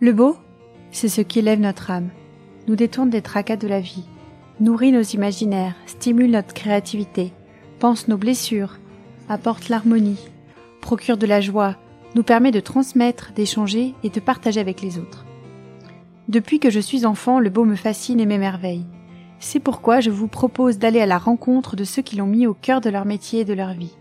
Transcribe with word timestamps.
Le 0.00 0.12
beau, 0.12 0.36
c'est 0.92 1.08
ce 1.08 1.22
qui 1.22 1.40
élève 1.40 1.58
notre 1.58 1.90
âme, 1.90 2.10
nous 2.68 2.76
détourne 2.76 3.10
des 3.10 3.20
tracas 3.20 3.56
de 3.56 3.66
la 3.66 3.80
vie, 3.80 4.04
nourrit 4.60 4.92
nos 4.92 5.02
imaginaires, 5.02 5.74
stimule 5.86 6.30
notre 6.30 6.54
créativité, 6.54 7.32
pense 7.80 8.06
nos 8.06 8.16
blessures, 8.16 8.78
apporte 9.28 9.68
l'harmonie, 9.68 10.30
procure 10.80 11.16
de 11.16 11.26
la 11.26 11.40
joie, 11.40 11.74
nous 12.14 12.22
permet 12.22 12.52
de 12.52 12.60
transmettre, 12.60 13.32
d'échanger 13.34 13.92
et 14.04 14.08
de 14.08 14.20
partager 14.20 14.60
avec 14.60 14.82
les 14.82 15.00
autres. 15.00 15.26
Depuis 16.28 16.60
que 16.60 16.70
je 16.70 16.78
suis 16.78 17.04
enfant, 17.04 17.40
le 17.40 17.50
beau 17.50 17.64
me 17.64 17.74
fascine 17.74 18.20
et 18.20 18.26
m'émerveille. 18.26 18.86
C'est 19.40 19.58
pourquoi 19.58 19.98
je 19.98 20.10
vous 20.10 20.28
propose 20.28 20.78
d'aller 20.78 21.00
à 21.00 21.06
la 21.06 21.18
rencontre 21.18 21.74
de 21.74 21.82
ceux 21.82 22.02
qui 22.02 22.14
l'ont 22.14 22.26
mis 22.26 22.46
au 22.46 22.54
cœur 22.54 22.80
de 22.80 22.90
leur 22.90 23.04
métier 23.04 23.40
et 23.40 23.44
de 23.44 23.54
leur 23.54 23.72
vie. 23.72 23.97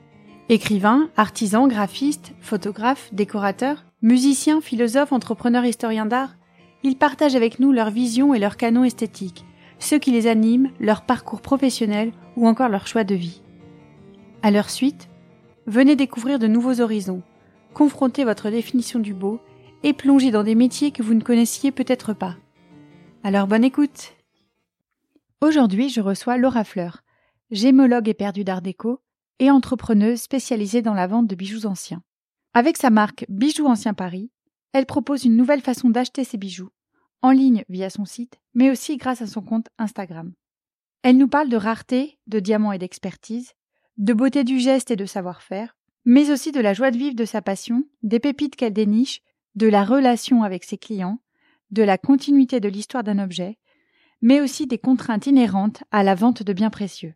Écrivains, 0.50 1.10
artisans, 1.18 1.68
graphistes, 1.68 2.34
photographes, 2.40 3.14
décorateurs, 3.14 3.84
musiciens, 4.02 4.62
philosophes, 4.62 5.12
entrepreneurs, 5.12 5.66
historiens 5.66 6.06
d'art, 6.06 6.38
ils 6.84 6.98
partagent 6.98 7.36
avec 7.36 7.60
nous 7.60 7.74
leur 7.74 7.90
vision 7.90 8.34
et 8.34 8.40
leur 8.40 8.56
canon 8.56 8.86
esthétique, 8.86 9.44
ceux 9.78 10.00
qui 10.00 10.12
les 10.12 10.26
animent, 10.26 10.72
leur 10.80 11.02
parcours 11.02 11.42
professionnel 11.42 12.14
ou 12.38 12.48
encore 12.48 12.70
leur 12.70 12.88
choix 12.88 13.04
de 13.04 13.14
vie. 13.16 13.42
À 14.42 14.50
leur 14.50 14.70
suite, 14.70 15.10
venez 15.66 15.98
découvrir 15.98 16.40
de 16.40 16.48
nouveaux 16.48 16.80
horizons, 16.80 17.24
confrontez 17.74 18.24
votre 18.24 18.50
définition 18.50 19.00
du 19.00 19.14
beau 19.14 19.42
et 19.84 19.92
plongez 19.92 20.32
dans 20.32 20.44
des 20.44 20.56
métiers 20.56 20.92
que 20.92 21.04
vous 21.04 21.14
ne 21.14 21.22
connaissiez 21.22 21.72
peut-être 21.72 22.14
pas. 22.14 22.38
Alors 23.22 23.48
bonne 23.48 23.66
écoute 23.66 24.14
Aujourd'hui, 25.42 25.90
je 25.90 26.00
reçois 26.00 26.38
Laura 26.38 26.64
Fleur, 26.64 27.04
gémologue 27.52 28.08
éperdue 28.08 28.46
d'art 28.46 28.62
déco 28.62 29.02
et 29.40 29.52
entrepreneuse 29.52 30.22
spécialisée 30.22 30.82
dans 30.82 30.94
la 30.94 31.08
vente 31.08 31.28
de 31.28 31.36
bijoux 31.36 31.66
anciens. 31.66 32.04
Avec 32.54 32.78
sa 32.78 32.90
marque 32.90 33.26
Bijoux 33.30 33.68
Anciens 33.68 33.94
Paris, 33.94 34.32
elle 34.74 34.86
propose 34.86 35.26
une 35.26 35.36
nouvelle 35.36 35.62
façon 35.62 35.90
d'acheter 35.90 36.24
ses 36.24 36.38
bijoux, 36.38 36.70
en 37.22 37.32
ligne 37.32 37.64
via 37.70 37.90
son 37.90 38.06
site, 38.06 38.40
mais 38.54 38.72
aussi 38.72 38.98
grâce 38.98 39.22
à 39.22 39.28
son 39.28 39.42
compte 39.42 39.68
Instagram. 39.78 40.34
Elle 41.04 41.18
nous 41.18 41.28
parle 41.28 41.50
de 41.50 41.58
rareté, 41.58 42.18
de 42.28 42.40
diamants 42.40 42.72
et 42.72 42.80
d'expertise, 42.80 43.54
de 43.98 44.14
beauté 44.14 44.44
du 44.44 44.60
geste 44.60 44.92
et 44.92 44.96
de 44.96 45.06
savoir-faire, 45.06 45.76
mais 46.06 46.32
aussi 46.32 46.52
de 46.52 46.60
la 46.60 46.74
joie 46.74 46.92
de 46.92 46.98
vivre 46.98 47.16
de 47.16 47.26
sa 47.26 47.42
passion, 47.42 47.84
des 48.02 48.20
pépites 48.20 48.56
qu'elle 48.56 48.74
déniche, 48.74 49.22
de 49.56 49.68
la 49.68 49.84
relation 49.84 50.44
avec 50.44 50.64
ses 50.64 50.78
clients, 50.78 51.20
de 51.72 51.84
la 51.84 51.98
continuité 51.98 52.60
de 52.60 52.70
l'histoire 52.70 53.04
d'un 53.04 53.20
objet, 53.20 53.58
mais 54.22 54.42
aussi 54.42 54.68
des 54.68 54.78
contraintes 54.78 55.28
inhérentes 55.28 55.84
à 55.92 56.04
la 56.04 56.16
vente 56.16 56.44
de 56.44 56.54
biens 56.54 56.70
précieux. 56.70 57.14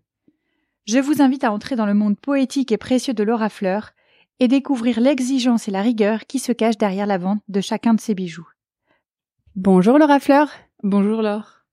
Je 0.87 0.97
vous 0.97 1.21
invite 1.21 1.43
à 1.43 1.51
entrer 1.51 1.75
dans 1.75 1.85
le 1.85 1.93
monde 1.93 2.19
poétique 2.19 2.71
et 2.71 2.77
précieux 2.77 3.13
de 3.13 3.23
Laura 3.23 3.49
Fleur 3.49 3.91
et 4.39 4.47
découvrir 4.47 4.99
l'exigence 4.99 5.67
et 5.67 5.71
la 5.71 5.83
rigueur 5.83 6.21
qui 6.25 6.39
se 6.39 6.51
cachent 6.51 6.79
derrière 6.79 7.05
la 7.05 7.19
vente 7.19 7.43
de 7.47 7.61
chacun 7.61 7.93
de 7.93 8.01
ses 8.01 8.15
bijoux. 8.15 8.47
Bonjour 9.55 9.99
Laura 9.99 10.19
Fleur. 10.19 10.49
Bonjour 10.81 11.21
Laure. 11.21 11.65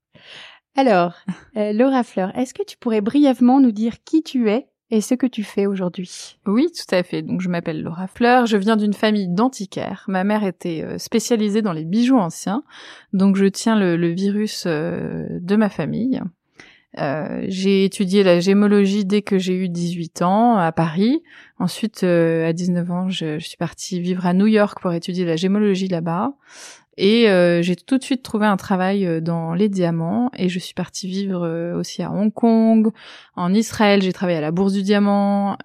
Alors, 0.77 1.15
euh, 1.57 1.73
Laura 1.73 2.03
Fleur, 2.03 2.37
est-ce 2.37 2.53
que 2.53 2.63
tu 2.63 2.77
pourrais 2.77 3.01
brièvement 3.01 3.61
nous 3.61 3.73
dire 3.73 4.05
qui 4.05 4.23
tu 4.23 4.51
es 4.51 4.69
et 4.91 5.01
ce 5.01 5.15
que 5.15 5.27
tu 5.27 5.43
fais 5.43 5.65
aujourd'hui? 5.65 6.39
Oui, 6.47 6.67
tout 6.71 6.95
à 6.95 7.03
fait. 7.03 7.23
Donc 7.23 7.41
je 7.41 7.49
m'appelle 7.49 7.83
Laura 7.83 8.09
Fleur, 8.09 8.45
je 8.45 8.59
viens 8.59 8.77
d'une 8.77 8.93
famille 8.93 9.29
d'antiquaires. 9.29 10.05
Ma 10.07 10.23
mère 10.23 10.45
était 10.45 10.83
euh, 10.85 10.99
spécialisée 10.99 11.63
dans 11.63 11.73
les 11.73 11.87
bijoux 11.87 12.19
anciens, 12.19 12.63
donc 13.15 13.37
je 13.37 13.47
tiens 13.47 13.79
le, 13.79 14.09
virus 14.09 14.65
euh, 14.67 15.27
de 15.31 15.57
ma 15.57 15.71
famille. 15.71 16.21
Euh, 16.97 17.45
j'ai 17.49 17.85
étudié 17.85 18.23
la 18.23 18.41
gémologie 18.41 19.05
dès 19.05 19.21
que 19.21 19.39
j'ai 19.39 19.55
eu 19.55 19.69
18 19.69 20.23
ans 20.23 20.57
à 20.57 20.73
Paris. 20.73 21.23
Ensuite, 21.59 22.03
à 22.03 22.53
19 22.53 22.91
ans, 22.91 23.09
je, 23.11 23.39
je, 23.39 23.47
suis 23.47 23.59
partie 23.59 24.01
vivre 24.01 24.25
à 24.27 24.33
New 24.33 24.47
York 24.47 24.81
pour 24.81 24.93
étudier 24.93 25.25
la 25.25 25.37
gémologie 25.37 25.89
là-bas. 25.89 26.33
Et 26.99 27.31
euh, 27.31 27.63
j'ai 27.63 27.77
tout 27.77 27.97
de 27.97 28.03
suite 28.03 28.25
trouvé 28.25 28.47
un 28.47 28.57
travail 28.57 29.07
euh, 29.07 29.21
dans 29.21 29.55
les 29.55 29.69
diamants 29.69 30.31
et 30.37 30.49
je 30.49 30.59
suis 30.59 30.75
partie 30.75 31.07
vivre 31.07 31.45
euh, 31.47 31.79
aussi 31.79 32.03
à 32.03 32.11
Hong 32.11 32.33
Kong, 32.35 32.91
en 33.37 33.55
Israël, 33.55 34.03
j'ai 34.03 34.13
travaillé 34.13 34.39
à 34.39 34.41
la 34.41 34.51
Bourse 34.51 34.73
du 34.73 34.83
Diamant 34.83 35.57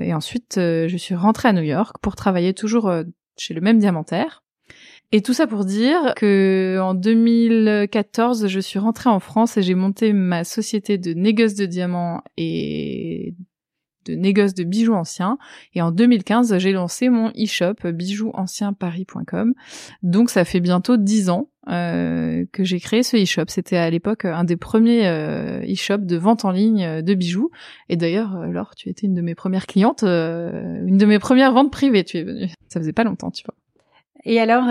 et 0.00 0.12
ensuite 0.12 0.54
je 0.56 0.96
suis 0.96 1.14
rentrée 1.14 1.48
à 1.48 1.52
New 1.52 1.62
York 1.62 1.96
pour 2.02 2.16
travailler 2.16 2.54
toujours 2.54 2.92
chez 3.38 3.54
le 3.54 3.60
même 3.60 3.78
diamantaire. 3.78 4.43
Et 5.14 5.22
tout 5.22 5.32
ça 5.32 5.46
pour 5.46 5.64
dire 5.64 6.12
que 6.16 6.80
en 6.82 6.92
2014, 6.92 8.48
je 8.48 8.58
suis 8.58 8.80
rentrée 8.80 9.10
en 9.10 9.20
France 9.20 9.56
et 9.56 9.62
j'ai 9.62 9.76
monté 9.76 10.12
ma 10.12 10.42
société 10.42 10.98
de 10.98 11.14
négoce 11.14 11.54
de 11.54 11.66
diamants 11.66 12.24
et 12.36 13.36
de 14.06 14.14
négoce 14.16 14.54
de 14.54 14.64
bijoux 14.64 14.92
anciens. 14.92 15.38
Et 15.72 15.82
en 15.82 15.92
2015, 15.92 16.58
j'ai 16.58 16.72
lancé 16.72 17.10
mon 17.10 17.28
e-shop 17.28 17.74
bijousancienparis.com. 17.84 19.54
Donc 20.02 20.30
ça 20.30 20.44
fait 20.44 20.58
bientôt 20.58 20.96
dix 20.96 21.30
ans 21.30 21.48
euh, 21.68 22.44
que 22.50 22.64
j'ai 22.64 22.80
créé 22.80 23.04
ce 23.04 23.16
e-shop. 23.16 23.44
C'était 23.46 23.76
à 23.76 23.88
l'époque 23.90 24.24
un 24.24 24.42
des 24.42 24.56
premiers 24.56 25.06
euh, 25.06 25.60
e-shops 25.60 26.06
de 26.06 26.16
vente 26.16 26.44
en 26.44 26.50
ligne 26.50 27.02
de 27.02 27.14
bijoux. 27.14 27.52
Et 27.88 27.96
d'ailleurs, 27.96 28.34
euh, 28.34 28.48
Laure, 28.48 28.74
tu 28.74 28.88
étais 28.88 29.06
une 29.06 29.14
de 29.14 29.22
mes 29.22 29.36
premières 29.36 29.68
clientes, 29.68 30.02
une 30.02 30.98
de 30.98 31.06
mes 31.06 31.20
premières 31.20 31.52
ventes 31.52 31.70
privées. 31.70 32.02
Tu 32.02 32.16
es 32.16 32.24
venue. 32.24 32.48
Ça 32.66 32.80
faisait 32.80 32.92
pas 32.92 33.04
longtemps, 33.04 33.30
tu 33.30 33.44
vois. 33.44 33.54
Et 34.24 34.40
alors, 34.40 34.64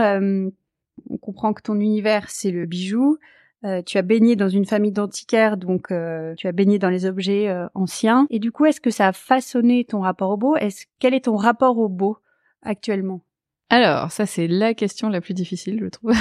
on 1.09 1.17
comprend 1.17 1.53
que 1.53 1.61
ton 1.61 1.79
univers, 1.79 2.29
c'est 2.29 2.51
le 2.51 2.65
bijou. 2.65 3.17
Euh, 3.65 3.81
tu 3.81 3.97
as 3.97 4.01
baigné 4.01 4.35
dans 4.35 4.49
une 4.49 4.65
famille 4.65 4.91
d'antiquaires, 4.91 5.55
donc 5.55 5.91
euh, 5.91 6.35
tu 6.35 6.47
as 6.47 6.51
baigné 6.51 6.79
dans 6.79 6.89
les 6.89 7.05
objets 7.05 7.47
euh, 7.47 7.67
anciens. 7.75 8.27
Et 8.29 8.39
du 8.39 8.51
coup, 8.51 8.65
est-ce 8.65 8.81
que 8.81 8.89
ça 8.89 9.07
a 9.07 9.13
façonné 9.13 9.85
ton 9.85 10.01
rapport 10.01 10.31
au 10.31 10.37
beau? 10.37 10.55
Est-ce 10.57 10.85
quel 10.99 11.13
est 11.13 11.25
ton 11.25 11.37
rapport 11.37 11.77
au 11.77 11.87
beau 11.87 12.17
actuellement? 12.61 13.21
Alors, 13.73 14.11
ça 14.11 14.27
c'est 14.27 14.47
la 14.47 14.75
question 14.75 15.09
la 15.09 15.19
plus 15.19 15.33
difficile, 15.33 15.79
je 15.81 15.87
trouve. 15.87 16.11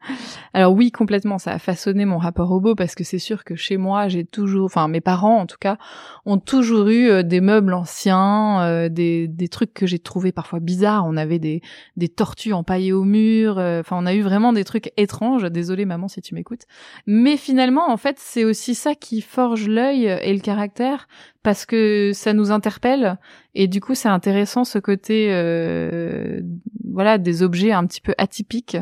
Alors 0.54 0.72
oui, 0.72 0.92
complètement, 0.92 1.38
ça 1.38 1.50
a 1.50 1.58
façonné 1.58 2.04
mon 2.04 2.18
rapport 2.18 2.52
au 2.52 2.60
beau 2.60 2.76
parce 2.76 2.94
que 2.94 3.02
c'est 3.02 3.18
sûr 3.18 3.42
que 3.42 3.56
chez 3.56 3.76
moi, 3.76 4.06
j'ai 4.06 4.24
toujours, 4.24 4.66
enfin 4.66 4.86
mes 4.86 5.00
parents 5.00 5.38
en 5.38 5.46
tout 5.46 5.56
cas, 5.58 5.78
ont 6.26 6.38
toujours 6.38 6.86
eu 6.86 7.10
euh, 7.10 7.24
des 7.24 7.40
meubles 7.40 7.74
anciens, 7.74 8.62
euh, 8.62 8.88
des, 8.88 9.28
trucs 9.50 9.74
que 9.74 9.84
j'ai 9.84 9.98
trouvé 9.98 10.30
parfois 10.30 10.60
bizarres. 10.60 11.04
On 11.04 11.16
avait 11.16 11.40
des, 11.40 11.60
des 11.96 12.08
tortues 12.08 12.52
empaillées 12.52 12.92
au 12.92 13.02
mur, 13.02 13.58
euh, 13.58 13.80
enfin 13.80 13.96
on 13.98 14.06
a 14.06 14.14
eu 14.14 14.22
vraiment 14.22 14.52
des 14.52 14.62
trucs 14.62 14.92
étranges. 14.96 15.42
Désolée 15.42 15.86
maman 15.86 16.06
si 16.06 16.22
tu 16.22 16.36
m'écoutes. 16.36 16.66
Mais 17.06 17.36
finalement, 17.36 17.90
en 17.90 17.96
fait, 17.96 18.16
c'est 18.20 18.44
aussi 18.44 18.76
ça 18.76 18.94
qui 18.94 19.22
forge 19.22 19.66
l'œil 19.66 20.04
et 20.04 20.32
le 20.32 20.40
caractère 20.40 21.08
parce 21.42 21.66
que 21.66 22.12
ça 22.12 22.32
nous 22.32 22.50
interpelle. 22.50 23.18
Et 23.54 23.68
du 23.68 23.80
coup 23.80 23.94
c'est 23.94 24.08
intéressant 24.08 24.64
ce 24.64 24.78
côté 24.78 25.28
euh, 25.30 26.40
voilà 26.90 27.18
des 27.18 27.42
objets 27.42 27.72
un 27.72 27.86
petit 27.86 28.00
peu 28.00 28.14
atypiques. 28.18 28.76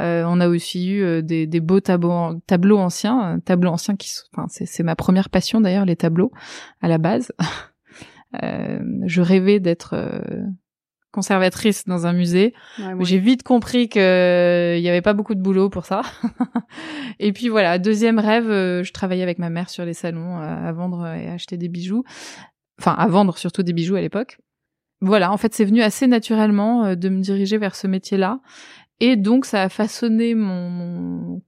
Euh, 0.00 0.24
on 0.26 0.40
a 0.40 0.48
aussi 0.48 0.90
eu 0.90 1.02
euh, 1.02 1.22
des, 1.22 1.46
beaux 1.60 1.80
tableaux, 1.80 2.40
tableaux 2.46 2.78
anciens 2.78 3.40
tableaux 3.44 3.70
anciens 3.70 3.96
qui 3.96 4.10
enfin 4.32 4.46
c'est 4.48 4.82
ma 4.82 4.96
première 4.96 5.30
passion 5.30 5.60
d'ailleurs 5.60 5.84
les 5.84 5.96
tableaux 5.96 6.32
à 6.80 6.88
la 6.88 6.98
base. 6.98 7.32
Je 8.42 9.20
rêvais 9.20 9.60
d'être 9.60 9.94
conservatrice 11.12 11.86
dans 11.86 12.06
un 12.06 12.12
musée. 12.12 12.54
J'ai 13.00 13.18
vite 13.18 13.42
compris 13.42 13.88
qu'il 13.88 14.00
n'y 14.00 14.88
avait 14.88 15.02
pas 15.02 15.12
beaucoup 15.12 15.34
de 15.34 15.40
boulot 15.40 15.70
pour 15.70 15.84
ça. 15.84 16.02
et 17.20 17.32
puis 17.32 17.48
voilà, 17.48 17.78
deuxième 17.78 18.18
rêve, 18.18 18.50
euh, 18.50 18.82
je 18.82 18.92
travaillais 18.92 19.22
avec 19.22 19.38
ma 19.38 19.50
mère 19.50 19.68
sur 19.68 19.84
les 19.84 19.94
salons 19.94 20.38
euh, 20.38 20.68
à 20.68 20.72
vendre 20.72 21.06
et 21.06 21.28
acheter 21.28 21.56
des 21.56 21.68
bijoux. 21.68 22.02
Enfin, 22.80 22.92
à 22.92 23.06
vendre 23.06 23.36
surtout 23.38 23.62
des 23.62 23.72
bijoux 23.72 23.94
à 23.94 24.00
l'époque. 24.00 24.38
Voilà, 25.02 25.32
en 25.32 25.36
fait, 25.36 25.54
c'est 25.54 25.64
venu 25.64 25.82
assez 25.82 26.06
naturellement 26.06 26.84
euh, 26.84 26.94
de 26.94 27.08
me 27.08 27.20
diriger 27.20 27.58
vers 27.58 27.76
ce 27.76 27.86
métier-là. 27.86 28.40
Et 29.00 29.16
donc, 29.16 29.44
ça 29.44 29.62
a 29.62 29.68
façonné 29.68 30.34
mon 30.34 31.42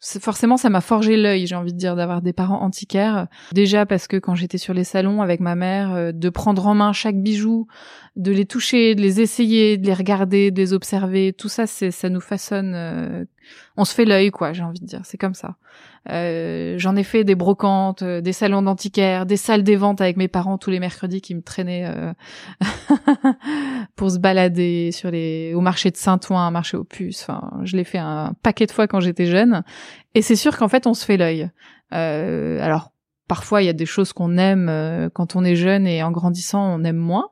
forcément 0.00 0.56
ça 0.56 0.70
m'a 0.70 0.80
forgé 0.80 1.16
l'œil, 1.16 1.46
j'ai 1.46 1.54
envie 1.54 1.72
de 1.72 1.78
dire, 1.78 1.94
d'avoir 1.94 2.22
des 2.22 2.32
parents 2.32 2.62
antiquaires. 2.62 3.28
Déjà 3.52 3.86
parce 3.86 4.06
que 4.06 4.16
quand 4.16 4.34
j'étais 4.34 4.58
sur 4.58 4.72
les 4.72 4.84
salons 4.84 5.20
avec 5.20 5.40
ma 5.40 5.54
mère, 5.54 5.92
euh, 5.92 6.12
de 6.12 6.28
prendre 6.30 6.66
en 6.66 6.74
main 6.74 6.92
chaque 6.92 7.20
bijou, 7.20 7.66
de 8.16 8.32
les 8.32 8.46
toucher, 8.46 8.94
de 8.94 9.00
les 9.00 9.20
essayer, 9.20 9.78
de 9.78 9.86
les 9.86 9.94
regarder, 9.94 10.50
de 10.50 10.56
les 10.56 10.72
observer, 10.72 11.32
tout 11.32 11.48
ça, 11.48 11.66
c'est 11.66 11.90
ça 11.90 12.08
nous 12.08 12.20
façonne. 12.20 12.72
Euh, 12.74 13.24
on 13.76 13.84
se 13.84 13.94
fait 13.94 14.04
l'œil, 14.04 14.30
quoi. 14.30 14.52
J'ai 14.52 14.62
envie 14.62 14.80
de 14.80 14.86
dire, 14.86 15.00
c'est 15.04 15.18
comme 15.18 15.34
ça. 15.34 15.56
Euh, 16.08 16.76
j'en 16.78 16.96
ai 16.96 17.04
fait 17.04 17.24
des 17.24 17.34
brocantes, 17.34 18.02
euh, 18.02 18.20
des 18.20 18.32
salons 18.32 18.62
d'antiquaires, 18.62 19.26
des 19.26 19.36
salles 19.36 19.62
des 19.62 19.76
ventes 19.76 20.00
avec 20.00 20.16
mes 20.16 20.28
parents 20.28 20.56
tous 20.56 20.70
les 20.70 20.80
mercredis 20.80 21.20
qui 21.20 21.34
me 21.34 21.42
traînaient 21.42 21.84
euh, 21.86 22.12
pour 23.96 24.10
se 24.10 24.18
balader 24.18 24.92
sur 24.92 25.10
les 25.10 25.52
au 25.54 25.60
marché 25.60 25.90
de 25.90 25.96
Saint-Ouen, 25.96 26.50
marché 26.50 26.76
aux 26.76 26.84
puces. 26.84 27.22
Enfin, 27.22 27.50
je 27.64 27.76
l'ai 27.76 27.84
fait 27.84 27.98
un 27.98 28.34
paquet 28.42 28.66
de 28.66 28.72
fois 28.72 28.88
quand 28.88 29.00
j'étais 29.00 29.26
jeune. 29.26 29.62
Et 30.14 30.22
c'est 30.22 30.36
sûr 30.36 30.56
qu'en 30.56 30.68
fait, 30.68 30.86
on 30.86 30.94
se 30.94 31.04
fait 31.04 31.16
l'œil. 31.16 31.50
alors 31.90 32.92
parfois, 33.28 33.62
il 33.62 33.66
y 33.66 33.70
a 33.70 33.74
des 33.74 33.86
choses 33.86 34.12
qu'on 34.12 34.38
aime 34.38 35.10
quand 35.14 35.36
on 35.36 35.44
est 35.44 35.54
jeune 35.54 35.86
et 35.86 36.02
en 36.02 36.10
grandissant, 36.10 36.74
on 36.74 36.82
aime 36.82 36.96
moins. 36.96 37.28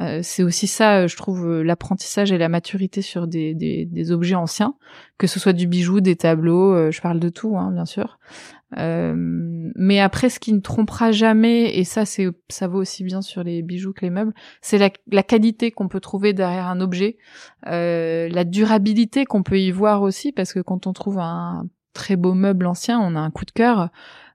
Euh, 0.00 0.20
c'est 0.22 0.42
aussi 0.42 0.66
ça, 0.66 1.06
je 1.06 1.16
trouve, 1.16 1.62
l'apprentissage 1.62 2.32
et 2.32 2.38
la 2.38 2.48
maturité 2.48 3.02
sur 3.02 3.26
des, 3.26 3.54
des, 3.54 3.84
des, 3.84 4.12
objets 4.12 4.34
anciens, 4.34 4.74
que 5.18 5.26
ce 5.26 5.38
soit 5.38 5.52
du 5.52 5.66
bijou, 5.66 6.00
des 6.00 6.16
tableaux, 6.16 6.90
je 6.90 7.00
parle 7.00 7.20
de 7.20 7.28
tout, 7.28 7.58
hein, 7.58 7.70
bien 7.72 7.84
sûr. 7.84 8.18
Euh, 8.78 9.14
mais 9.16 10.00
après, 10.00 10.30
ce 10.30 10.38
qui 10.38 10.52
ne 10.52 10.60
trompera 10.60 11.10
jamais, 11.10 11.76
et 11.76 11.84
ça, 11.84 12.04
c'est 12.04 12.28
ça 12.48 12.68
vaut 12.68 12.78
aussi 12.78 13.02
bien 13.04 13.20
sur 13.20 13.42
les 13.42 13.62
bijoux 13.62 13.92
que 13.92 14.02
les 14.02 14.10
meubles, 14.10 14.32
c'est 14.60 14.78
la, 14.78 14.90
la, 15.10 15.22
qualité 15.22 15.70
qu'on 15.70 15.88
peut 15.88 16.00
trouver 16.00 16.32
derrière 16.32 16.68
un 16.68 16.80
objet, 16.80 17.18
euh, 17.66 18.28
la 18.28 18.44
durabilité 18.44 19.24
qu'on 19.24 19.42
peut 19.42 19.58
y 19.58 19.70
voir 19.70 20.02
aussi, 20.02 20.32
parce 20.32 20.52
que 20.52 20.60
quand 20.60 20.86
on 20.86 20.92
trouve 20.92 21.18
un 21.18 21.66
très 21.94 22.16
beau 22.16 22.34
meuble 22.34 22.66
ancien, 22.66 23.00
on 23.00 23.16
a 23.16 23.20
un 23.20 23.30
coup 23.30 23.44
de 23.44 23.50
cœur. 23.50 23.90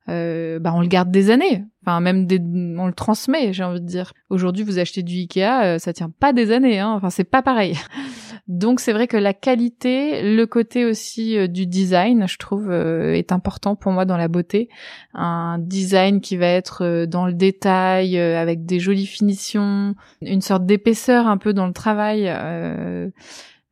Euh, 0.07 0.59
bah 0.59 0.71
on 0.75 0.81
le 0.81 0.87
garde 0.87 1.09
des 1.09 1.31
années. 1.31 1.65
Enfin, 1.83 1.99
même 1.99 2.25
des, 2.25 2.39
on 2.39 2.87
le 2.87 2.93
transmet, 2.93 3.53
j'ai 3.53 3.63
envie 3.63 3.81
de 3.81 3.85
dire. 3.85 4.13
Aujourd'hui, 4.29 4.63
vous 4.63 4.79
achetez 4.79 5.03
du 5.03 5.15
Ikea, 5.15 5.63
euh, 5.63 5.79
ça 5.79 5.93
tient 5.93 6.09
pas 6.09 6.33
des 6.33 6.51
années. 6.51 6.79
Hein. 6.79 6.93
Enfin, 6.95 7.09
c'est 7.09 7.23
pas 7.23 7.41
pareil. 7.41 7.77
Donc, 8.47 8.79
c'est 8.79 8.93
vrai 8.93 9.07
que 9.07 9.17
la 9.17 9.33
qualité, 9.33 10.35
le 10.35 10.45
côté 10.45 10.85
aussi 10.85 11.37
euh, 11.37 11.47
du 11.47 11.65
design, 11.65 12.27
je 12.27 12.37
trouve, 12.37 12.71
est 12.71 13.31
important 13.31 13.75
pour 13.75 13.91
moi 13.91 14.05
dans 14.05 14.17
la 14.17 14.27
beauté. 14.27 14.69
Un 15.13 15.57
design 15.59 16.21
qui 16.21 16.37
va 16.37 16.47
être 16.47 17.05
dans 17.05 17.25
le 17.25 17.33
détail, 17.33 18.19
avec 18.19 18.65
des 18.65 18.79
jolies 18.79 19.07
finitions, 19.07 19.95
une 20.21 20.41
sorte 20.41 20.65
d'épaisseur 20.65 21.27
un 21.27 21.37
peu 21.37 21.53
dans 21.53 21.65
le 21.65 21.73
travail. 21.73 22.31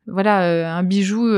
voilà, 0.06 0.76
un 0.76 0.82
bijou 0.82 1.28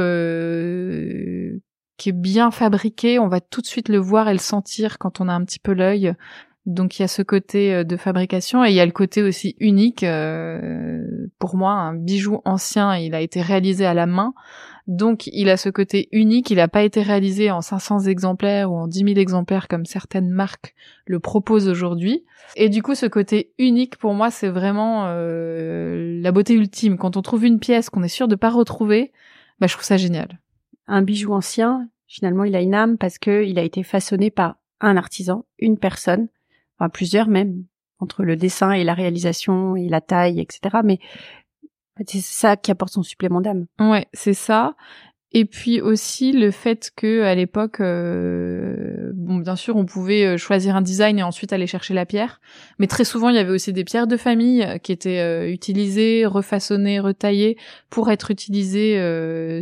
qui 1.97 2.11
est 2.11 2.13
bien 2.13 2.51
fabriqué, 2.51 3.19
on 3.19 3.29
va 3.29 3.41
tout 3.41 3.61
de 3.61 3.67
suite 3.67 3.89
le 3.89 3.99
voir 3.99 4.29
et 4.29 4.33
le 4.33 4.39
sentir 4.39 4.99
quand 4.99 5.21
on 5.21 5.29
a 5.29 5.33
un 5.33 5.45
petit 5.45 5.59
peu 5.59 5.73
l'œil. 5.73 6.15
Donc 6.67 6.99
il 6.99 7.03
y 7.03 7.05
a 7.05 7.09
ce 7.09 7.23
côté 7.23 7.73
euh, 7.73 7.85
de 7.85 7.97
fabrication 7.97 8.65
et 8.65 8.71
il 8.71 8.75
y 8.75 8.81
a 8.81 8.87
le 8.87 8.93
côté 8.93 9.23
aussi 9.23 9.55
unique. 9.61 10.03
Euh, 10.03 11.01
pour 11.39 11.57
moi, 11.57 11.71
un 11.71 11.95
bijou 11.95 12.41
ancien, 12.45 12.97
il 12.97 13.15
a 13.15 13.21
été 13.21 13.41
réalisé 13.41 13.87
à 13.87 13.95
la 13.95 14.07
main. 14.07 14.35
Donc 14.89 15.29
il 15.29 15.49
a 15.49 15.57
ce 15.57 15.69
côté 15.69 16.09
unique, 16.13 16.51
il 16.51 16.57
n'a 16.57 16.69
pas 16.69 16.83
été 16.83 17.03
réalisé 17.03 17.51
en 17.51 17.61
500 17.61 18.01
exemplaires 18.07 18.71
ou 18.71 18.77
en 18.77 18.89
10 18.89 18.99
000 18.99 19.11
exemplaires 19.19 19.69
comme 19.69 19.85
certaines 19.85 20.29
marques 20.29 20.75
le 21.07 21.21
proposent 21.21 21.69
aujourd'hui. 21.69 22.25
Et 22.57 22.69
du 22.69 22.83
coup 22.83 22.95
ce 22.95 23.07
côté 23.07 23.53
unique 23.59 23.97
pour 23.97 24.15
moi 24.15 24.31
c'est 24.31 24.49
vraiment 24.49 25.07
euh, 25.07 26.21
la 26.21 26.33
beauté 26.33 26.55
ultime. 26.55 26.99
Quand 26.99 27.17
on 27.17 27.23
trouve 27.23 27.45
une 27.45 27.59
pièce 27.59 27.91
qu'on 27.91 28.05
est 28.05 28.09
sûr 28.09 28.29
de 28.29 28.37
pas 28.37 28.51
retrouver, 28.51 29.13
bah, 29.61 29.67
je 29.67 29.73
trouve 29.73 29.85
ça 29.85 29.97
génial 29.97 30.41
un 30.87 31.03
bijou 31.03 31.33
ancien, 31.33 31.89
finalement, 32.07 32.45
il 32.45 32.57
a 32.57 32.63
une 32.63 32.75
âme 32.75 32.99
parce 32.99 33.19
que 33.19 33.45
il 33.45 33.59
a 33.59 33.63
été 33.63 33.83
façonné 33.83 34.31
par 34.31 34.57
un 34.81 34.97
artisan, 34.97 35.45
une 35.59 35.79
personne, 35.79 36.29
enfin 36.79 36.89
plusieurs 36.89 37.29
même, 37.29 37.65
entre 37.99 38.25
le 38.25 38.37
dessin 38.37 38.73
et 38.73 38.85
la 38.85 38.95
réalisation 38.95 39.77
et 39.77 39.89
la 39.89 40.01
taille, 40.01 40.41
etc. 40.41 40.79
Mais 40.85 40.99
c'est 42.07 42.21
ça 42.21 42.57
qui 42.57 42.71
apporte 42.71 42.93
son 42.93 43.03
supplément 43.03 43.41
d'âme. 43.41 43.67
Ouais, 43.81 44.07
c'est 44.13 44.35
ça. 44.35 44.75
Et 45.39 45.45
puis 45.45 45.83
aussi 45.83 46.33
le 46.33 46.51
fait 46.51 46.91
que 46.97 47.21
à 47.25 47.35
l'époque, 47.35 47.81
euh, 47.81 49.11
bon, 49.13 49.37
bien 49.37 49.55
sûr, 49.55 49.77
on 49.77 49.85
pouvait 49.85 50.25
euh, 50.25 50.37
choisir 50.39 50.77
un 50.77 50.81
design 50.81 51.19
et 51.19 51.23
ensuite 51.23 51.53
aller 51.53 51.67
chercher 51.67 51.93
la 51.93 52.07
pierre, 52.07 52.41
mais 52.79 52.87
très 52.87 53.05
souvent 53.05 53.29
il 53.29 53.37
y 53.37 53.39
avait 53.39 53.51
aussi 53.51 53.75
des 53.75 53.85
pierres 53.85 54.07
de 54.07 54.17
famille 54.17 54.63
euh, 54.63 54.79
qui 54.79 54.93
étaient 54.93 55.53
utilisées, 55.53 56.25
refaçonnées, 56.25 57.01
retaillées 57.01 57.59
pour 57.91 58.11
être 58.11 58.31
utilisées 58.31 58.99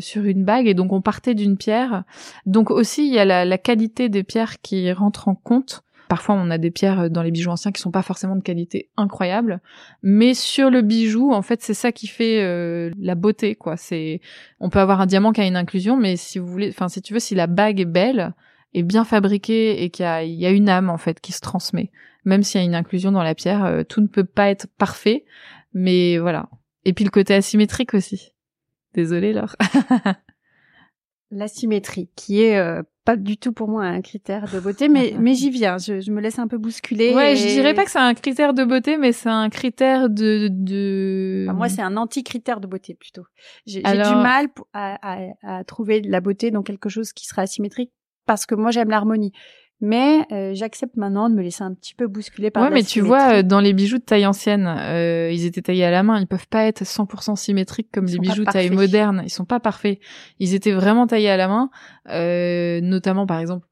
sur 0.00 0.25
une 0.25 0.44
bague, 0.44 0.69
et 0.69 0.75
donc 0.75 0.93
on 0.93 1.00
partait 1.00 1.35
d'une 1.35 1.56
pierre. 1.56 2.05
Donc 2.47 2.70
aussi 2.70 3.09
il 3.09 3.12
y 3.12 3.19
a 3.19 3.25
la, 3.25 3.44
la 3.44 3.59
qualité 3.59 4.09
des 4.09 4.23
pierres 4.23 4.61
qui 4.61 4.93
rentre 4.93 5.27
en 5.27 5.35
compte 5.35 5.83
Parfois, 6.09 6.35
on 6.35 6.51
a 6.51 6.59
des 6.59 6.71
pierres 6.71 7.01
euh, 7.01 7.09
dans 7.09 7.23
les 7.23 7.31
bijoux 7.31 7.51
anciens 7.51 7.73
qui 7.73 7.81
sont 7.81 7.91
pas 7.91 8.03
forcément 8.03 8.37
de 8.37 8.43
qualité 8.43 8.91
incroyable, 8.97 9.61
mais 10.03 10.35
sur 10.35 10.71
le 10.71 10.83
bijou, 10.83 11.33
en 11.33 11.43
fait, 11.43 11.62
c'est 11.62 11.75
ça 11.75 11.93
qui 11.93 12.06
fait 12.06 12.43
euh, 12.43 12.91
la 12.99 13.15
beauté, 13.15 13.55
quoi. 13.55 13.77
C'est, 13.77 14.21
on 14.61 14.71
peut 14.71 14.81
avoir 14.81 15.01
un 15.01 15.06
diamant 15.06 15.33
qui 15.33 15.41
a 15.41 15.47
une 15.47 15.56
inclusion, 15.56 15.97
mais 15.97 16.17
si 16.17 16.39
vous 16.39 16.47
voulez, 16.47 16.69
enfin, 16.69 16.89
si 16.89 17.01
tu 17.03 17.15
veux, 17.15 17.21
si 17.21 17.35
la 17.35 17.47
bague 17.47 17.81
est 17.81 17.87
belle, 17.87 18.35
est 18.75 18.83
bien 18.83 19.05
fabriquée 19.05 19.83
et 19.83 19.91
qu'il 19.91 20.05
y 20.05 20.35
y 20.35 20.47
a 20.47 20.51
une 20.51 20.69
âme 20.69 20.91
en 20.91 20.99
fait 20.99 21.21
qui 21.21 21.33
se 21.33 21.41
transmet, 21.41 21.91
même 22.25 22.43
s'il 22.43 22.61
y 22.61 22.65
a 22.65 22.67
une 22.67 22.75
inclusion 22.75 23.12
dans 23.12 23.23
la 23.23 23.35
pierre, 23.35 23.65
euh, 23.65 23.83
tout 23.85 24.01
ne 24.01 24.09
peut 24.09 24.25
pas 24.25 24.51
être 24.51 24.67
parfait, 24.79 25.25
mais 25.73 26.19
voilà. 26.19 26.49
Et 26.85 26.93
puis 26.93 27.05
le 27.05 27.11
côté 27.11 27.35
asymétrique 27.35 27.95
aussi. 27.95 28.33
Désolée, 28.93 29.33
Laure. 29.33 29.56
L'asymétrie, 31.31 32.11
qui 32.15 32.43
est 32.43 32.83
pas 33.05 33.17
du 33.17 33.37
tout 33.37 33.53
pour 33.53 33.69
moi 33.69 33.85
un 33.85 34.01
critère 34.01 34.51
de 34.51 34.59
beauté, 34.61 34.89
mais 34.89 35.15
mais 35.21 35.35
j'y 35.35 35.51
viens. 35.51 35.79
Je, 35.79 36.01
je, 36.01 36.11
me 36.11 36.21
laisse 36.21 36.39
un 36.39 36.49
peu 36.49 36.59
bousculer. 36.59 37.15
Ouais, 37.15 37.37
je 37.37 37.47
dirais 37.47 37.75
pas 37.75 37.85
que 37.85 37.91
c'est 37.91 37.99
un 37.99 38.15
critère 38.15 38.55
de 38.55 38.65
beauté, 38.65 38.97
mais 38.97 39.12
c'est 39.12 39.29
un 39.29 39.51
critère 39.51 40.09
de 40.09 40.49
de. 40.51 41.47
moi, 41.53 41.69
c'est 41.69 41.83
un 41.83 41.97
anti-critère 41.97 42.61
de 42.61 42.67
beauté 42.67 42.95
plutôt. 42.95 43.25
J'ai 43.67 43.83
du 43.83 43.93
mal 43.93 44.49
à, 44.73 44.99
à, 45.03 45.59
à 45.59 45.65
trouver 45.65 46.01
de 46.01 46.11
la 46.11 46.21
beauté 46.21 46.51
dans 46.51 46.62
quelque 46.62 46.89
chose 46.89 47.12
qui 47.12 47.27
sera 47.27 47.43
asymétrique 47.43 47.93
parce 48.27 48.47
que 48.47 48.55
moi 48.55 48.71
j'aime 48.71 48.89
l'harmonie 48.89 49.33
mais 49.84 50.26
euh, 50.32 50.54
j'accepte 50.54 50.96
maintenant 50.96 51.28
de 51.28 51.34
me 51.34 51.42
laisser 51.42 51.62
un 51.62 51.75
petit 51.75 51.94
peu 51.94 52.06
bousculer 52.06 52.50
par 52.50 52.62
ouais 52.62 52.70
mais 52.70 52.82
tu 52.82 53.02
vois 53.02 53.34
euh, 53.34 53.42
dans 53.42 53.60
les 53.60 53.75
bijoux 53.75 53.98
de 53.98 54.02
taille 54.02 54.25
ancienne 54.25 54.66
euh, 54.66 55.31
ils 55.31 55.44
étaient 55.44 55.60
taillés 55.60 55.84
à 55.84 55.90
la 55.90 56.02
main. 56.02 56.19
Ils 56.19 56.26
peuvent 56.26 56.48
pas 56.48 56.64
être 56.64 56.84
100% 56.84 57.36
symétriques 57.36 57.90
comme 57.92 58.06
les 58.06 58.19
bijoux 58.19 58.44
de 58.44 58.50
taille 58.50 58.70
moderne. 58.70 59.22
Ils 59.25 59.31
sont 59.31 59.44
pas 59.44 59.60
parfaits. 59.60 59.98
Ils 60.38 60.54
étaient 60.54 60.72
vraiment 60.72 61.06
taillés 61.06 61.28
à 61.28 61.36
la 61.36 61.48
main 61.48 61.70
euh, 62.08 62.81
notamment 62.81 63.26
par 63.26 63.40
exemple 63.40 63.66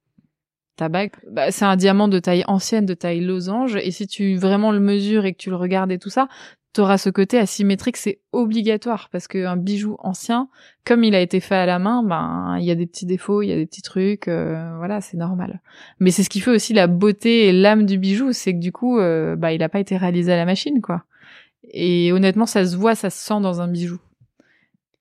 ta 0.77 0.89
bague. 0.89 1.13
Bah, 1.31 1.51
c'est 1.51 1.65
un 1.65 1.77
diamant 1.77 2.09
de 2.09 2.19
taille 2.19 2.45
ancienne 2.47 2.87
de 2.87 2.95
taille 2.95 3.21
losange. 3.21 3.77
Et 3.77 3.91
si 3.91 4.07
tu 4.07 4.37
vraiment 4.37 4.71
le 4.71 4.81
mesures 4.81 5.25
et 5.25 5.33
que 5.33 5.39
tu 5.39 5.51
le 5.51 5.57
regardes 5.57 5.93
et 5.93 5.99
tout 5.99 6.11
ça 6.11 6.29
t'auras 6.73 6.99
ce 6.99 7.11
côté 7.11 7.39
asymétrique, 7.39 7.97
c'est 7.97 8.21
obligatoire 8.33 9.09
parce 9.11 9.29
qu'un 9.29 9.57
bijou 9.57 9.97
ancien, 9.99 10.49
comme 10.85 11.05
il 11.05 11.15
a 11.15 11.21
été 11.21 11.41
fait 11.41 11.55
à 11.55 11.67
la 11.67 11.79
main, 11.79 12.03
ben 12.03 12.57
il 12.59 12.65
y 12.65 12.71
a 12.71 12.75
des 12.75 12.87
petits 12.87 13.07
défauts, 13.07 13.43
il 13.43 13.49
y 13.49 13.53
a 13.53 13.57
des 13.57 13.67
petits 13.67 13.83
trucs, 13.83 14.29
euh, 14.29 14.75
voilà, 14.79 15.01
c'est 15.01 15.17
normal. 15.17 15.61
Mais 16.01 16.11
c'est 16.11 16.23
ce 16.23 16.31
qui 16.31 16.41
fait 16.41 16.51
aussi 16.51 16.73
la 16.73 16.87
beauté 16.87 17.49
et 17.49 17.53
l'âme 17.53 17.85
du 17.85 17.99
bijou, 17.99 18.33
c'est 18.33 18.55
que 18.55 18.59
du 18.59 18.73
coup, 18.73 18.99
euh, 18.99 19.37
bah 19.37 19.53
il 19.53 19.63
a 19.63 19.69
pas 19.69 19.81
été 19.81 19.97
réalisé 19.97 20.33
à 20.33 20.37
la 20.37 20.47
machine, 20.47 20.81
quoi. 20.81 21.05
Et 21.65 22.13
honnêtement, 22.13 22.47
ça 22.47 22.65
se 22.67 22.77
voit, 22.77 22.95
ça 22.95 23.11
se 23.11 23.19
sent 23.19 23.41
dans 23.41 23.61
un 23.61 23.69
bijou. 23.69 24.01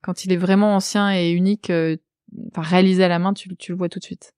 Quand 0.02 0.26
il 0.26 0.34
est 0.34 0.38
vraiment 0.38 0.76
ancien 0.76 1.14
et 1.14 1.32
unique, 1.32 1.70
euh, 1.70 1.96
enfin 2.50 2.62
réalisé 2.62 3.04
à 3.04 3.08
la 3.08 3.20
main, 3.20 3.34
tu, 3.34 3.56
tu 3.56 3.72
le 3.72 3.78
vois 3.78 3.90
tout 3.90 4.00
de 4.00 4.04
suite. 4.04 4.34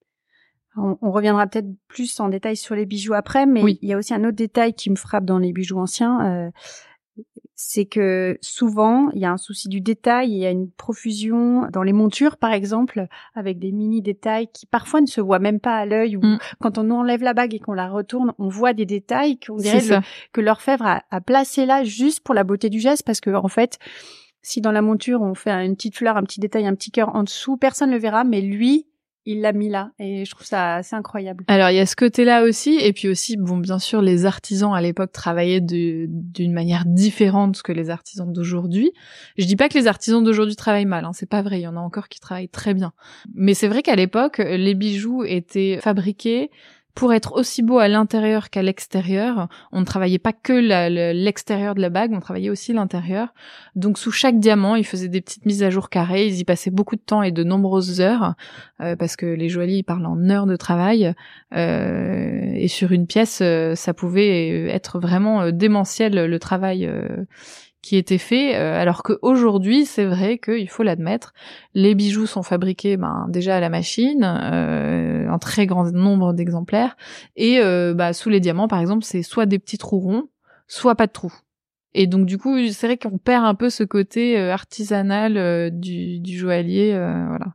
On, 0.76 1.12
reviendra 1.12 1.46
peut-être 1.46 1.68
plus 1.86 2.18
en 2.18 2.28
détail 2.28 2.56
sur 2.56 2.74
les 2.74 2.84
bijoux 2.84 3.14
après, 3.14 3.46
mais 3.46 3.62
il 3.80 3.88
y 3.88 3.92
a 3.92 3.96
aussi 3.96 4.12
un 4.12 4.24
autre 4.24 4.34
détail 4.34 4.74
qui 4.74 4.90
me 4.90 4.96
frappe 4.96 5.24
dans 5.24 5.38
les 5.38 5.52
bijoux 5.52 5.78
anciens 5.78 6.50
c'est 7.54 7.84
que 7.84 8.36
souvent 8.40 9.10
il 9.10 9.20
y 9.20 9.24
a 9.24 9.30
un 9.30 9.36
souci 9.36 9.68
du 9.68 9.80
détail, 9.80 10.30
il 10.30 10.38
y 10.38 10.46
a 10.46 10.50
une 10.50 10.70
profusion 10.70 11.68
dans 11.72 11.82
les 11.82 11.92
montures 11.92 12.36
par 12.36 12.52
exemple, 12.52 13.06
avec 13.34 13.58
des 13.58 13.72
mini 13.72 14.02
détails 14.02 14.48
qui 14.52 14.66
parfois 14.66 15.00
ne 15.00 15.06
se 15.06 15.20
voient 15.20 15.38
même 15.38 15.60
pas 15.60 15.76
à 15.76 15.86
l'œil 15.86 16.16
ou 16.16 16.20
mm. 16.20 16.38
quand 16.60 16.78
on 16.78 16.90
enlève 16.90 17.22
la 17.22 17.34
bague 17.34 17.54
et 17.54 17.60
qu'on 17.60 17.72
la 17.72 17.88
retourne, 17.88 18.32
on 18.38 18.48
voit 18.48 18.72
des 18.72 18.86
détails 18.86 19.38
qu'on 19.38 19.56
dirait 19.56 20.02
que 20.32 20.40
l'orfèvre 20.40 20.86
a, 20.86 21.02
a, 21.10 21.20
placé 21.20 21.66
là 21.66 21.84
juste 21.84 22.20
pour 22.20 22.34
la 22.34 22.44
beauté 22.44 22.70
du 22.70 22.80
geste 22.80 23.04
parce 23.04 23.20
que 23.20 23.30
en 23.30 23.48
fait 23.48 23.78
si 24.44 24.60
dans 24.60 24.72
la 24.72 24.82
monture 24.82 25.22
on 25.22 25.34
fait 25.34 25.50
une 25.50 25.74
petite 25.74 25.96
fleur, 25.96 26.16
un 26.16 26.22
petit 26.22 26.38
détail, 26.38 26.66
un 26.66 26.74
petit 26.74 26.90
cœur 26.90 27.16
en 27.16 27.24
dessous, 27.24 27.56
personne 27.56 27.90
ne 27.90 27.94
le 27.94 28.00
verra, 28.00 28.24
mais 28.24 28.40
lui, 28.40 28.86
il 29.26 29.40
l'a 29.40 29.52
mis 29.52 29.68
là 29.68 29.90
et 29.98 30.24
je 30.24 30.30
trouve 30.30 30.46
ça 30.46 30.76
assez 30.76 30.94
incroyable. 30.94 31.44
Alors 31.48 31.70
il 31.70 31.76
y 31.76 31.80
a 31.80 31.86
ce 31.86 31.96
côté-là 31.96 32.44
aussi 32.44 32.76
et 32.76 32.92
puis 32.92 33.08
aussi 33.08 33.36
bon 33.36 33.56
bien 33.56 33.78
sûr 33.78 34.02
les 34.02 34.26
artisans 34.26 34.74
à 34.74 34.80
l'époque 34.80 35.12
travaillaient 35.12 35.60
d'une 35.60 36.52
manière 36.52 36.84
différente 36.86 37.62
que 37.62 37.72
les 37.72 37.90
artisans 37.90 38.30
d'aujourd'hui. 38.32 38.92
Je 39.38 39.46
dis 39.46 39.56
pas 39.56 39.68
que 39.68 39.78
les 39.78 39.86
artisans 39.86 40.22
d'aujourd'hui 40.22 40.56
travaillent 40.56 40.84
mal, 40.84 41.04
hein, 41.04 41.12
c'est 41.12 41.28
pas 41.28 41.42
vrai, 41.42 41.60
il 41.60 41.62
y 41.62 41.66
en 41.66 41.76
a 41.76 41.80
encore 41.80 42.08
qui 42.08 42.20
travaillent 42.20 42.48
très 42.48 42.74
bien. 42.74 42.92
Mais 43.34 43.54
c'est 43.54 43.68
vrai 43.68 43.82
qu'à 43.82 43.96
l'époque 43.96 44.38
les 44.38 44.74
bijoux 44.74 45.24
étaient 45.24 45.78
fabriqués 45.80 46.50
pour 46.94 47.12
être 47.12 47.32
aussi 47.32 47.62
beau 47.62 47.78
à 47.78 47.88
l'intérieur 47.88 48.50
qu'à 48.50 48.62
l'extérieur, 48.62 49.48
on 49.72 49.80
ne 49.80 49.84
travaillait 49.84 50.18
pas 50.20 50.32
que 50.32 50.52
l'extérieur 51.12 51.74
de 51.74 51.80
la 51.80 51.90
bague, 51.90 52.12
on 52.12 52.20
travaillait 52.20 52.50
aussi 52.50 52.72
l'intérieur. 52.72 53.34
Donc 53.74 53.98
sous 53.98 54.12
chaque 54.12 54.38
diamant, 54.38 54.76
ils 54.76 54.86
faisaient 54.86 55.08
des 55.08 55.20
petites 55.20 55.44
mises 55.44 55.64
à 55.64 55.70
jour 55.70 55.90
carrées, 55.90 56.26
ils 56.26 56.38
y 56.38 56.44
passaient 56.44 56.70
beaucoup 56.70 56.94
de 56.94 57.00
temps 57.00 57.22
et 57.22 57.32
de 57.32 57.42
nombreuses 57.42 58.00
heures, 58.00 58.34
euh, 58.80 58.94
parce 58.94 59.16
que 59.16 59.26
les 59.26 59.48
joailliers 59.48 59.82
parlent 59.82 60.06
en 60.06 60.30
heures 60.30 60.46
de 60.46 60.56
travail, 60.56 61.14
euh, 61.54 62.52
et 62.54 62.68
sur 62.68 62.92
une 62.92 63.06
pièce, 63.06 63.40
euh, 63.42 63.74
ça 63.74 63.92
pouvait 63.92 64.68
être 64.68 65.00
vraiment 65.00 65.50
démentiel 65.50 66.14
le 66.14 66.38
travail 66.38 66.88
qui 67.84 67.96
était 67.96 68.18
fait, 68.18 68.56
euh, 68.56 68.80
alors 68.80 69.02
qu'aujourd'hui, 69.02 69.84
c'est 69.84 70.06
vrai 70.06 70.38
qu'il 70.38 70.70
faut 70.70 70.82
l'admettre, 70.82 71.34
les 71.74 71.94
bijoux 71.94 72.24
sont 72.24 72.42
fabriqués 72.42 72.96
ben, 72.96 73.26
déjà 73.28 73.58
à 73.58 73.60
la 73.60 73.68
machine, 73.68 74.24
euh, 74.24 75.28
en 75.28 75.38
très 75.38 75.66
grand 75.66 75.92
nombre 75.92 76.32
d'exemplaires, 76.32 76.96
et 77.36 77.60
euh, 77.60 77.92
bah, 77.92 78.14
sous 78.14 78.30
les 78.30 78.40
diamants, 78.40 78.68
par 78.68 78.80
exemple, 78.80 79.04
c'est 79.04 79.22
soit 79.22 79.44
des 79.44 79.58
petits 79.58 79.76
trous 79.76 79.98
ronds, 79.98 80.28
soit 80.66 80.94
pas 80.94 81.06
de 81.06 81.12
trous. 81.12 81.34
Et 81.96 82.08
donc 82.08 82.26
du 82.26 82.38
coup, 82.38 82.58
c'est 82.72 82.88
vrai 82.88 82.96
qu'on 82.96 83.18
perd 83.18 83.44
un 83.44 83.54
peu 83.54 83.70
ce 83.70 83.84
côté 83.84 84.36
euh, 84.36 84.52
artisanal 84.52 85.36
euh, 85.36 85.70
du, 85.70 86.18
du, 86.18 86.36
joaillier, 86.36 86.92
euh, 86.92 87.24
voilà. 87.28 87.54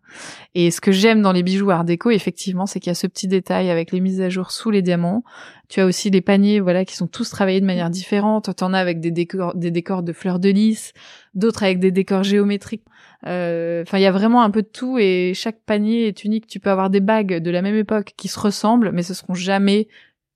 Et 0.56 0.72
ce 0.72 0.80
que 0.80 0.94
j'aime 0.94 1.22
dans 1.22 1.34
les 1.34 1.44
bijoux 1.44 1.70
Art 1.72 1.84
déco, 1.84 2.10
effectivement, 2.10 2.66
c'est 2.66 2.80
qu'il 2.80 2.90
y 2.90 2.92
a 2.92 2.96
ce 2.96 3.06
petit 3.06 3.28
détail 3.28 3.70
avec 3.70 3.92
les 3.92 4.00
mises 4.00 4.22
à 4.22 4.30
jour 4.30 4.52
sous 4.52 4.72
les 4.72 4.82
diamants. 4.82 5.26
Tu 5.68 5.82
as 5.82 5.86
aussi 5.86 6.10
les 6.10 6.22
paniers, 6.22 6.62
voilà, 6.62 6.86
qui 6.86 6.96
sont 6.96 7.08
tous 7.08 7.30
travaillés 7.30 7.60
de 7.60 7.66
manière 7.66 7.90
différente. 7.90 8.56
T'en 8.56 8.74
as 8.74 8.80
avec 8.80 9.02
des 9.02 9.12
décors, 9.12 9.56
des 9.56 9.72
décors 9.72 10.04
de 10.04 10.14
fleurs 10.14 10.40
de 10.40 10.50
lys, 10.50 10.94
d'autres 11.34 11.64
avec 11.64 11.80
des 11.80 11.92
décors 11.92 12.24
géométriques. 12.24 12.86
Enfin, 13.24 13.98
il 13.98 14.02
y 14.02 14.06
a 14.06 14.12
vraiment 14.12 14.42
un 14.42 14.52
peu 14.52 14.62
de 14.62 14.68
tout 14.68 14.98
et 14.98 15.34
chaque 15.36 15.60
panier 15.66 16.08
est 16.08 16.24
unique. 16.24 16.48
Tu 16.48 16.62
peux 16.62 16.70
avoir 16.70 16.90
des 16.90 17.02
bagues 17.02 17.40
de 17.40 17.52
la 17.52 17.62
même 17.62 17.76
époque 17.76 18.14
qui 18.16 18.30
se 18.30 18.40
ressemblent, 18.40 18.92
mais 18.94 19.04
ce 19.04 19.14
seront 19.14 19.34
jamais 19.36 19.90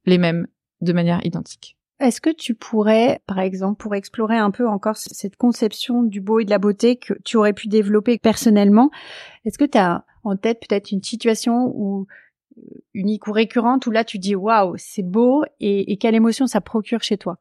les 0.05 0.17
mêmes 0.17 0.47
de 0.81 0.91
manière 0.91 1.25
identique. 1.25 1.77
Est-ce 1.99 2.21
que 2.21 2.31
tu 2.31 2.55
pourrais, 2.55 3.21
par 3.27 3.39
exemple, 3.39 3.81
pour 3.81 3.95
explorer 3.95 4.37
un 4.37 4.51
peu 4.51 4.67
encore 4.67 4.97
cette 4.97 5.35
conception 5.35 6.03
du 6.03 6.21
beau 6.21 6.39
et 6.39 6.45
de 6.45 6.49
la 6.49 6.57
beauté 6.57 6.97
que 6.97 7.13
tu 7.23 7.37
aurais 7.37 7.53
pu 7.53 7.67
développer 7.67 8.17
personnellement, 8.17 8.89
est-ce 9.45 9.57
que 9.57 9.65
tu 9.65 9.77
as 9.77 10.05
en 10.23 10.35
tête 10.35 10.59
peut-être 10.67 10.91
une 10.91 11.03
situation 11.03 11.73
euh, 11.77 12.05
unique 12.93 13.27
ou 13.27 13.31
récurrente 13.31 13.85
où 13.87 13.91
là 13.91 14.03
tu 14.03 14.19
dis 14.19 14.35
waouh 14.35 14.75
c'est 14.77 15.03
beau 15.03 15.43
et, 15.59 15.97
quelle 15.97 16.15
émotion 16.15 16.47
ça 16.47 16.61
procure 16.61 17.03
chez 17.03 17.17
toi? 17.17 17.37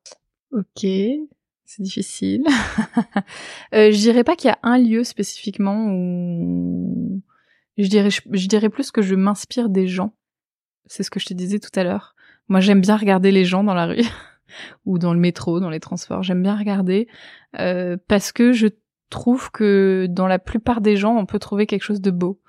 Ok, 0.52 0.82
c'est 0.82 1.82
difficile. 1.82 2.44
euh, 3.74 3.90
je 3.90 3.96
dirais 3.96 4.24
pas 4.24 4.36
qu'il 4.36 4.48
y 4.48 4.52
a 4.52 4.58
un 4.62 4.78
lieu 4.78 5.04
spécifiquement 5.04 5.86
où 5.88 7.22
je 7.78 7.86
dirais 7.88 8.10
je 8.10 8.48
dirais 8.48 8.68
plus 8.68 8.90
que 8.90 9.02
je 9.02 9.14
m'inspire 9.14 9.68
des 9.68 9.86
gens. 9.86 10.12
C'est 10.86 11.02
ce 11.02 11.10
que 11.10 11.20
je 11.20 11.26
te 11.26 11.34
disais 11.34 11.58
tout 11.58 11.70
à 11.78 11.84
l'heure. 11.84 12.14
Moi 12.48 12.60
j'aime 12.60 12.80
bien 12.80 12.96
regarder 12.96 13.30
les 13.30 13.44
gens 13.44 13.64
dans 13.64 13.74
la 13.74 13.86
rue. 13.86 14.02
ou 14.84 14.98
dans 14.98 15.14
le 15.14 15.20
métro, 15.20 15.60
dans 15.60 15.70
les 15.70 15.80
transports. 15.80 16.22
J'aime 16.22 16.42
bien 16.42 16.56
regarder 16.56 17.08
euh, 17.58 17.96
parce 18.08 18.32
que 18.32 18.52
je 18.52 18.68
trouve 19.10 19.50
que 19.50 20.06
dans 20.08 20.26
la 20.26 20.38
plupart 20.38 20.80
des 20.80 20.96
gens, 20.96 21.16
on 21.16 21.26
peut 21.26 21.38
trouver 21.38 21.66
quelque 21.66 21.82
chose 21.82 22.00
de 22.00 22.10
beau. 22.10 22.40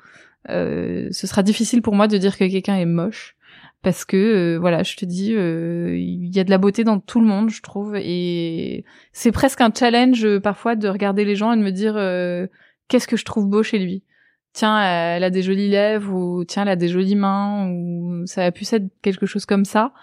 Euh, 0.50 1.07
ce 1.12 1.27
sera 1.27 1.43
difficile 1.43 1.81
pour 1.81 1.95
moi 1.95 2.07
de 2.07 2.17
dire 2.17 2.38
que 2.38 2.50
quelqu'un 2.50 2.75
est 2.75 2.86
moche 2.86 3.36
parce 3.81 4.05
que 4.05 4.17
euh, 4.17 4.60
voilà, 4.60 4.83
je 4.83 4.95
te 4.95 5.05
dis, 5.05 5.31
il 5.31 6.36
y 6.36 6.39
a 6.39 6.43
de 6.43 6.50
la 6.50 6.57
beauté 6.57 6.83
dans 6.83 7.00
tout 7.00 7.19
le 7.19 7.27
monde, 7.27 7.50
je 7.50 7.62
trouve, 7.62 7.95
et 7.98 8.86
c'est 9.12 9.31
presque 9.31 9.60
un 9.62 9.72
challenge 9.77 10.39
parfois 10.39 10.75
de 10.75 10.88
regarder 10.88 11.25
les 11.25 11.36
gens 11.36 11.51
et 11.51 11.57
de 11.57 11.62
me 11.62 11.72
dire 11.72 11.95
qu'est-ce 12.88 13.07
que 13.07 13.17
je 13.17 13.25
trouve 13.25 13.48
beau 13.48 13.63
chez 13.63 13.79
lui? 13.79 14.03
Tiens, 14.53 14.79
elle 14.81 15.24
a 15.24 15.31
des 15.31 15.41
jolies 15.41 15.67
lèvres 15.67 16.13
ou 16.13 16.45
tiens, 16.45 16.62
elle 16.62 16.69
a 16.69 16.75
des 16.75 16.88
jolies 16.88 17.15
mains 17.15 17.69
ou 17.72 18.25
ça 18.27 18.45
a 18.45 18.51
pu 18.51 18.65
être 18.72 18.86
quelque 19.01 19.25
chose 19.25 19.45
comme 19.48 19.65
ça. 19.65 19.93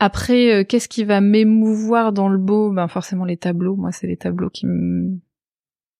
Après, 0.00 0.52
euh, 0.52 0.64
qu'est-ce 0.64 0.88
qui 0.88 1.04
va 1.04 1.20
m'émouvoir 1.20 2.12
dans 2.12 2.28
le 2.28 2.38
beau? 2.38 2.70
Ben 2.70 2.88
forcément 2.88 3.24
les 3.24 3.36
tableaux. 3.36 3.76
Moi, 3.76 3.92
c'est 3.92 4.06
les 4.06 4.16
tableaux 4.16 4.50
qui 4.50 4.66
me 4.66 5.18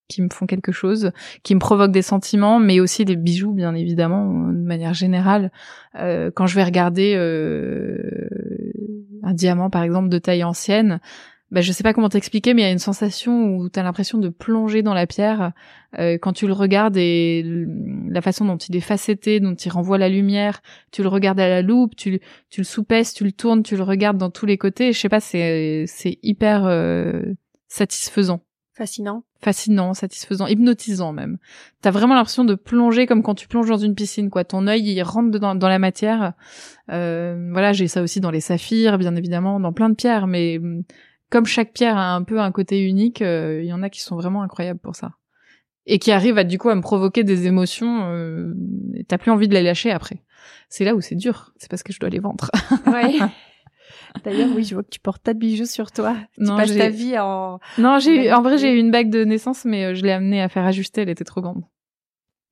qui 0.08 0.22
me 0.22 0.28
font 0.32 0.46
quelque 0.46 0.72
chose, 0.72 1.12
qui 1.42 1.54
me 1.54 1.60
provoquent 1.60 1.92
des 1.92 2.02
sentiments, 2.02 2.58
mais 2.58 2.80
aussi 2.80 3.04
des 3.04 3.16
bijoux, 3.16 3.52
bien 3.52 3.74
évidemment, 3.74 4.48
de 4.48 4.66
manière 4.66 4.94
générale. 4.94 5.52
Euh, 5.96 6.30
quand 6.34 6.46
je 6.46 6.54
vais 6.54 6.64
regarder 6.64 7.14
euh, 7.14 8.28
un 9.22 9.34
diamant, 9.34 9.68
par 9.68 9.82
exemple, 9.82 10.08
de 10.08 10.18
taille 10.18 10.44
ancienne, 10.44 11.00
bah, 11.50 11.62
je 11.62 11.72
sais 11.72 11.82
pas 11.82 11.94
comment 11.94 12.10
t'expliquer, 12.10 12.52
mais 12.52 12.62
il 12.62 12.64
y 12.66 12.68
a 12.68 12.72
une 12.72 12.78
sensation 12.78 13.54
où 13.54 13.70
tu 13.70 13.80
as 13.80 13.82
l'impression 13.82 14.18
de 14.18 14.28
plonger 14.28 14.82
dans 14.82 14.92
la 14.92 15.06
pierre 15.06 15.52
euh, 15.98 16.18
quand 16.20 16.34
tu 16.34 16.46
le 16.46 16.52
regardes 16.52 16.96
et 16.98 17.42
la 18.10 18.20
façon 18.20 18.44
dont 18.44 18.58
il 18.58 18.76
est 18.76 18.80
facetté, 18.80 19.40
dont 19.40 19.54
il 19.54 19.70
renvoie 19.70 19.96
la 19.96 20.10
lumière, 20.10 20.60
tu 20.90 21.02
le 21.02 21.08
regardes 21.08 21.40
à 21.40 21.48
la 21.48 21.62
loupe, 21.62 21.96
tu, 21.96 22.20
tu 22.50 22.60
le 22.60 22.66
soupèses, 22.66 23.14
tu 23.14 23.24
le 23.24 23.32
tournes, 23.32 23.62
tu 23.62 23.76
le 23.76 23.82
regardes 23.82 24.18
dans 24.18 24.30
tous 24.30 24.44
les 24.44 24.58
côtés. 24.58 24.92
Je 24.92 24.98
sais 24.98 25.08
pas, 25.08 25.20
c'est 25.20 25.84
c'est 25.86 26.18
hyper 26.22 26.66
euh, 26.66 27.22
satisfaisant. 27.68 28.42
Fascinant. 28.74 29.24
Fascinant, 29.40 29.92
satisfaisant, 29.92 30.46
hypnotisant 30.46 31.12
même. 31.12 31.38
T'as 31.80 31.90
vraiment 31.90 32.14
l'impression 32.14 32.44
de 32.44 32.54
plonger 32.54 33.06
comme 33.06 33.24
quand 33.24 33.34
tu 33.34 33.48
plonges 33.48 33.68
dans 33.68 33.76
une 33.76 33.94
piscine, 33.96 34.30
quoi. 34.30 34.44
Ton 34.44 34.68
œil, 34.68 34.82
il 34.82 35.02
rentre 35.02 35.36
dans, 35.40 35.56
dans 35.56 35.68
la 35.68 35.80
matière. 35.80 36.34
Euh, 36.90 37.48
voilà, 37.52 37.72
j'ai 37.72 37.88
ça 37.88 38.02
aussi 38.02 38.20
dans 38.20 38.30
les 38.30 38.40
saphirs, 38.40 38.98
bien 38.98 39.16
évidemment, 39.16 39.58
dans 39.58 39.72
plein 39.72 39.88
de 39.88 39.94
pierres, 39.94 40.28
mais 40.28 40.60
comme 41.30 41.46
chaque 41.46 41.72
pierre 41.72 41.96
a 41.96 42.14
un 42.14 42.22
peu 42.22 42.40
un 42.40 42.52
côté 42.52 42.82
unique, 42.82 43.22
euh, 43.22 43.60
il 43.62 43.66
y 43.66 43.72
en 43.72 43.82
a 43.82 43.90
qui 43.90 44.00
sont 44.00 44.16
vraiment 44.16 44.42
incroyables 44.42 44.80
pour 44.80 44.96
ça. 44.96 45.12
Et 45.86 45.98
qui 45.98 46.10
arrivent 46.10 46.38
à 46.38 46.44
du 46.44 46.58
coup 46.58 46.68
à 46.68 46.74
me 46.74 46.82
provoquer 46.82 47.24
des 47.24 47.46
émotions, 47.46 48.10
euh, 48.12 48.54
t'as 49.08 49.18
plus 49.18 49.30
envie 49.30 49.48
de 49.48 49.54
les 49.54 49.62
lâcher 49.62 49.90
après. 49.90 50.22
C'est 50.68 50.84
là 50.84 50.94
où 50.94 51.00
c'est 51.00 51.14
dur, 51.14 51.52
c'est 51.56 51.70
parce 51.70 51.82
que 51.82 51.92
je 51.92 52.00
dois 52.00 52.10
les 52.10 52.18
vendre. 52.18 52.50
Ouais. 52.86 53.18
D'ailleurs, 54.24 54.48
oui, 54.54 54.64
je 54.64 54.74
vois 54.74 54.82
que 54.82 54.88
tu 54.88 55.00
portes 55.00 55.22
pas 55.22 55.34
de 55.34 55.38
bijoux 55.38 55.66
sur 55.66 55.92
toi. 55.92 56.16
Tu 56.34 56.42
non, 56.42 56.56
passes 56.56 56.76
ta 56.76 56.88
vie 56.88 57.18
en. 57.18 57.58
Non, 57.76 57.98
j'ai 57.98 58.32
en 58.32 58.42
vrai 58.42 58.58
j'ai 58.58 58.72
eu 58.74 58.78
une 58.78 58.90
bague 58.90 59.10
de 59.10 59.24
naissance, 59.24 59.64
mais 59.64 59.84
euh, 59.84 59.94
je 59.94 60.02
l'ai 60.02 60.12
amenée 60.12 60.42
à 60.42 60.48
faire 60.48 60.64
ajuster, 60.64 61.02
elle 61.02 61.10
était 61.10 61.24
trop 61.24 61.40
grande. 61.40 61.62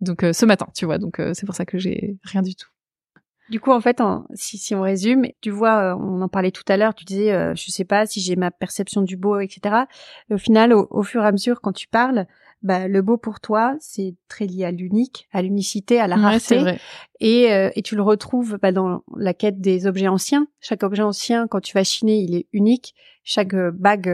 Donc 0.01 0.21
ce 0.21 0.45
matin, 0.45 0.67
tu 0.75 0.85
vois, 0.85 0.99
donc 0.99 1.23
c'est 1.33 1.47
pour 1.47 1.55
ça 1.55 1.65
que 1.65 1.79
j'ai 1.79 2.19
rien 2.25 2.43
du 2.43 2.55
tout. 2.55 2.69
Du 3.49 3.61
coup, 3.61 3.71
en 3.71 3.81
fait, 3.81 4.03
si, 4.35 4.59
si 4.59 4.75
on 4.75 4.83
résume, 4.83 5.27
tu 5.41 5.51
vois, 5.51 5.95
euh, 5.95 5.99
on 6.01 6.21
en 6.21 6.29
parlait 6.29 6.51
tout 6.51 6.65
à 6.69 6.77
l'heure, 6.77 6.95
tu 6.95 7.05
disais, 7.05 7.33
euh, 7.33 7.55
je 7.55 7.71
sais 7.71 7.85
pas 7.85 8.05
si 8.05 8.21
j'ai 8.21 8.35
ma 8.35 8.51
perception 8.51 9.03
du 9.03 9.17
beau, 9.17 9.39
etc. 9.39 9.87
au 10.31 10.39
final, 10.39 10.73
au, 10.73 11.03
fur 11.05 11.23
et 11.23 11.27
à 11.27 11.33
mesure, 11.33 11.61
quand 11.61 11.73
tu 11.73 11.87
parles, 11.87 12.27
bah, 12.63 12.89
le 12.89 13.03
beau 13.03 13.17
pour 13.17 13.41
toi, 13.41 13.77
c'est 13.81 14.15
très 14.29 14.47
lié 14.47 14.65
à 14.65 14.71
l'unique, 14.71 15.29
à 15.33 15.43
l'unicité, 15.43 16.01
à 16.01 16.07
la 16.07 16.17
rareté. 16.17 16.59
Vrai. 16.59 16.79
Et, 17.21 17.53
euh, 17.53 17.71
et 17.77 17.83
tu 17.83 17.97
le 17.97 18.03
retrouves 18.03 18.59
bah, 18.61 18.73
dans 18.73 19.03
la 19.17 19.35
quête 19.35 19.61
des 19.61 19.87
objets 19.87 20.09
anciens. 20.09 20.49
Chaque 20.61 20.83
objet 20.83 21.03
ancien, 21.03 21.47
quand 21.47 21.61
tu 21.61 21.75
vas 21.75 21.85
chiner, 21.85 22.19
il 22.19 22.35
est 22.35 22.47
unique. 22.53 22.95
Chaque 23.29 23.57
bague 23.57 24.09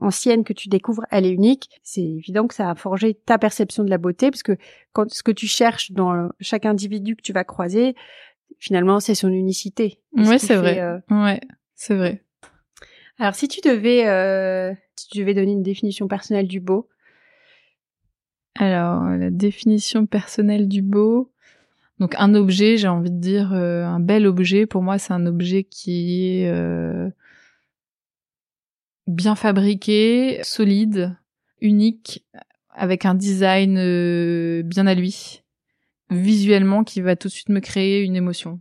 ancienne 0.00 0.42
que 0.42 0.54
tu 0.54 0.70
découvres, 0.70 1.04
elle 1.10 1.26
est 1.26 1.30
unique. 1.30 1.68
C'est 1.82 2.02
évident 2.02 2.46
que 2.46 2.54
ça 2.54 2.70
a 2.70 2.74
forgé 2.74 3.12
ta 3.12 3.36
perception 3.36 3.84
de 3.84 3.90
la 3.90 3.98
beauté, 3.98 4.30
parce 4.30 4.42
que 4.42 4.56
quand 4.94 5.10
ce 5.12 5.22
que 5.22 5.30
tu 5.30 5.46
cherches 5.46 5.92
dans 5.92 6.30
chaque 6.40 6.64
individu 6.64 7.16
que 7.16 7.22
tu 7.22 7.34
vas 7.34 7.44
croiser, 7.44 7.94
finalement, 8.58 8.98
c'est 9.00 9.14
son 9.14 9.28
unicité. 9.28 10.00
Ouais, 10.16 10.38
c'est 10.38 10.56
vrai. 10.56 10.80
Euh, 10.80 10.98
ouais, 11.10 11.40
c'est 11.74 11.94
vrai. 11.94 12.22
Alors, 13.18 13.34
si 13.34 13.46
tu 13.46 13.60
devais, 13.60 14.08
euh, 14.08 14.72
si 14.96 15.08
tu 15.08 15.18
devais 15.18 15.34
donner 15.34 15.52
une 15.52 15.62
définition 15.62 16.08
personnelle 16.08 16.48
du 16.48 16.60
beau. 16.60 16.88
Alors, 18.58 19.04
la 19.04 19.30
définition 19.30 20.06
personnelle 20.06 20.68
du 20.68 20.82
beau. 20.82 21.30
Donc, 22.00 22.14
un 22.18 22.34
objet, 22.34 22.76
j'ai 22.76 22.88
envie 22.88 23.10
de 23.10 23.18
dire, 23.18 23.52
euh, 23.52 23.84
un 23.84 24.00
bel 24.00 24.26
objet. 24.26 24.66
Pour 24.66 24.82
moi, 24.82 24.98
c'est 24.98 25.12
un 25.12 25.26
objet 25.26 25.64
qui 25.64 26.42
est 26.42 26.50
euh, 26.50 27.08
bien 29.06 29.34
fabriqué, 29.34 30.40
solide, 30.42 31.16
unique, 31.60 32.24
avec 32.70 33.04
un 33.04 33.14
design 33.14 33.74
bien 34.62 34.86
à 34.86 34.94
lui 34.94 35.42
visuellement 36.10 36.84
qui 36.84 37.00
va 37.00 37.16
tout 37.16 37.28
de 37.28 37.32
suite 37.32 37.48
me 37.48 37.60
créer 37.60 38.02
une 38.02 38.16
émotion. 38.16 38.60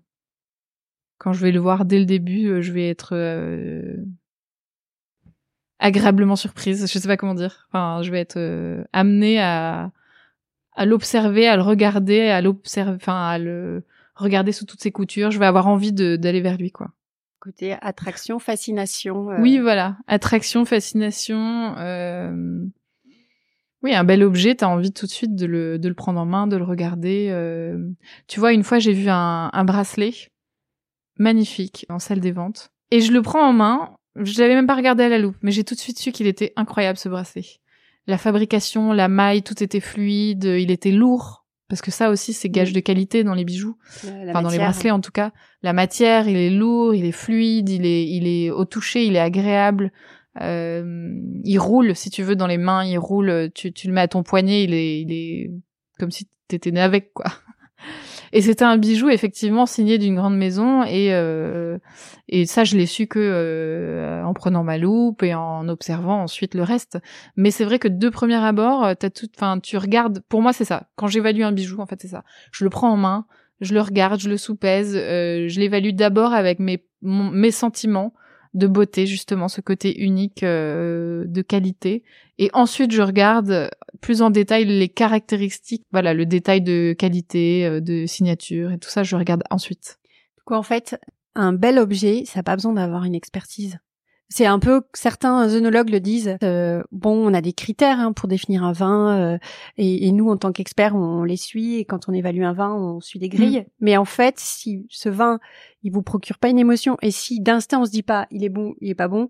Quand 1.18 1.34
je 1.34 1.42
vais 1.42 1.52
le 1.52 1.60
voir 1.60 1.86
dès 1.86 2.00
le 2.00 2.06
début, 2.06 2.48
euh, 2.48 2.62
je 2.62 2.72
vais 2.72 2.90
être 2.90 3.16
euh, 3.16 3.96
agréablement 5.80 6.36
surprise. 6.36 6.92
Je 6.92 7.00
sais 7.00 7.08
pas 7.08 7.18
comment 7.18 7.34
dire. 7.34 7.68
Enfin, 7.70 8.02
je 8.04 8.12
vais 8.12 8.20
être 8.20 8.38
euh, 8.38 8.84
amenée 8.94 9.40
à 9.40 9.92
à 10.80 10.86
l'observer, 10.86 11.48
à 11.48 11.56
le 11.56 11.64
regarder, 11.64 12.28
à 12.30 12.40
l'observer, 12.40 12.98
enfin 12.98 13.28
à 13.28 13.40
le 13.40 13.84
regarder 14.14 14.52
sous 14.52 14.66
toutes 14.66 14.82
ses 14.82 14.92
coutures. 14.92 15.32
Je 15.32 15.40
vais 15.40 15.48
avoir 15.48 15.68
envie 15.68 15.92
d'aller 15.92 16.42
vers 16.42 16.58
lui, 16.58 16.72
quoi. 16.72 16.92
Côté 17.40 17.76
attraction, 17.82 18.38
fascination. 18.38 19.28
Oui, 19.40 19.58
voilà, 19.58 19.98
attraction, 20.08 20.66
fascination. 20.66 21.76
Euh 21.78 22.68
oui, 23.84 23.94
un 23.94 24.04
bel 24.04 24.24
objet, 24.24 24.56
t'as 24.56 24.68
envie 24.68 24.92
tout 24.92 25.06
de 25.06 25.12
suite 25.12 25.36
de 25.36 25.46
le, 25.46 25.78
de 25.78 25.88
le 25.88 25.94
prendre 25.94 26.20
en 26.20 26.26
main, 26.26 26.48
de 26.48 26.58
le 26.58 26.64
regarder. 26.64 27.30
Euh. 27.32 27.90
Tu 28.28 28.40
vois, 28.40 28.54
une 28.54 28.64
fois, 28.64 28.80
j'ai 28.80 28.94
vu 28.94 29.10
un, 29.10 29.50
un 29.54 29.64
bracelet 29.66 30.14
magnifique 31.18 31.86
en 31.90 32.00
salle 32.00 32.20
des 32.20 32.32
ventes. 32.32 32.72
Et 32.90 33.02
je 33.02 33.12
le 33.12 33.22
prends 33.22 33.48
en 33.48 33.54
main, 33.54 33.97
je 34.24 34.42
l'avais 34.42 34.56
même 34.56 34.68
pas 34.68 34.76
regardé 34.76 35.04
à 35.04 35.10
la 35.10 35.20
loupe, 35.20 35.38
mais 35.42 35.52
j'ai 35.52 35.64
tout 35.64 35.76
de 35.76 35.80
suite 35.80 36.00
su 36.00 36.12
qu'il 36.12 36.28
était 36.28 36.54
incroyable 36.56 36.98
ce 36.98 37.10
bracelet. 37.10 37.46
La 38.08 38.18
fabrication, 38.18 38.94
la 38.94 39.08
maille, 39.08 39.44
tout 39.44 39.62
était 39.62 39.80
fluide, 39.80 40.46
il 40.46 40.72
était 40.72 40.92
lourd, 40.92 41.46
parce 41.68 41.82
que 41.82 41.92
ça 41.92 42.10
aussi 42.10 42.32
c'est 42.34 42.50
gage 42.50 42.72
de 42.72 42.80
qualité 42.80 43.24
dans 43.24 43.34
les 43.34 43.44
bijoux, 43.44 43.78
enfin 44.04 44.42
dans 44.42 44.50
les 44.50 44.58
bracelets 44.58 44.92
en 44.92 45.02
tout 45.02 45.12
cas. 45.12 45.32
La 45.62 45.74
matière, 45.74 46.28
il 46.30 46.38
est 46.38 46.50
lourd, 46.50 46.96
il 46.96 47.06
est 47.06 47.12
fluide, 47.12 47.70
il 47.70 47.86
est, 47.86 48.08
il 48.08 48.28
est 48.28 48.50
au 48.50 48.66
toucher, 48.66 49.06
il 49.06 49.16
est 49.16 49.20
agréable. 49.20 49.92
Euh, 50.40 51.20
il 51.44 51.58
roule, 51.58 51.96
si 51.96 52.10
tu 52.10 52.24
veux, 52.24 52.36
dans 52.36 52.48
les 52.48 52.58
mains, 52.60 52.86
il 52.86 52.98
roule. 52.98 53.50
Tu, 53.56 53.74
tu 53.74 53.88
le 53.88 53.94
mets 53.94 54.02
à 54.02 54.08
ton 54.08 54.24
poignet, 54.24 54.64
il 54.64 54.74
est, 54.74 55.02
il 55.02 55.12
est 55.12 55.52
comme 56.00 56.12
si 56.12 56.28
t'étais 56.48 56.72
né 56.72 56.80
avec, 56.80 57.12
quoi. 57.14 57.26
Et 58.38 58.42
c'était 58.44 58.66
un 58.66 58.78
bijou 58.78 59.10
effectivement 59.10 59.66
signé 59.66 59.98
d'une 59.98 60.14
grande 60.14 60.38
maison 60.38 60.84
et 60.84 61.12
euh, 61.12 61.80
et 62.30 62.46
ça 62.46 62.64
je 62.66 62.78
l'ai 62.78 62.86
su 62.86 63.08
que 63.08 63.18
euh, 63.18 64.24
en 64.24 64.36
prenant 64.36 64.64
ma 64.64 64.78
loupe 64.78 65.24
et 65.24 65.34
en 65.34 65.68
observant 65.68 66.22
ensuite 66.22 66.54
le 66.54 66.62
reste. 66.62 67.00
Mais 67.36 67.50
c'est 67.50 67.66
vrai 67.66 67.80
que 67.80 67.88
de 67.88 68.10
premier 68.10 68.36
abord, 68.36 68.96
t'as 68.96 69.10
tout, 69.10 69.26
enfin 69.36 69.60
tu 69.60 69.76
regardes. 69.78 70.22
Pour 70.30 70.44
moi 70.44 70.54
c'est 70.54 70.66
ça. 70.66 70.84
Quand 70.98 71.08
j'évalue 71.08 71.42
un 71.42 71.52
bijou, 71.52 71.82
en 71.82 71.88
fait 71.88 72.00
c'est 72.00 72.10
ça. 72.10 72.24
Je 72.52 72.64
le 72.64 72.70
prends 72.70 72.92
en 72.92 72.96
main, 72.96 73.26
je 73.60 73.74
le 73.74 73.82
regarde, 73.82 74.20
je 74.20 74.30
le 74.30 74.38
soupèse, 74.38 74.96
euh, 74.96 75.48
je 75.48 75.60
l'évalue 75.60 75.96
d'abord 75.96 76.34
avec 76.34 76.60
mes 76.60 76.86
mes 77.02 77.50
sentiments 77.50 78.14
de 78.54 78.68
beauté 78.68 79.06
justement, 79.06 79.48
ce 79.48 79.62
côté 79.62 80.02
unique 80.02 80.44
euh, 80.44 81.26
de 81.28 81.42
qualité. 81.42 82.04
Et 82.38 82.50
ensuite, 82.54 82.92
je 82.92 83.02
regarde 83.02 83.70
plus 84.02 84.22
en 84.22 84.30
détail 84.30 84.66
les 84.66 84.90
caractéristiques, 84.90 85.84
voilà, 85.92 86.14
le 86.14 86.26
détail 86.26 86.62
de 86.62 86.96
qualité, 86.98 87.66
euh, 87.66 87.82
de 87.82 88.06
signature 88.06 88.72
et 88.72 88.78
tout 88.78 88.90
ça, 88.90 89.04
je 89.04 89.16
regarde 89.16 89.44
ensuite. 89.50 90.00
En 90.46 90.64
fait, 90.64 91.00
un 91.36 91.54
bel 91.54 91.78
objet, 91.78 92.24
ça 92.26 92.40
n'a 92.40 92.44
pas 92.44 92.56
besoin 92.56 92.74
d'avoir 92.74 93.04
une 93.04 93.16
expertise. 93.16 93.80
C'est 94.30 94.46
un 94.46 94.60
peu 94.60 94.82
certains 94.94 95.48
œnologues 95.54 95.90
le 95.90 96.00
disent. 96.00 96.38
Euh, 96.44 96.84
bon, 96.92 97.16
on 97.16 97.34
a 97.34 97.42
des 97.42 97.54
critères 97.54 98.00
hein, 98.00 98.12
pour 98.12 98.28
définir 98.28 98.64
un 98.64 98.74
vin, 98.74 99.18
euh, 99.18 99.38
et, 99.78 100.12
nous, 100.12 100.30
en 100.30 100.38
tant 100.38 100.52
qu'experts, 100.52 100.96
on, 100.96 101.24
les 101.24 101.38
suit. 101.38 101.76
Et 101.76 101.86
quand 101.86 102.10
on 102.10 102.14
évalue 102.14 102.44
un 102.44 102.54
vin, 102.54 102.74
on 102.74 103.00
suit 103.00 103.20
des 103.20 103.30
grilles. 103.30 103.60
Mm. 103.60 103.66
Mais 103.80 103.98
en 103.98 104.06
fait, 104.06 104.38
si 104.38 104.86
ce 104.90 105.08
vin, 105.08 105.40
il 105.84 105.92
vous 105.92 106.02
procure 106.02 106.38
pas 106.40 106.50
une 106.50 106.60
émotion, 106.60 106.98
et 107.02 107.12
si 107.12 107.40
d'instinct 107.40 107.80
on 107.80 107.86
se 107.86 107.92
dit 107.92 108.04
pas, 108.04 108.28
il 108.32 108.44
est 108.44 108.50
bon, 108.50 108.74
il 108.82 108.90
est 108.90 108.96
pas 108.96 109.08
bon, 109.08 109.30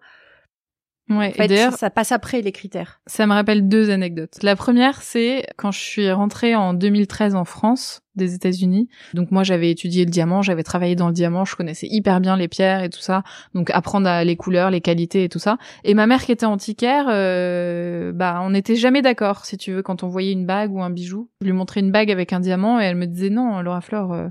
Ouais, 1.10 1.34
en 1.40 1.46
d'ailleurs, 1.48 1.74
ça 1.74 1.90
passe 1.90 2.12
après 2.12 2.42
les 2.42 2.52
critères. 2.52 3.00
Ça 3.08 3.26
me 3.28 3.34
rappelle 3.34 3.70
deux 3.70 3.90
anecdotes. 3.92 4.44
La 4.44 4.58
première, 4.58 5.02
c'est 5.02 5.48
quand 5.56 5.72
je 5.72 5.80
suis 5.80 6.12
rentrée 6.12 6.54
en 6.54 6.74
2013 6.74 7.36
en 7.36 7.46
France 7.46 8.02
des 8.16 8.34
États-Unis. 8.34 8.90
Donc 9.14 9.32
moi, 9.32 9.44
j'avais 9.44 9.72
étudié 9.72 10.04
le 10.04 10.12
diamant, 10.12 10.42
j'avais 10.42 10.64
travaillé 10.64 10.96
dans 10.96 11.08
le 11.08 11.14
diamant, 11.14 11.46
je 11.46 11.56
connaissais 11.56 11.88
hyper 11.90 12.20
bien 12.20 12.36
les 12.36 12.50
pierres 12.50 12.84
et 12.84 12.90
tout 12.90 13.00
ça. 13.00 13.24
Donc 13.54 13.70
apprendre 13.70 14.10
à 14.10 14.24
les 14.26 14.36
couleurs, 14.36 14.70
les 14.70 14.82
qualités 14.82 15.24
et 15.24 15.30
tout 15.30 15.40
ça. 15.40 15.58
Et 15.86 15.94
ma 15.94 16.08
mère 16.08 16.26
qui 16.26 16.34
était 16.34 16.46
antiquaire, 16.46 17.06
euh, 17.10 18.12
bah 18.12 18.42
on 18.44 18.50
n'était 18.50 18.76
jamais 18.76 19.02
d'accord, 19.02 19.46
si 19.46 19.58
tu 19.58 19.72
veux, 19.72 19.84
quand 19.84 20.04
on 20.04 20.08
voyait 20.08 20.34
une 20.34 20.46
bague 20.46 20.74
ou 20.74 20.82
un 20.82 20.90
bijou. 20.90 21.30
Je 21.42 21.46
lui 21.46 21.54
montrais 21.54 21.80
une 21.80 21.92
bague 21.92 22.12
avec 22.12 22.34
un 22.34 22.42
diamant 22.42 22.82
et 22.82 22.84
elle 22.84 22.96
me 22.96 23.08
disait 23.08 23.30
non, 23.30 23.62
Laura 23.62 23.82
Fleur. 23.82 24.12
Euh, 24.12 24.28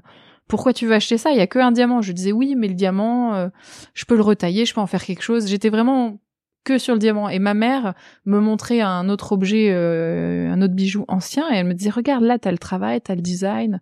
pourquoi 0.48 0.72
tu 0.72 0.86
veux 0.86 0.94
acheter 0.94 1.18
ça? 1.18 1.30
Il 1.30 1.38
y 1.38 1.40
a 1.40 1.46
que 1.46 1.58
un 1.58 1.72
diamant. 1.72 2.02
Je 2.02 2.12
disais 2.12 2.32
oui, 2.32 2.54
mais 2.56 2.68
le 2.68 2.74
diamant, 2.74 3.34
euh, 3.34 3.48
je 3.94 4.04
peux 4.04 4.14
le 4.14 4.22
retailler, 4.22 4.64
je 4.64 4.74
peux 4.74 4.80
en 4.80 4.86
faire 4.86 5.04
quelque 5.04 5.22
chose. 5.22 5.48
J'étais 5.48 5.70
vraiment 5.70 6.18
que 6.66 6.76
sur 6.76 6.92
le 6.92 6.98
diamant. 6.98 7.30
Et 7.30 7.38
ma 7.38 7.54
mère 7.54 7.94
me 8.26 8.40
montrait 8.40 8.80
un 8.82 9.08
autre 9.08 9.32
objet, 9.32 9.68
euh, 9.70 10.50
un 10.52 10.60
autre 10.60 10.74
bijou 10.74 11.04
ancien, 11.08 11.44
et 11.50 11.56
elle 11.56 11.66
me 11.66 11.72
disait, 11.72 11.90
regarde, 11.90 12.24
là, 12.24 12.38
t'as 12.38 12.50
le 12.50 12.58
travail, 12.58 13.00
t'as 13.00 13.14
le 13.14 13.22
design. 13.22 13.80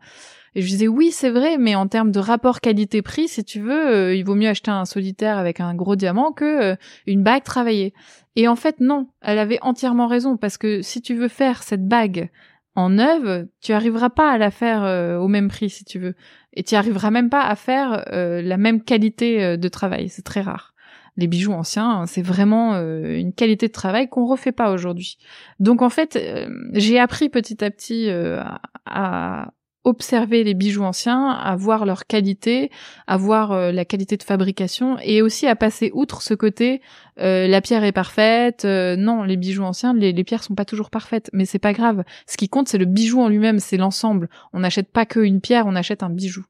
Et 0.55 0.63
je 0.63 0.69
disais, 0.69 0.87
oui, 0.87 1.11
c'est 1.11 1.31
vrai, 1.31 1.59
mais 1.59 1.75
en 1.75 1.89
termes 1.89 2.13
de 2.13 2.21
rapport 2.21 2.61
qualité-prix, 2.61 3.27
si 3.27 3.43
tu 3.43 3.59
veux, 3.59 3.93
euh, 3.93 4.15
il 4.15 4.25
vaut 4.25 4.37
mieux 4.37 4.49
acheter 4.49 4.71
un 4.71 4.85
solitaire 4.85 5.39
avec 5.39 5.59
un 5.59 5.75
gros 5.75 5.97
diamant 5.97 6.31
que 6.31 6.45
euh, 6.45 6.77
une 7.07 7.25
bague 7.25 7.43
travaillée. 7.43 7.95
Et 8.37 8.47
en 8.47 8.55
fait, 8.55 8.77
non, 8.79 9.09
elle 9.23 9.39
avait 9.39 9.59
entièrement 9.63 10.07
raison, 10.07 10.37
parce 10.37 10.59
que 10.59 10.83
si 10.83 11.01
tu 11.01 11.15
veux 11.15 11.29
faire 11.29 11.63
cette 11.65 11.89
bague 11.89 12.31
en 12.77 12.91
neuve, 12.91 13.49
tu 13.61 13.73
arriveras 13.73 14.11
pas 14.11 14.31
à 14.31 14.39
la 14.39 14.51
faire 14.51 14.83
au 15.21 15.29
même 15.29 15.47
prix, 15.47 15.71
si 15.71 15.85
tu 15.85 16.01
veux. 16.01 16.17
Et 16.55 16.65
tu 16.65 16.75
arriveras 16.75 17.13
même 17.13 17.31
pas 17.31 17.43
à 17.43 17.55
faire 17.55 18.05
la 18.11 18.57
même 18.57 18.83
qualité 18.83 19.57
de 19.57 19.69
travail. 19.69 20.09
C'est 20.09 20.25
très 20.25 20.41
rare 20.41 20.74
les 21.17 21.27
bijoux 21.27 21.53
anciens, 21.53 22.07
c'est 22.07 22.23
vraiment 22.23 22.75
euh, 22.75 23.17
une 23.17 23.33
qualité 23.33 23.69
de 23.69 23.73
travail 23.73 24.09
qu'on 24.09 24.27
refait 24.27 24.53
pas 24.53 24.73
aujourd'hui. 24.73 25.19
Donc 25.61 25.83
en 25.83 25.91
fait, 25.91 26.17
euh, 26.17 26.49
j'ai 26.73 26.99
appris 26.99 27.29
petit 27.29 27.65
à 27.65 27.71
petit 27.71 28.11
euh, 28.11 28.43
à, 28.87 29.53
observer 29.85 30.45
les 30.45 30.55
bijoux 30.55 30.83
anciens, 30.83 31.31
à 31.31 31.55
voir 31.57 31.85
leur 31.87 32.07
qualité, 32.07 32.71
à 33.07 33.17
voir 33.17 33.73
la 33.73 33.85
qualité 33.85 34.17
de 34.17 34.23
fabrication 34.23 34.99
et 35.03 35.23
aussi 35.23 35.47
à 35.47 35.57
passer 35.57 35.91
outre 35.95 36.23
ce 36.23 36.35
côté 36.35 36.81
la 37.17 37.61
pierre 37.61 37.85
est 37.85 37.93
parfaite. 37.93 38.65
non, 38.65 39.23
les 39.23 39.37
bijoux 39.37 39.63
anciens, 39.63 39.95
les, 39.95 40.13
les, 40.13 40.25
pierres 40.25 40.43
sont 40.43 40.55
pas 40.55 40.65
toujours 40.65 40.91
parfaites, 40.91 41.31
mais 41.33 41.45
c'est 41.45 41.59
pas 41.59 41.73
grave. 41.73 42.03
Ce 42.27 42.37
qui 42.37 42.49
compte, 42.49 42.69
c'est 42.69 42.79
le 42.79 42.87
bijou 42.87 43.21
en 43.21 43.29
lui-même, 43.29 43.61
c'est 43.61 43.77
l'ensemble. 43.77 44.29
On 44.53 44.61
n'achète 44.61 44.91
pas 44.91 45.07
que 45.07 45.21
une 45.21 45.41
pierre, 45.41 45.67
on 45.67 45.77
achète 45.77 46.03
un 46.03 46.11
bijou. 46.11 46.45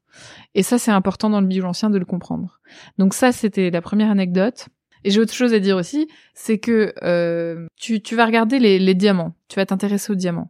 Et 0.53 0.63
ça, 0.63 0.77
c'est 0.77 0.91
important 0.91 1.29
dans 1.29 1.41
le 1.41 1.47
bijou 1.47 1.65
ancien 1.65 1.89
de 1.89 1.97
le 1.97 2.05
comprendre. 2.05 2.59
Donc 2.97 3.13
ça, 3.13 3.31
c'était 3.31 3.69
la 3.69 3.81
première 3.81 4.09
anecdote. 4.09 4.67
Et 5.03 5.11
j'ai 5.11 5.21
autre 5.21 5.33
chose 5.33 5.53
à 5.53 5.59
dire 5.59 5.77
aussi, 5.77 6.07
c'est 6.33 6.57
que 6.57 6.93
euh, 7.03 7.67
tu, 7.75 8.01
tu 8.01 8.15
vas 8.15 8.25
regarder 8.25 8.57
les, 8.57 8.79
les 8.79 8.95
diamants, 8.95 9.35
tu 9.49 9.57
vas 9.57 9.65
t'intéresser 9.65 10.11
aux 10.11 10.15
diamants, 10.15 10.49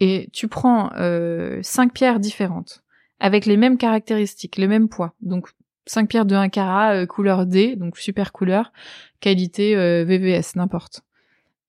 et 0.00 0.28
tu 0.32 0.48
prends 0.48 0.90
euh, 0.96 1.58
cinq 1.62 1.92
pierres 1.92 2.20
différentes, 2.20 2.82
avec 3.20 3.46
les 3.46 3.56
mêmes 3.56 3.78
caractéristiques, 3.78 4.58
le 4.58 4.68
même 4.68 4.88
poids. 4.88 5.14
Donc 5.20 5.48
cinq 5.86 6.08
pierres 6.08 6.26
de 6.26 6.34
1 6.34 6.48
carat, 6.48 6.94
euh, 6.94 7.06
couleur 7.06 7.46
D, 7.46 7.76
donc 7.76 7.98
super 7.98 8.32
couleur, 8.32 8.72
qualité 9.20 9.76
euh, 9.76 10.04
VVS, 10.04 10.56
n'importe. 10.56 11.02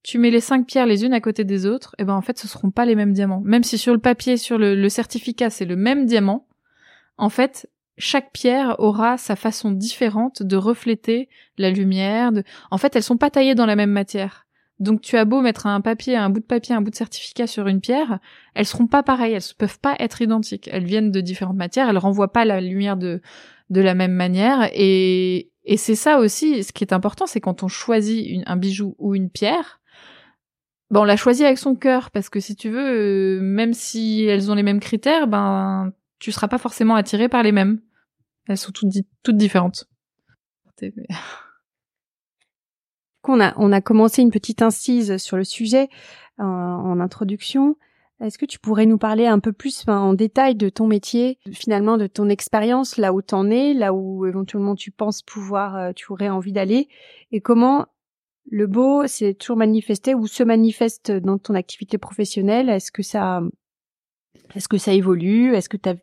Tu 0.03 0.17
mets 0.17 0.31
les 0.31 0.41
cinq 0.41 0.65
pierres 0.65 0.85
les 0.85 1.03
unes 1.03 1.13
à 1.13 1.21
côté 1.21 1.43
des 1.43 1.65
autres, 1.65 1.95
et 1.97 2.05
ben 2.05 2.13
en 2.13 2.21
fait 2.21 2.37
ce 2.37 2.47
seront 2.47 2.71
pas 2.71 2.85
les 2.85 2.95
mêmes 2.95 3.13
diamants. 3.13 3.41
Même 3.43 3.63
si 3.63 3.77
sur 3.77 3.93
le 3.93 3.99
papier, 3.99 4.37
sur 4.37 4.57
le, 4.57 4.75
le 4.75 4.89
certificat, 4.89 5.49
c'est 5.49 5.65
le 5.65 5.75
même 5.75 6.05
diamant, 6.05 6.47
en 7.17 7.29
fait, 7.29 7.69
chaque 7.97 8.31
pierre 8.31 8.79
aura 8.79 9.17
sa 9.17 9.35
façon 9.35 9.71
différente 9.71 10.41
de 10.41 10.55
refléter 10.55 11.27
la 11.57 11.69
lumière. 11.69 12.31
En 12.71 12.77
fait, 12.77 12.95
elles 12.95 13.03
sont 13.03 13.17
pas 13.17 13.29
taillées 13.29 13.55
dans 13.55 13.65
la 13.65 13.75
même 13.75 13.91
matière. 13.91 14.47
Donc 14.79 15.01
tu 15.01 15.17
as 15.17 15.25
beau 15.25 15.41
mettre 15.41 15.67
un 15.67 15.81
papier, 15.81 16.15
un 16.15 16.29
bout 16.29 16.39
de 16.39 16.45
papier, 16.45 16.73
un 16.73 16.81
bout 16.81 16.89
de 16.89 16.95
certificat 16.95 17.47
sur 17.47 17.67
une 17.67 17.81
pierre, 17.81 18.19
elles 18.55 18.65
seront 18.65 18.87
pas 18.87 19.03
pareilles, 19.03 19.33
elles 19.33 19.55
peuvent 19.57 19.79
pas 19.79 19.95
être 19.99 20.21
identiques. 20.21 20.69
Elles 20.71 20.85
viennent 20.85 21.11
de 21.11 21.21
différentes 21.21 21.57
matières, 21.57 21.89
elles 21.89 21.97
renvoient 21.97 22.31
pas 22.31 22.45
la 22.45 22.61
lumière 22.61 22.97
de 22.97 23.21
de 23.69 23.81
la 23.81 23.93
même 23.93 24.13
manière 24.13 24.69
et 24.73 25.51
et 25.65 25.77
c'est 25.77 25.95
ça 25.95 26.19
aussi 26.19 26.63
ce 26.63 26.71
qui 26.71 26.83
est 26.83 26.93
important, 26.93 27.27
c'est 27.27 27.41
quand 27.41 27.61
on 27.61 27.67
choisit 27.67 28.41
un 28.47 28.55
bijou 28.55 28.95
ou 28.97 29.15
une 29.15 29.29
pierre, 29.29 29.79
ben 30.89 31.01
on 31.01 31.03
l'a 31.03 31.17
choisi 31.17 31.45
avec 31.45 31.57
son 31.57 31.75
cœur 31.75 32.09
parce 32.09 32.29
que 32.29 32.39
si 32.39 32.55
tu 32.55 32.69
veux, 32.69 33.37
euh, 33.37 33.41
même 33.41 33.73
si 33.73 34.23
elles 34.23 34.49
ont 34.49 34.55
les 34.55 34.63
mêmes 34.63 34.79
critères, 34.79 35.27
ben 35.27 35.91
tu 36.19 36.31
seras 36.31 36.47
pas 36.47 36.57
forcément 36.57 36.95
attiré 36.95 37.29
par 37.29 37.43
les 37.43 37.51
mêmes. 37.51 37.81
Elles 38.47 38.57
sont 38.57 38.71
toutes, 38.71 38.89
toutes 39.23 39.37
différentes. 39.37 39.87
On 43.29 43.39
a, 43.39 43.53
on 43.57 43.71
a 43.71 43.81
commencé 43.81 44.21
une 44.21 44.31
petite 44.31 44.61
incise 44.61 45.17
sur 45.17 45.37
le 45.37 45.43
sujet 45.43 45.89
en, 46.37 46.45
en 46.45 46.99
introduction. 46.99 47.75
Est-ce 48.21 48.37
que 48.37 48.45
tu 48.45 48.59
pourrais 48.59 48.85
nous 48.85 48.97
parler 48.97 49.27
un 49.27 49.39
peu 49.39 49.53
plus 49.53 49.85
en 49.87 50.13
détail 50.13 50.55
de 50.55 50.67
ton 50.67 50.87
métier, 50.87 51.39
finalement 51.53 51.97
de 51.97 52.07
ton 52.07 52.27
expérience, 52.27 52.97
là 52.97 53.13
où 53.13 53.21
t'en 53.21 53.49
es, 53.49 53.73
là 53.73 53.93
où 53.93 54.25
éventuellement 54.25 54.75
tu 54.75 54.91
penses 54.91 55.21
pouvoir, 55.21 55.77
euh, 55.77 55.91
tu 55.95 56.11
aurais 56.11 56.27
envie 56.27 56.51
d'aller, 56.51 56.89
et 57.31 57.39
comment 57.39 57.85
le 58.51 58.67
beau 58.67 59.07
s'est 59.07 59.35
toujours 59.35 59.55
manifesté 59.55 60.15
ou 60.15 60.27
se 60.27 60.43
manifeste 60.43 61.11
dans 61.11 61.37
ton 61.37 61.55
activité 61.55 61.97
professionnelle? 61.97 62.67
Est-ce 62.67 62.91
que 62.91 63.03
ça, 63.03 63.41
est-ce 64.53 64.67
que 64.67 64.77
ça 64.77 64.91
évolue? 64.91 65.55
Est-ce 65.55 65.69
que 65.69 65.77
tu 65.77 65.87
as 65.87 65.95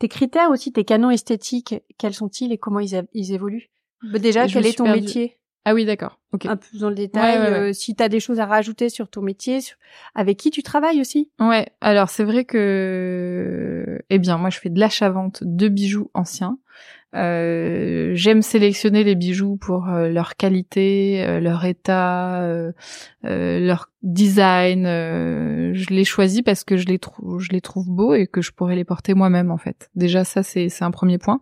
tes 0.00 0.08
critères 0.08 0.50
aussi, 0.50 0.72
tes 0.72 0.84
canons 0.84 1.10
esthétiques, 1.10 1.76
quels 1.96 2.14
sont-ils 2.14 2.50
et 2.50 2.58
comment 2.58 2.80
ils, 2.80 3.04
ils 3.12 3.32
évoluent? 3.32 3.70
Bah, 4.02 4.18
Déjà, 4.18 4.48
quel 4.48 4.66
est 4.66 4.76
ton 4.76 4.90
métier? 4.90 5.38
Ah 5.64 5.74
oui, 5.74 5.84
d'accord. 5.84 6.18
Okay. 6.32 6.48
Un 6.48 6.56
peu 6.56 6.78
dans 6.78 6.88
le 6.88 6.94
détail. 6.94 7.36
Euh, 7.38 7.72
si 7.72 7.94
tu 7.94 8.02
as 8.02 8.08
des 8.08 8.20
choses 8.20 8.40
à 8.40 8.46
rajouter 8.46 8.88
sur 8.88 9.08
ton 9.08 9.22
métier, 9.22 9.60
avec 10.14 10.38
qui 10.38 10.50
tu 10.50 10.62
travailles 10.62 11.00
aussi 11.00 11.30
Ouais, 11.38 11.68
alors 11.80 12.08
c'est 12.08 12.24
vrai 12.24 12.44
que, 12.44 14.00
eh 14.10 14.18
bien, 14.18 14.38
moi 14.38 14.50
je 14.50 14.58
fais 14.58 14.70
de 14.70 14.80
l'achat-vente 14.80 15.42
de 15.44 15.68
bijoux 15.68 16.10
anciens. 16.14 16.58
Euh, 17.14 18.12
j'aime 18.14 18.40
sélectionner 18.40 19.04
les 19.04 19.14
bijoux 19.14 19.56
pour 19.56 19.90
euh, 19.90 20.08
leur 20.08 20.36
qualité, 20.36 21.22
euh, 21.26 21.40
leur 21.40 21.64
état, 21.66 22.40
euh, 22.40 22.72
leur 23.22 23.90
design. 24.02 24.84
je 24.86 25.90
les 25.90 26.04
choisis 26.04 26.42
parce 26.42 26.64
que 26.64 26.76
je 26.76 26.86
les 26.86 26.98
trouve, 26.98 27.38
je 27.38 27.50
les 27.50 27.60
trouve 27.60 27.90
beaux 27.90 28.14
et 28.14 28.26
que 28.26 28.40
je 28.40 28.50
pourrais 28.52 28.76
les 28.76 28.84
porter 28.84 29.14
moi-même 29.14 29.50
en 29.50 29.58
fait. 29.58 29.90
Déjà 29.94 30.24
ça 30.24 30.42
c'est 30.42 30.68
c'est 30.70 30.84
un 30.84 30.90
premier 30.90 31.18
point. 31.18 31.40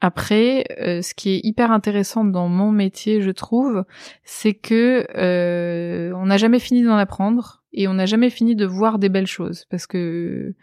Après, 0.00 0.64
ce 0.78 1.14
qui 1.14 1.30
est 1.30 1.40
hyper 1.42 1.72
intéressant 1.72 2.24
dans 2.24 2.48
mon 2.48 2.70
métier, 2.70 3.20
je 3.20 3.30
trouve, 3.30 3.84
c'est 4.24 4.54
que 4.54 5.06
on 6.14 6.26
n'a 6.26 6.36
jamais 6.36 6.60
fini 6.60 6.84
d'en 6.84 6.96
apprendre 6.96 7.64
et 7.72 7.88
on 7.88 7.94
n'a 7.94 8.06
jamais 8.06 8.30
fini 8.30 8.54
de 8.54 8.64
voir 8.64 8.98
des 8.98 9.08
belles 9.08 9.26
choses 9.26 9.64
parce 9.70 9.86
que 9.86 10.54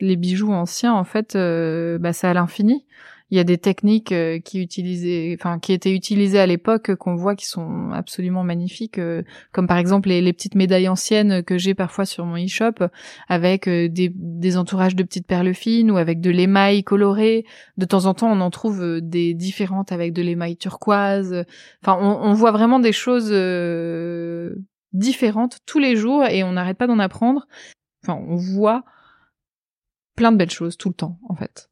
les 0.00 0.16
bijoux 0.16 0.52
anciens, 0.52 0.94
en 0.94 1.04
fait, 1.04 1.36
euh, 1.36 1.98
bah, 1.98 2.12
c'est 2.12 2.26
à 2.26 2.34
l'infini. 2.34 2.86
Il 3.30 3.36
y 3.36 3.40
a 3.40 3.44
des 3.44 3.58
techniques 3.58 4.12
euh, 4.12 4.38
qui 4.38 4.60
utilisaient, 4.62 5.36
enfin, 5.38 5.58
qui 5.58 5.72
étaient 5.72 5.94
utilisées 5.94 6.38
à 6.38 6.46
l'époque 6.46 6.94
qu'on 6.94 7.14
voit 7.14 7.36
qui 7.36 7.46
sont 7.46 7.90
absolument 7.92 8.42
magnifiques, 8.42 8.98
euh, 8.98 9.22
comme 9.52 9.66
par 9.66 9.76
exemple 9.76 10.08
les, 10.08 10.32
petites 10.32 10.54
médailles 10.54 10.88
anciennes 10.88 11.42
que 11.42 11.58
j'ai 11.58 11.74
parfois 11.74 12.06
sur 12.06 12.24
mon 12.24 12.42
e-shop, 12.42 12.86
avec 13.28 13.68
des, 13.68 14.10
des, 14.14 14.56
entourages 14.56 14.96
de 14.96 15.02
petites 15.02 15.26
perles 15.26 15.52
fines 15.52 15.90
ou 15.90 15.98
avec 15.98 16.20
de 16.20 16.30
l'émail 16.30 16.84
coloré. 16.84 17.44
De 17.76 17.84
temps 17.84 18.06
en 18.06 18.14
temps, 18.14 18.30
on 18.32 18.40
en 18.40 18.50
trouve 18.50 19.00
des 19.00 19.34
différentes 19.34 19.92
avec 19.92 20.12
de 20.12 20.22
l'émail 20.22 20.56
turquoise. 20.56 21.44
Enfin, 21.82 21.98
on, 22.00 22.30
on, 22.30 22.32
voit 22.32 22.52
vraiment 22.52 22.78
des 22.78 22.92
choses 22.92 23.32
différentes 24.92 25.58
tous 25.66 25.78
les 25.78 25.96
jours 25.96 26.24
et 26.24 26.44
on 26.44 26.52
n'arrête 26.52 26.78
pas 26.78 26.86
d'en 26.86 26.98
apprendre. 26.98 27.46
Enfin, 28.04 28.18
on 28.28 28.36
voit 28.36 28.84
plein 30.14 30.32
de 30.32 30.36
belles 30.36 30.50
choses 30.50 30.76
tout 30.76 30.88
le 30.88 30.94
temps, 30.94 31.18
en 31.28 31.34
fait. 31.34 31.70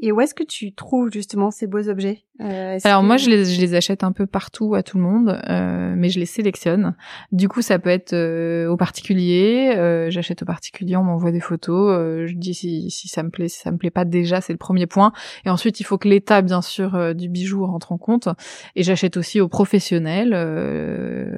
Et 0.00 0.12
où 0.12 0.20
est-ce 0.20 0.34
que 0.34 0.44
tu 0.44 0.72
trouves 0.72 1.10
justement 1.12 1.50
ces 1.50 1.66
beaux 1.66 1.88
objets? 1.88 2.24
Euh, 2.40 2.78
Alors 2.84 3.02
moi, 3.02 3.16
je 3.16 3.28
les, 3.28 3.44
je 3.44 3.60
les 3.60 3.74
achète 3.74 4.04
un 4.04 4.12
peu 4.12 4.26
partout 4.26 4.74
à 4.74 4.84
tout 4.84 4.96
le 4.96 5.02
monde, 5.02 5.40
euh, 5.48 5.94
mais 5.96 6.08
je 6.08 6.20
les 6.20 6.26
sélectionne. 6.26 6.94
Du 7.32 7.48
coup, 7.48 7.62
ça 7.62 7.80
peut 7.80 7.90
être 7.90 8.12
euh, 8.12 8.68
aux 8.68 8.76
particuliers. 8.76 9.74
Euh, 9.76 10.08
j'achète 10.10 10.42
aux 10.42 10.46
particuliers, 10.46 10.96
on 10.96 11.02
m'envoie 11.02 11.32
des 11.32 11.40
photos. 11.40 11.92
Euh, 11.92 12.26
je 12.28 12.34
dis 12.34 12.54
si, 12.54 12.90
si 12.90 13.08
ça 13.08 13.24
me 13.24 13.30
plaît, 13.30 13.48
si 13.48 13.58
ça 13.60 13.72
me 13.72 13.76
plaît 13.76 13.90
pas 13.90 14.04
déjà, 14.04 14.40
c'est 14.40 14.52
le 14.52 14.58
premier 14.58 14.86
point. 14.86 15.12
Et 15.44 15.50
ensuite, 15.50 15.80
il 15.80 15.84
faut 15.84 15.98
que 15.98 16.08
l'état, 16.08 16.42
bien 16.42 16.62
sûr, 16.62 17.14
du 17.16 17.28
bijou 17.28 17.66
rentre 17.66 17.90
en 17.90 17.98
compte. 17.98 18.28
Et 18.76 18.84
j'achète 18.84 19.16
aussi 19.16 19.40
aux 19.40 19.48
professionnels. 19.48 20.30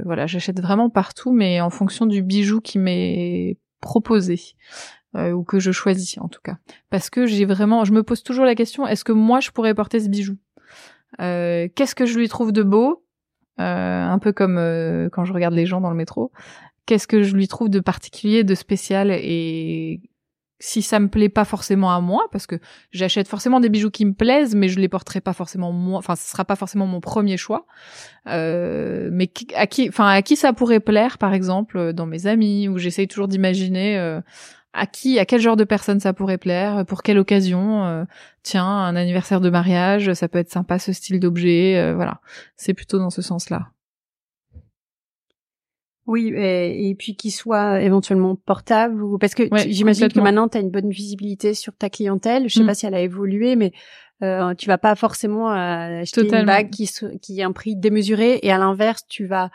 voilà, 0.05 0.27
j'achète 0.27 0.61
vraiment 0.61 0.90
partout, 0.90 1.33
mais 1.33 1.62
en 1.62 1.70
fonction 1.70 2.05
du 2.05 2.23
bijou 2.23 2.61
qui 2.61 2.79
m'est 2.79 3.57
proposé. 3.81 4.38
Euh, 5.16 5.33
ou 5.33 5.42
que 5.42 5.59
je 5.59 5.73
choisis 5.73 6.18
en 6.18 6.29
tout 6.29 6.40
cas. 6.42 6.57
Parce 6.88 7.11
que 7.11 7.27
j'ai 7.27 7.44
vraiment, 7.44 7.85
je 7.85 7.92
me 7.92 8.05
pose 8.05 8.23
toujours 8.23 8.44
la 8.44 8.55
question 8.55 8.87
est-ce 8.87 9.03
que 9.03 9.11
moi 9.11 9.40
je 9.40 9.51
pourrais 9.51 9.75
porter 9.75 9.99
ce 9.99 10.09
bijou? 10.09 10.37
Euh, 11.20 11.66
Qu'est-ce 11.75 11.96
que 11.96 12.07
je 12.07 12.16
lui 12.16 12.29
trouve 12.29 12.53
de 12.53 12.62
beau? 12.62 13.05
Euh, 13.59 14.05
Un 14.05 14.18
peu 14.20 14.33
comme 14.33 14.55
quand 15.11 15.25
je 15.25 15.33
regarde 15.33 15.55
les 15.55 15.66
gens 15.66 15.81
dans 15.81 15.90
le 15.90 15.96
métro. 15.96 16.31
Qu'est-ce 16.87 17.09
que 17.09 17.23
je 17.23 17.35
lui 17.35 17.49
trouve 17.49 17.68
de 17.68 17.81
particulier, 17.81 18.44
de 18.44 18.55
spécial? 18.55 19.11
Et 19.11 20.01
si 20.61 20.81
ça 20.81 21.01
me 21.01 21.09
plaît 21.09 21.29
pas 21.29 21.44
forcément 21.44 21.92
à 21.92 22.01
moi, 22.01 22.29
parce 22.31 22.46
que 22.46 22.61
j'achète 22.92 23.27
forcément 23.27 23.59
des 23.59 23.68
bijoux 23.68 23.90
qui 23.90 24.05
me 24.05 24.12
plaisent, 24.12 24.55
mais 24.55 24.68
je 24.68 24.79
les 24.79 24.88
porterai 24.88 25.20
pas 25.20 25.33
forcément 25.33 25.73
moi, 25.73 25.99
enfin 25.99 26.14
ce 26.14 26.31
sera 26.31 26.44
pas 26.44 26.55
forcément 26.55 26.87
mon 26.87 27.01
premier 27.01 27.37
choix. 27.37 27.66
mais 28.27 29.33
à 29.57 29.66
qui, 29.66 29.88
enfin 29.88 30.07
à 30.07 30.23
qui 30.23 30.37
ça 30.37 30.53
pourrait 30.53 30.81
plaire, 30.81 31.18
par 31.18 31.35
exemple, 31.35 31.92
dans 31.94 32.07
mes 32.07 32.29
amis, 32.29 32.68
où 32.68 32.79
j'essaye 32.79 33.09
toujours 33.09 33.27
d'imaginer 33.27 34.20
à 34.72 34.87
qui, 34.87 35.18
à 35.18 35.24
quel 35.24 35.40
genre 35.40 35.56
de 35.56 35.64
personne 35.64 36.00
ça 36.00 36.12
pourrait 36.12 36.38
plaire, 36.38 36.85
pour 36.87 37.02
quelle 37.02 37.18
occasion. 37.18 37.85
Euh, 37.85 38.04
tiens, 38.42 38.66
un 38.66 38.96
anniversaire 38.96 39.40
de 39.40 39.50
mariage, 39.50 40.12
ça 40.14 40.28
peut 40.28 40.38
être 40.38 40.50
sympa 40.50 40.78
ce 40.78 40.92
style 40.92 41.20
d'objet. 41.20 41.76
Euh, 41.78 41.94
voilà, 41.94 42.20
c'est 42.56 42.74
plutôt 42.74 42.98
dans 42.98 43.11
ce 43.11 43.22
sens-là. 43.22 43.68
Oui, 46.06 46.33
et, 46.35 46.94
puis 46.98 47.14
qu'il 47.14 47.30
soit 47.30 47.83
éventuellement 47.83 48.35
portable 48.35 49.00
ou 49.04 49.16
parce 49.16 49.35
que 49.35 49.44
j'imagine 49.68 50.09
que 50.09 50.18
maintenant 50.18 50.48
tu 50.48 50.59
as 50.59 50.61
une 50.61 50.70
bonne 50.70 50.90
visibilité 50.90 51.54
sur 51.54 51.76
ta 51.76 51.88
clientèle. 51.88 52.48
Je 52.48 52.54
sais 52.54 52.64
mm. 52.64 52.66
pas 52.66 52.74
si 52.74 52.87
elle 52.87 52.94
a 52.94 53.00
évolué, 53.00 53.54
mais 53.54 53.70
euh, 54.22 54.54
tu 54.54 54.66
vas 54.66 54.78
pas 54.78 54.96
forcément 54.96 55.52
euh, 55.52 56.00
acheter 56.00 56.22
une 56.22 56.46
bague 56.46 56.70
qui 56.70 56.90
qui 57.22 57.40
a 57.42 57.46
un 57.46 57.52
prix 57.52 57.76
démesuré 57.76 58.40
et 58.42 58.50
à 58.50 58.59
l'inverse, 58.59 59.06
tu 59.09 59.26
vas 59.26 59.50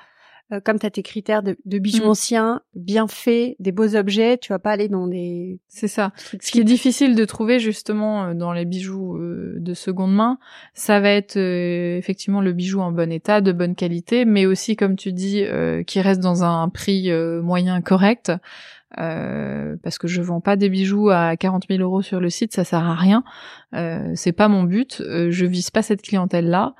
euh, 0.52 0.60
comme 0.60 0.78
tu 0.78 0.86
as 0.86 0.92
tes 0.92 1.02
critères 1.02 1.42
de, 1.42 1.58
de 1.66 1.80
bijoux 1.80 2.04
mm. 2.04 2.10
anciens, 2.10 2.62
bien 2.76 3.08
faits, 3.08 3.56
des 3.58 3.72
beaux 3.72 3.96
objets, 3.96 4.38
tu 4.38 4.54
vas 4.54 4.60
pas 4.60 4.72
aller 4.72 4.88
dans 4.88 5.08
des... 5.08 5.60
C'est 5.68 5.88
ça. 5.88 6.12
Ce 6.40 6.52
qui 6.52 6.60
est 6.60 6.64
difficile 6.64 7.16
de 7.16 7.26
trouver 7.26 7.58
justement 7.58 8.26
euh, 8.26 8.34
dans 8.36 8.54
les 8.54 8.66
bijoux 8.66 9.18
euh, 9.18 9.56
de 9.58 9.74
seconde 9.74 10.14
main, 10.14 10.38
ça 10.76 11.00
va 11.00 11.10
être 11.10 11.38
effectivement 11.38 12.42
le 12.42 12.54
bijou 12.54 12.80
en 12.82 12.92
bon 12.92 13.12
état, 13.12 13.42
de 13.42 13.52
bonne 13.52 13.74
qualité, 13.74 14.26
mais 14.26 14.46
aussi, 14.46 14.76
comme 14.76 14.96
tu 14.96 15.14
dis, 15.14 15.44
qui 15.88 16.02
reste 16.02 16.22
dans 16.22 16.44
un 16.44 16.70
prix 16.70 17.12
moyen 17.42 17.82
correct. 17.82 18.32
Euh, 18.98 19.76
parce 19.84 19.98
que 19.98 20.08
je 20.08 20.22
vends 20.22 20.40
pas 20.40 20.56
des 20.56 20.70
bijoux 20.70 21.10
à 21.10 21.36
40 21.36 21.66
000 21.70 21.82
euros 21.82 22.02
sur 22.02 22.22
le 22.22 22.30
site, 22.30 22.54
ça 22.54 22.64
sert 22.64 22.84
à 22.84 22.96
rien. 22.96 23.24
Euh, 23.74 24.12
c'est 24.16 24.32
pas 24.32 24.48
mon 24.48 24.64
but. 24.64 25.02
je 25.02 25.46
vise 25.46 25.70
pas 25.70 25.82
cette 25.82 26.02
clientèle 26.02 26.50
là. 26.50 26.76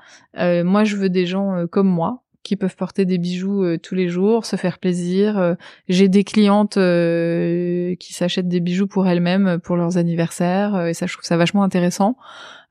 moi, 0.64 0.84
je 0.84 0.96
veux 0.96 1.10
des 1.10 1.26
gens 1.26 1.66
comme 1.70 1.88
moi, 1.88 2.22
qui 2.46 2.54
peuvent 2.54 2.76
porter 2.76 3.04
des 3.04 3.18
bijoux 3.18 3.64
euh, 3.64 3.76
tous 3.76 3.96
les 3.96 4.08
jours, 4.08 4.46
se 4.46 4.54
faire 4.54 4.78
plaisir. 4.78 5.36
Euh, 5.36 5.54
j'ai 5.88 6.08
des 6.08 6.22
clientes 6.22 6.76
euh, 6.76 7.96
qui 7.96 8.14
s'achètent 8.14 8.46
des 8.46 8.60
bijoux 8.60 8.86
pour 8.86 9.08
elles-mêmes 9.08 9.58
pour 9.58 9.76
leurs 9.76 9.98
anniversaires 9.98 10.86
et 10.86 10.94
ça 10.94 11.06
je 11.06 11.14
trouve 11.14 11.24
ça 11.24 11.36
vachement 11.36 11.64
intéressant. 11.64 12.16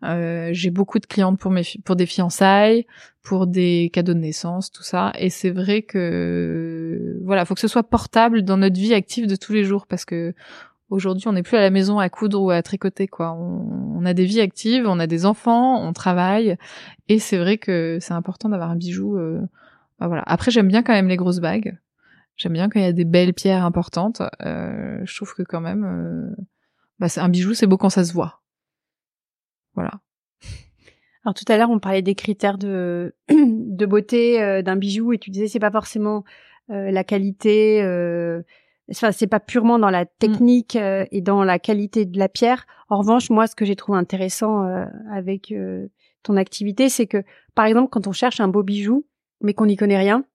j'ai 0.02 0.70
beaucoup 0.70 1.00
de 1.00 1.06
clientes 1.06 1.38
pour 1.38 1.52
mes 1.52 1.64
pour 1.84 1.98
des 1.98 2.06
fiançailles, 2.06 2.86
pour 3.22 3.48
des 3.48 3.90
cadeaux 3.92 4.14
de 4.14 4.20
naissance, 4.20 4.72
tout 4.72 4.84
ça 4.84 5.12
et 5.20 5.30
c'est 5.30 5.50
vrai 5.52 5.82
que 5.82 7.20
voilà, 7.26 7.44
faut 7.44 7.56
que 7.56 7.60
ce 7.60 7.68
soit 7.68 7.84
portable 7.90 8.44
dans 8.44 8.58
notre 8.58 8.80
vie 8.80 8.94
active 8.94 9.28
de 9.28 9.36
tous 9.36 9.52
les 9.52 9.66
jours 9.66 9.88
parce 9.88 10.06
que 10.06 10.34
Aujourd'hui, 10.92 11.28
on 11.28 11.32
n'est 11.32 11.42
plus 11.42 11.58
à 11.58 11.62
la 11.62 11.72
maison 11.72 11.98
à 11.98 12.10
coudre 12.10 12.40
ou 12.44 12.52
à 12.52 12.62
tricoter, 12.62 13.08
quoi. 13.08 13.34
On, 13.34 14.06
a 14.06 14.14
des 14.14 14.26
vies 14.26 14.40
actives, 14.40 14.86
on 14.86 15.00
a 15.00 15.08
des 15.08 15.26
enfants, 15.26 15.82
on 15.82 15.94
travaille, 15.94 16.58
et 17.10 17.18
c'est 17.18 17.40
vrai 17.40 17.58
que 17.58 17.98
c'est 18.00 18.14
important 18.14 18.50
d'avoir 18.50 18.70
un 18.70 18.76
bijou 18.76 19.18
bah, 20.00 20.08
voilà. 20.08 20.24
Après, 20.26 20.52
j'aime 20.52 20.68
bien 20.68 20.84
quand 20.84 20.94
même 20.94 21.08
les 21.08 21.18
grosses 21.18 21.40
bagues. 21.40 21.78
J'aime 22.38 22.54
bien 22.54 22.70
quand 22.70 22.80
il 22.80 22.84
y 22.84 22.88
a 22.88 22.94
des 22.94 23.06
belles 23.06 23.34
pierres 23.34 23.64
importantes. 23.64 24.22
Euh, 24.42 25.00
je 25.06 25.16
trouve 25.16 25.34
que 25.34 25.44
quand 25.44 25.62
même, 25.62 25.86
euh, 25.86 26.44
bah, 27.00 27.08
un 27.16 27.30
bijou, 27.30 27.54
c'est 27.54 27.68
beau 27.68 27.78
quand 27.78 27.90
ça 27.90 28.04
se 28.04 28.14
voit. 28.14 28.42
Voilà. 29.74 29.92
Alors 31.24 31.34
tout 31.34 31.46
à 31.48 31.58
l'heure, 31.58 31.72
on 31.72 31.80
parlait 31.80 32.04
des 32.04 32.14
critères 32.14 32.58
de 32.58 33.16
de 33.30 33.86
beauté 33.88 34.44
euh, 34.44 34.62
d'un 34.62 34.76
bijou 34.76 35.12
et 35.12 35.18
tu 35.18 35.32
disais 35.32 35.48
c'est 35.48 35.60
pas 35.60 35.72
forcément 35.72 36.24
euh, 36.70 36.92
la 36.92 37.04
qualité. 37.04 37.82
Enfin, 38.92 39.12
c'est 39.12 39.28
pas 39.28 39.40
purement 39.40 39.80
dans 39.80 39.90
la 39.90 40.04
mm. 40.04 40.08
technique 40.20 40.76
et 40.76 41.22
dans 41.22 41.44
la 41.44 41.58
qualité 41.58 42.06
de 42.06 42.20
la 42.20 42.30
pierre. 42.30 42.68
En 42.90 43.00
revanche, 43.00 43.30
moi, 43.32 43.48
ce 43.48 43.56
que 43.56 43.66
j'ai 43.66 43.76
trouvé 43.76 43.98
intéressant 43.98 44.64
avec 45.12 45.52
ton 46.22 46.38
activité, 46.38 46.90
c'est 46.90 47.08
que, 47.08 47.24
par 47.56 47.66
exemple, 47.66 47.90
quand 47.90 48.06
on 48.06 48.12
cherche 48.12 48.40
un 48.40 48.48
beau 48.48 48.62
bijou, 48.62 49.06
mais 49.42 49.54
qu'on 49.54 49.66
n'y 49.66 49.76
connaît 49.76 49.98
rien, 49.98 50.26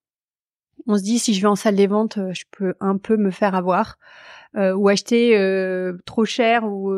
on 0.87 0.99
se 0.99 1.03
dit 1.03 1.19
si 1.19 1.35
je 1.35 1.41
vais 1.41 1.49
en 1.49 1.57
salle 1.57 1.77
des 1.77 1.87
ventes, 1.87 2.19
euh, 2.19 2.33
je 2.33 2.45
peux 2.51 2.75
un 2.81 2.97
peu 2.97 3.17
me 3.17 3.31
faire 3.31 3.55
avoir 3.55 3.99
euh, 4.57 4.75
ou 4.75 4.89
acheter 4.89 5.39
euh, 5.39 5.97
trop 6.05 6.25
cher 6.25 6.65
ou 6.65 6.93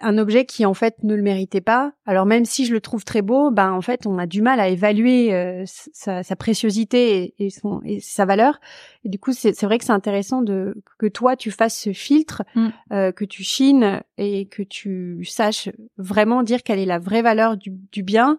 un 0.00 0.18
objet 0.18 0.44
qui 0.44 0.64
en 0.64 0.74
fait 0.74 1.02
ne 1.02 1.16
le 1.16 1.22
méritait 1.22 1.60
pas. 1.60 1.92
Alors 2.06 2.26
même 2.26 2.44
si 2.44 2.64
je 2.64 2.72
le 2.72 2.80
trouve 2.80 3.04
très 3.04 3.22
beau, 3.22 3.50
ben 3.50 3.72
en 3.72 3.80
fait 3.80 4.06
on 4.06 4.16
a 4.16 4.26
du 4.26 4.40
mal 4.40 4.60
à 4.60 4.68
évaluer 4.68 5.64
sa, 5.66 6.22
préciosité 6.36 7.34
et, 7.40 7.50
son, 7.50 7.80
et 7.84 7.98
sa 7.98 8.24
valeur. 8.24 8.60
Et 9.04 9.08
du 9.08 9.18
coup 9.18 9.32
c'est 9.32 9.60
vrai 9.64 9.78
que 9.78 9.84
c'est 9.84 9.90
intéressant 9.90 10.42
de 10.42 10.80
que 10.96 11.06
toi 11.06 11.34
tu 11.34 11.50
fasses 11.50 11.76
ce 11.76 11.92
filtre, 11.92 12.44
mm. 12.54 12.68
que 13.10 13.24
tu 13.24 13.42
chines 13.42 14.00
et 14.16 14.46
que 14.46 14.62
tu 14.62 15.24
saches 15.24 15.70
vraiment 15.96 16.44
dire 16.44 16.62
quelle 16.62 16.78
est 16.78 16.86
la 16.86 17.00
vraie 17.00 17.22
valeur 17.22 17.56
du, 17.56 17.72
du 17.90 18.04
bien 18.04 18.38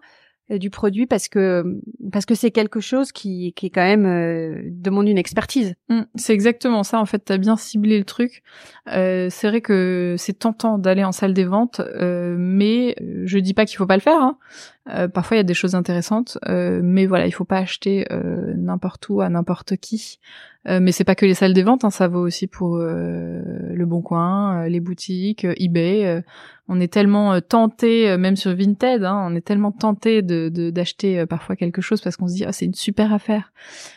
du 0.58 0.70
produit 0.70 1.06
parce 1.06 1.28
que 1.28 1.64
parce 2.12 2.26
que 2.26 2.34
c'est 2.34 2.50
quelque 2.50 2.80
chose 2.80 3.12
qui, 3.12 3.52
qui 3.54 3.66
est 3.66 3.70
quand 3.70 3.84
même 3.84 4.06
euh, 4.06 4.62
demande 4.64 5.08
une 5.08 5.18
expertise. 5.18 5.74
Mm, 5.88 6.02
c'est 6.16 6.32
exactement 6.32 6.82
ça 6.82 7.00
en 7.00 7.06
fait, 7.06 7.24
tu 7.24 7.32
as 7.32 7.38
bien 7.38 7.56
ciblé 7.56 7.98
le 7.98 8.04
truc. 8.04 8.42
Euh, 8.88 9.28
c'est 9.30 9.48
vrai 9.48 9.60
que 9.60 10.16
c'est 10.18 10.38
tentant 10.38 10.78
d'aller 10.78 11.04
en 11.04 11.12
salle 11.12 11.34
des 11.34 11.44
ventes 11.44 11.80
euh, 11.80 12.36
mais 12.38 12.96
je 13.24 13.38
dis 13.38 13.54
pas 13.54 13.66
qu'il 13.66 13.76
faut 13.76 13.86
pas 13.86 13.96
le 13.96 14.02
faire 14.02 14.20
hein. 14.20 14.38
Euh, 14.88 15.08
parfois, 15.08 15.36
il 15.36 15.38
y 15.38 15.40
a 15.40 15.44
des 15.44 15.54
choses 15.54 15.74
intéressantes, 15.74 16.38
euh, 16.48 16.80
mais 16.82 17.06
voilà, 17.06 17.26
il 17.26 17.32
faut 17.32 17.44
pas 17.44 17.58
acheter 17.58 18.06
euh, 18.10 18.54
n'importe 18.56 19.08
où 19.08 19.20
à 19.20 19.28
n'importe 19.28 19.76
qui. 19.76 20.18
mais 20.66 20.92
c'est 20.92 21.04
pas 21.04 21.14
que 21.14 21.26
les 21.26 21.34
salles 21.34 21.54
des 21.54 21.62
ventes, 21.62 21.84
hein, 21.84 21.90
ça 21.90 22.06
vaut 22.08 22.20
aussi 22.20 22.46
pour 22.46 22.76
le 22.76 23.84
Bon 23.86 24.02
Coin, 24.02 24.68
les 24.68 24.80
boutiques, 24.80 25.46
eBay. 25.56 26.22
on 26.68 26.78
est 26.80 26.92
tellement 26.92 27.40
tenté, 27.40 28.14
même 28.18 28.36
sur 28.36 28.54
Vinted, 28.54 29.02
hein, 29.04 29.26
on 29.26 29.34
est 29.34 29.40
tellement 29.40 29.72
tenté 29.72 30.20
de 30.20 30.50
d'acheter 30.70 31.24
parfois 31.24 31.56
quelque 31.56 31.80
chose 31.80 32.02
parce 32.02 32.18
qu'on 32.18 32.28
se 32.28 32.34
dit 32.34 32.44
ah 32.44 32.52
c'est 32.52 32.66
une 32.66 32.74
super 32.74 33.14
affaire. 33.14 33.54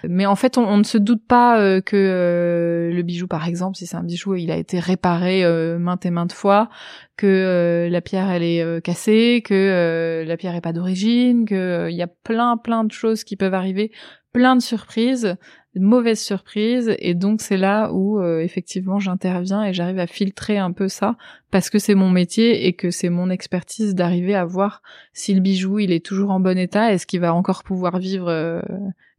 Mais 0.07 0.25
en 0.25 0.37
fait, 0.37 0.57
on, 0.57 0.65
on 0.65 0.77
ne 0.77 0.85
se 0.85 0.97
doute 0.97 1.23
pas 1.27 1.81
que 1.81 2.89
le 2.93 3.01
bijou, 3.01 3.27
par 3.27 3.45
exemple, 3.45 3.75
si 3.75 3.85
c'est 3.85 3.97
un 3.97 4.03
bijou, 4.03 4.35
il 4.35 4.49
a 4.49 4.55
été 4.55 4.79
réparé 4.79 5.43
maintes 5.77 6.05
et 6.05 6.11
maintes 6.11 6.31
fois, 6.31 6.69
que 7.17 7.87
la 7.91 8.01
pierre 8.01 8.29
elle 8.29 8.43
est 8.43 8.81
cassée, 8.83 9.41
que 9.45 10.23
la 10.25 10.37
pierre 10.37 10.55
est 10.55 10.61
pas 10.61 10.73
d'origine, 10.73 11.45
que 11.45 11.55
euh, 11.55 11.89
il 11.91 11.95
y 11.95 12.01
a 12.01 12.07
plein 12.07 12.57
plein 12.57 12.83
de 12.83 12.91
choses 12.91 13.23
qui 13.23 13.35
peuvent 13.35 13.53
arriver, 13.53 13.91
plein 14.31 14.55
de 14.55 14.61
surprises, 14.61 15.35
de 15.75 15.81
mauvaises 15.81 16.21
surprises, 16.21 16.95
et 16.99 17.13
donc 17.13 17.41
c'est 17.41 17.57
là 17.57 17.91
où 17.91 18.19
euh, 18.19 18.39
effectivement 18.39 18.99
j'interviens 18.99 19.63
et 19.63 19.73
j'arrive 19.73 19.99
à 19.99 20.07
filtrer 20.07 20.57
un 20.57 20.71
peu 20.71 20.87
ça 20.87 21.15
parce 21.51 21.69
que 21.69 21.79
c'est 21.79 21.95
mon 21.95 22.09
métier 22.09 22.67
et 22.67 22.73
que 22.73 22.89
c'est 22.89 23.09
mon 23.09 23.29
expertise 23.29 23.95
d'arriver 23.95 24.35
à 24.35 24.45
voir 24.45 24.81
si 25.13 25.33
le 25.33 25.41
bijou 25.41 25.79
il 25.79 25.91
est 25.91 26.05
toujours 26.05 26.31
en 26.31 26.39
bon 26.39 26.57
état, 26.57 26.93
est-ce 26.93 27.05
qu'il 27.05 27.21
va 27.21 27.33
encore 27.33 27.63
pouvoir 27.63 27.99
vivre 27.99 28.29
euh, 28.29 28.61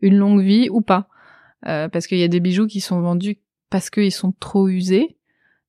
une 0.01 0.17
longue 0.17 0.43
vie 0.43 0.69
ou 0.71 0.81
pas, 0.81 1.09
parce 1.63 2.07
qu'il 2.07 2.19
y 2.19 2.25
a 2.25 2.29
des 2.29 2.41
bijoux 2.41 2.67
qui 2.67 2.81
sont 2.81 3.01
vendus 3.01 3.39
parce 3.71 3.91
qu'ils 3.91 4.13
sont 4.13 4.33
trop 4.39 4.69
usés, 4.69 5.17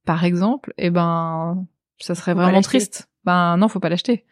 par 0.06 0.26
exemple, 0.26 0.74
et 0.78 0.90
ben 0.92 1.66
ça 2.00 2.16
serait 2.16 2.34
vraiment 2.34 2.62
triste. 2.62 3.08
Ben 3.24 3.58
non, 3.58 3.68
faut 3.68 3.80
pas 3.80 3.90
l'acheter. 3.90 4.26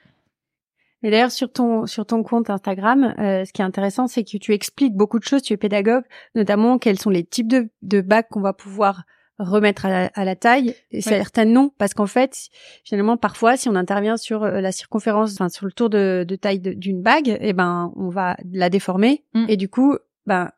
Et 1.04 1.12
d'ailleurs 1.12 1.32
sur 1.32 1.52
ton 1.52 1.86
sur 1.86 2.06
ton 2.06 2.24
compte 2.24 2.50
Instagram, 2.50 3.14
euh, 3.20 3.44
ce 3.44 3.52
qui 3.52 3.62
est 3.62 3.66
intéressant, 3.66 4.08
c'est 4.08 4.24
que 4.24 4.38
tu 4.38 4.54
expliques 4.54 4.96
beaucoup 4.96 5.20
de 5.20 5.24
choses. 5.24 5.42
Tu 5.42 5.54
es 5.54 5.58
pédagogue, 5.58 6.04
notamment 6.34 6.78
quels 6.78 7.00
sont 7.00 7.10
les 7.10 7.26
types 7.26 7.50
de, 7.50 7.70
de 7.82 8.02
bacs 8.02 8.30
qu'on 8.30 8.42
va 8.42 8.54
pouvoir 8.54 9.04
remettre 9.40 9.86
à 9.86 10.26
la, 10.26 10.36
taille 10.36 10.76
et 10.92 11.02
certaines 11.02 11.52
non 11.52 11.72
parce 11.80 11.96
qu'en 11.96 12.06
fait 12.06 12.50
finalement 12.84 13.18
parfois 13.18 13.58
si 13.58 13.68
on 13.68 13.76
intervient 13.76 14.16
sur 14.16 14.44
euh, 14.44 14.62
la 14.62 14.72
circonférence 14.72 15.34
enfin 15.34 15.50
sur 15.50 15.66
le 15.66 15.72
tour 15.72 15.90
de, 15.90 16.24
de 16.26 16.36
taille 16.36 16.60
d'une 16.60 17.02
bague 17.02 17.30
et 17.30 17.38
eh 17.42 17.54
ben 17.54 17.92
on 17.96 18.10
va 18.10 18.38
la 18.52 18.70
déformer 18.70 19.26
mm. 19.34 19.46
et 19.50 19.58
du 19.58 19.70
coup 19.70 19.98
ben 20.28 20.52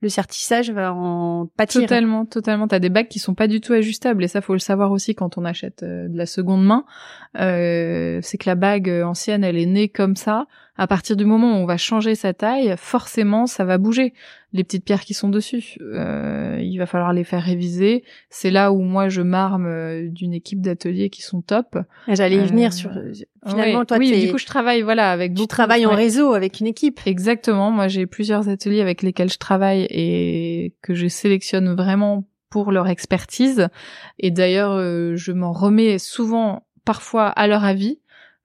le 0.00 0.08
sertissage 0.08 0.70
va 0.70 0.92
en 0.92 1.46
pâtir. 1.56 1.80
Totalement, 1.82 2.24
totalement. 2.24 2.68
T'as 2.68 2.78
des 2.78 2.88
bagues 2.88 3.08
qui 3.08 3.18
sont 3.18 3.34
pas 3.34 3.48
du 3.48 3.60
tout 3.60 3.72
ajustables 3.72 4.22
et 4.22 4.28
ça 4.28 4.40
faut 4.40 4.52
le 4.52 4.60
savoir 4.60 4.92
aussi 4.92 5.14
quand 5.14 5.38
on 5.38 5.44
achète 5.44 5.82
euh, 5.82 6.08
de 6.08 6.16
la 6.16 6.26
seconde 6.26 6.64
main. 6.64 6.84
Euh, 7.38 8.20
c'est 8.22 8.38
que 8.38 8.48
la 8.48 8.54
bague 8.54 8.88
ancienne, 8.88 9.42
elle 9.42 9.58
est 9.58 9.66
née 9.66 9.88
comme 9.88 10.14
ça. 10.14 10.46
À 10.78 10.86
partir 10.86 11.16
du 11.16 11.24
moment 11.24 11.52
où 11.52 11.56
on 11.56 11.66
va 11.66 11.76
changer 11.76 12.14
sa 12.14 12.32
taille, 12.32 12.74
forcément, 12.78 13.46
ça 13.48 13.64
va 13.64 13.78
bouger. 13.78 14.14
Les 14.52 14.62
petites 14.62 14.84
pierres 14.84 15.00
qui 15.00 15.12
sont 15.12 15.28
dessus, 15.28 15.76
euh, 15.80 16.56
il 16.60 16.78
va 16.78 16.86
falloir 16.86 17.12
les 17.12 17.24
faire 17.24 17.42
réviser. 17.42 18.04
C'est 18.30 18.52
là 18.52 18.72
où 18.72 18.80
moi 18.80 19.08
je 19.08 19.20
m'arme 19.20 19.66
euh, 19.66 20.08
d'une 20.08 20.32
équipe 20.32 20.60
d'ateliers 20.60 21.10
qui 21.10 21.22
sont 21.22 21.42
top. 21.42 21.76
Ah, 22.06 22.14
j'allais 22.14 22.36
y 22.36 22.46
venir 22.46 22.72
sur. 22.72 22.92
Finalement, 23.46 23.84
toi, 23.84 23.98
oui, 23.98 24.26
du 24.26 24.30
coup, 24.30 24.38
je 24.38 24.46
travaille 24.46 24.82
voilà 24.82 25.10
avec. 25.10 25.34
Tu 25.34 25.46
travailles 25.48 25.84
en 25.84 25.94
réseau 25.94 26.32
avec 26.32 26.60
une 26.60 26.68
équipe. 26.68 27.00
Exactement. 27.06 27.72
Moi, 27.72 27.88
j'ai 27.88 28.06
plusieurs 28.06 28.48
ateliers 28.48 28.80
avec 28.80 29.02
lesquels 29.02 29.30
je 29.30 29.38
travaille 29.38 29.86
et 29.90 30.74
que 30.80 30.94
je 30.94 31.08
sélectionne 31.08 31.74
vraiment 31.74 32.24
pour 32.50 32.70
leur 32.70 32.86
expertise. 32.86 33.68
Et 34.18 34.30
d'ailleurs, 34.30 34.72
euh, 34.72 35.16
je 35.16 35.32
m'en 35.32 35.52
remets 35.52 35.98
souvent, 35.98 36.66
parfois 36.84 37.26
à 37.26 37.46
leur 37.48 37.64
avis, 37.64 37.98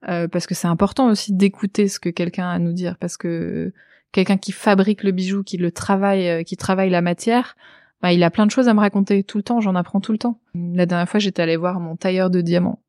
euh, 0.08 0.28
parce 0.28 0.46
que 0.46 0.54
c'est 0.54 0.68
important 0.68 1.08
aussi 1.08 1.32
d'écouter 1.32 1.88
ce 1.88 1.98
que 1.98 2.08
quelqu'un 2.08 2.48
a 2.48 2.52
à 2.52 2.58
nous 2.58 2.72
dire, 2.72 2.96
parce 2.98 3.16
que 3.16 3.72
quelqu'un 4.12 4.36
qui 4.36 4.52
fabrique 4.52 5.02
le 5.02 5.12
bijou, 5.12 5.42
qui 5.42 5.56
le 5.56 5.72
travaille, 5.72 6.28
euh, 6.28 6.42
qui 6.42 6.56
travaille 6.56 6.90
la 6.90 7.02
matière, 7.02 7.56
bah, 8.02 8.12
il 8.12 8.22
a 8.22 8.30
plein 8.30 8.46
de 8.46 8.50
choses 8.50 8.68
à 8.68 8.74
me 8.74 8.80
raconter 8.80 9.24
tout 9.24 9.38
le 9.38 9.44
temps. 9.44 9.60
J'en 9.60 9.74
apprends 9.74 10.00
tout 10.00 10.12
le 10.12 10.18
temps. 10.18 10.40
La 10.54 10.86
dernière 10.86 11.08
fois, 11.08 11.20
j'étais 11.20 11.42
allée 11.42 11.56
voir 11.56 11.80
mon 11.80 11.96
tailleur 11.96 12.30
de 12.30 12.40
diamants. 12.40 12.80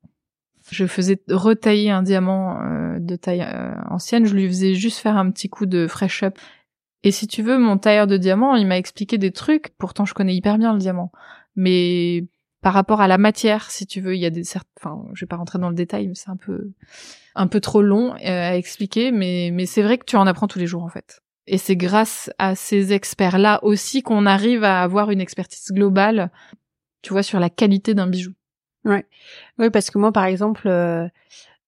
Je 0.72 0.86
faisais 0.86 1.22
retailler 1.30 1.92
un 1.92 2.02
diamant 2.02 2.60
de 3.00 3.16
taille 3.16 3.46
ancienne. 3.90 4.26
Je 4.26 4.34
lui 4.34 4.48
faisais 4.48 4.74
juste 4.74 4.98
faire 4.98 5.16
un 5.16 5.30
petit 5.30 5.48
coup 5.48 5.68
de 5.68 5.88
fresh 5.88 6.24
up 6.24 6.38
et 7.06 7.12
si 7.12 7.28
tu 7.28 7.44
veux, 7.44 7.60
mon 7.60 7.78
tailleur 7.78 8.08
de 8.08 8.18
diamant, 8.18 8.56
il 8.56 8.66
m'a 8.66 8.80
expliqué 8.80 9.20
des 9.20 9.32
trucs. 9.32 9.70
Pourtant, 9.78 10.06
je 10.06 10.16
connais 10.16 10.36
hyper 10.36 10.58
bien 10.58 10.74
le 10.74 10.80
diamant. 10.80 11.12
Mais 11.56 12.26
par 12.66 12.74
rapport 12.74 13.00
à 13.00 13.08
la 13.08 13.20
matière, 13.20 13.70
si 13.70 13.86
tu 13.86 14.02
veux, 14.02 14.16
il 14.16 14.20
y 14.20 14.26
a 14.26 14.32
des 14.32 14.44
certes, 14.44 14.68
enfin, 14.80 15.06
je 15.14 15.24
vais 15.24 15.28
pas 15.28 15.36
rentrer 15.36 15.60
dans 15.60 15.70
le 15.70 15.76
détail, 15.76 16.08
mais 16.08 16.16
c'est 16.16 16.32
un 16.32 16.36
peu, 16.36 16.72
un 17.36 17.46
peu 17.46 17.60
trop 17.60 17.84
long 17.84 18.16
euh, 18.16 18.18
à 18.24 18.56
expliquer. 18.56 19.12
Mais, 19.12 19.52
mais 19.54 19.68
c'est 19.68 19.84
vrai 19.84 20.00
que 20.00 20.04
tu 20.04 20.16
en 20.16 20.26
apprends 20.26 20.48
tous 20.48 20.58
les 20.58 20.66
jours, 20.66 20.82
en 20.82 20.90
fait. 20.90 21.22
Et 21.46 21.60
c'est 21.60 21.76
grâce 21.76 22.32
à 22.40 22.56
ces 22.56 22.92
experts-là 22.92 23.64
aussi 23.64 24.02
qu'on 24.02 24.26
arrive 24.26 24.64
à 24.64 24.82
avoir 24.82 25.12
une 25.12 25.22
expertise 25.22 25.68
globale, 25.72 26.32
tu 27.04 27.14
vois, 27.14 27.22
sur 27.22 27.40
la 27.40 27.52
qualité 27.52 27.94
d'un 27.94 28.08
bijou. 28.08 28.34
Ouais. 28.84 29.06
Oui, 29.60 29.70
parce 29.70 29.92
que 29.92 30.00
moi, 30.00 30.12
par 30.12 30.26
exemple, 30.26 30.68
euh, 30.68 31.08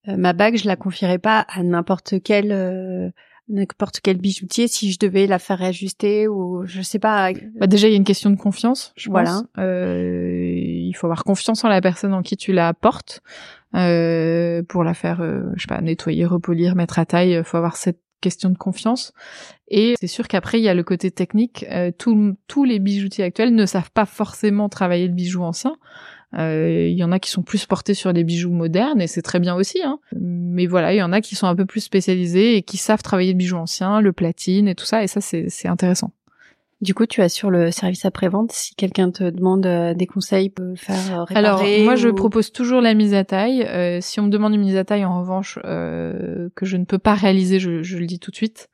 euh, 0.07 0.17
ma 0.17 0.33
bague, 0.33 0.57
je 0.57 0.65
la 0.65 0.77
confierais 0.77 1.19
pas 1.19 1.41
à 1.41 1.61
n'importe 1.61 2.23
quel 2.23 3.13
n'importe 3.49 3.99
quel 4.01 4.17
bijoutier 4.17 4.67
si 4.67 4.91
je 4.91 4.99
devais 4.99 5.27
la 5.27 5.39
faire 5.39 5.59
réajuster 5.59 6.27
ou 6.27 6.65
je 6.65 6.81
sais 6.81 6.99
pas. 6.99 7.31
Bah 7.59 7.67
déjà 7.67 7.87
il 7.87 7.91
y 7.91 7.93
a 7.93 7.97
une 7.97 8.03
question 8.03 8.29
de 8.29 8.35
confiance, 8.35 8.93
je 8.95 9.09
voilà. 9.09 9.31
pense. 9.31 9.43
Euh, 9.57 10.53
il 10.55 10.93
faut 10.93 11.07
avoir 11.07 11.23
confiance 11.23 11.63
en 11.63 11.69
la 11.69 11.81
personne 11.81 12.13
en 12.13 12.21
qui 12.21 12.37
tu 12.37 12.51
la 12.51 12.73
portes 12.73 13.21
euh, 13.75 14.63
pour 14.63 14.83
la 14.83 14.93
faire, 14.93 15.21
euh, 15.21 15.43
je 15.55 15.61
sais 15.61 15.67
pas, 15.67 15.81
nettoyer, 15.81 16.25
repolir, 16.25 16.75
mettre 16.75 16.99
à 16.99 17.05
taille. 17.05 17.31
Il 17.31 17.43
faut 17.43 17.57
avoir 17.57 17.75
cette 17.75 17.99
question 18.21 18.49
de 18.49 18.57
confiance. 18.57 19.13
Et 19.67 19.95
c'est 19.99 20.07
sûr 20.07 20.27
qu'après 20.27 20.59
il 20.59 20.63
y 20.63 20.69
a 20.69 20.73
le 20.73 20.83
côté 20.83 21.11
technique. 21.11 21.65
Euh, 21.69 21.91
tous 21.97 22.63
les 22.63 22.79
bijoutiers 22.79 23.23
actuels 23.23 23.53
ne 23.53 23.65
savent 23.65 23.91
pas 23.91 24.05
forcément 24.05 24.69
travailler 24.69 25.07
le 25.07 25.13
bijou 25.13 25.43
ancien. 25.43 25.75
Euh, 26.35 26.87
il 26.89 26.97
y 26.97 27.03
en 27.03 27.11
a 27.11 27.19
qui 27.19 27.29
sont 27.29 27.41
plus 27.41 27.65
portés 27.65 27.93
sur 27.93 28.11
les 28.11 28.23
bijoux 28.23 28.51
modernes 28.51 29.01
et 29.01 29.07
c'est 29.07 29.21
très 29.21 29.39
bien 29.39 29.55
aussi. 29.55 29.81
Hein. 29.81 29.99
Mais 30.15 30.65
voilà, 30.65 30.93
il 30.93 30.97
y 30.97 31.03
en 31.03 31.13
a 31.13 31.21
qui 31.21 31.35
sont 31.35 31.47
un 31.47 31.55
peu 31.55 31.65
plus 31.65 31.81
spécialisés 31.81 32.57
et 32.57 32.61
qui 32.63 32.77
savent 32.77 33.01
travailler 33.01 33.31
le 33.31 33.37
bijou 33.37 33.57
ancien, 33.57 34.01
le 34.01 34.11
platine 34.11 34.67
et 34.67 34.75
tout 34.75 34.85
ça. 34.85 35.03
Et 35.03 35.07
ça, 35.07 35.21
c'est 35.21 35.67
intéressant. 35.67 36.11
Du 36.79 36.93
coup, 36.93 37.07
tu 37.07 37.23
assures 37.23 37.49
le 37.49 37.71
service 37.71 38.05
après-vente 38.05 38.51
si 38.51 38.75
quelqu'un 38.75 39.09
te 39.09 39.27
demande 39.27 39.65
euh, 39.65 39.95
des 39.95 40.05
conseils, 40.05 40.51
peut 40.51 40.75
faire 40.75 41.21
euh, 41.21 41.23
réparer 41.23 41.45
Alors, 41.45 41.63
moi, 41.85 41.95
je 41.95 42.09
propose 42.09 42.51
toujours 42.51 42.81
la 42.81 42.93
mise 42.93 43.15
à 43.15 43.23
taille. 43.23 43.63
Euh, 43.63 43.97
si 43.99 44.19
on 44.19 44.23
me 44.23 44.29
demande 44.29 44.53
une 44.53 44.61
mise 44.61 44.77
à 44.77 44.85
taille, 44.85 45.03
en 45.03 45.19
revanche, 45.19 45.57
euh, 45.65 46.49
que 46.53 46.67
je 46.67 46.77
ne 46.77 46.85
peux 46.85 46.99
pas 46.99 47.15
réaliser, 47.15 47.59
je, 47.59 47.81
je 47.81 47.97
le 47.97 48.05
dis 48.05 48.19
tout 48.19 48.29
de 48.29 48.35
suite. 48.35 48.69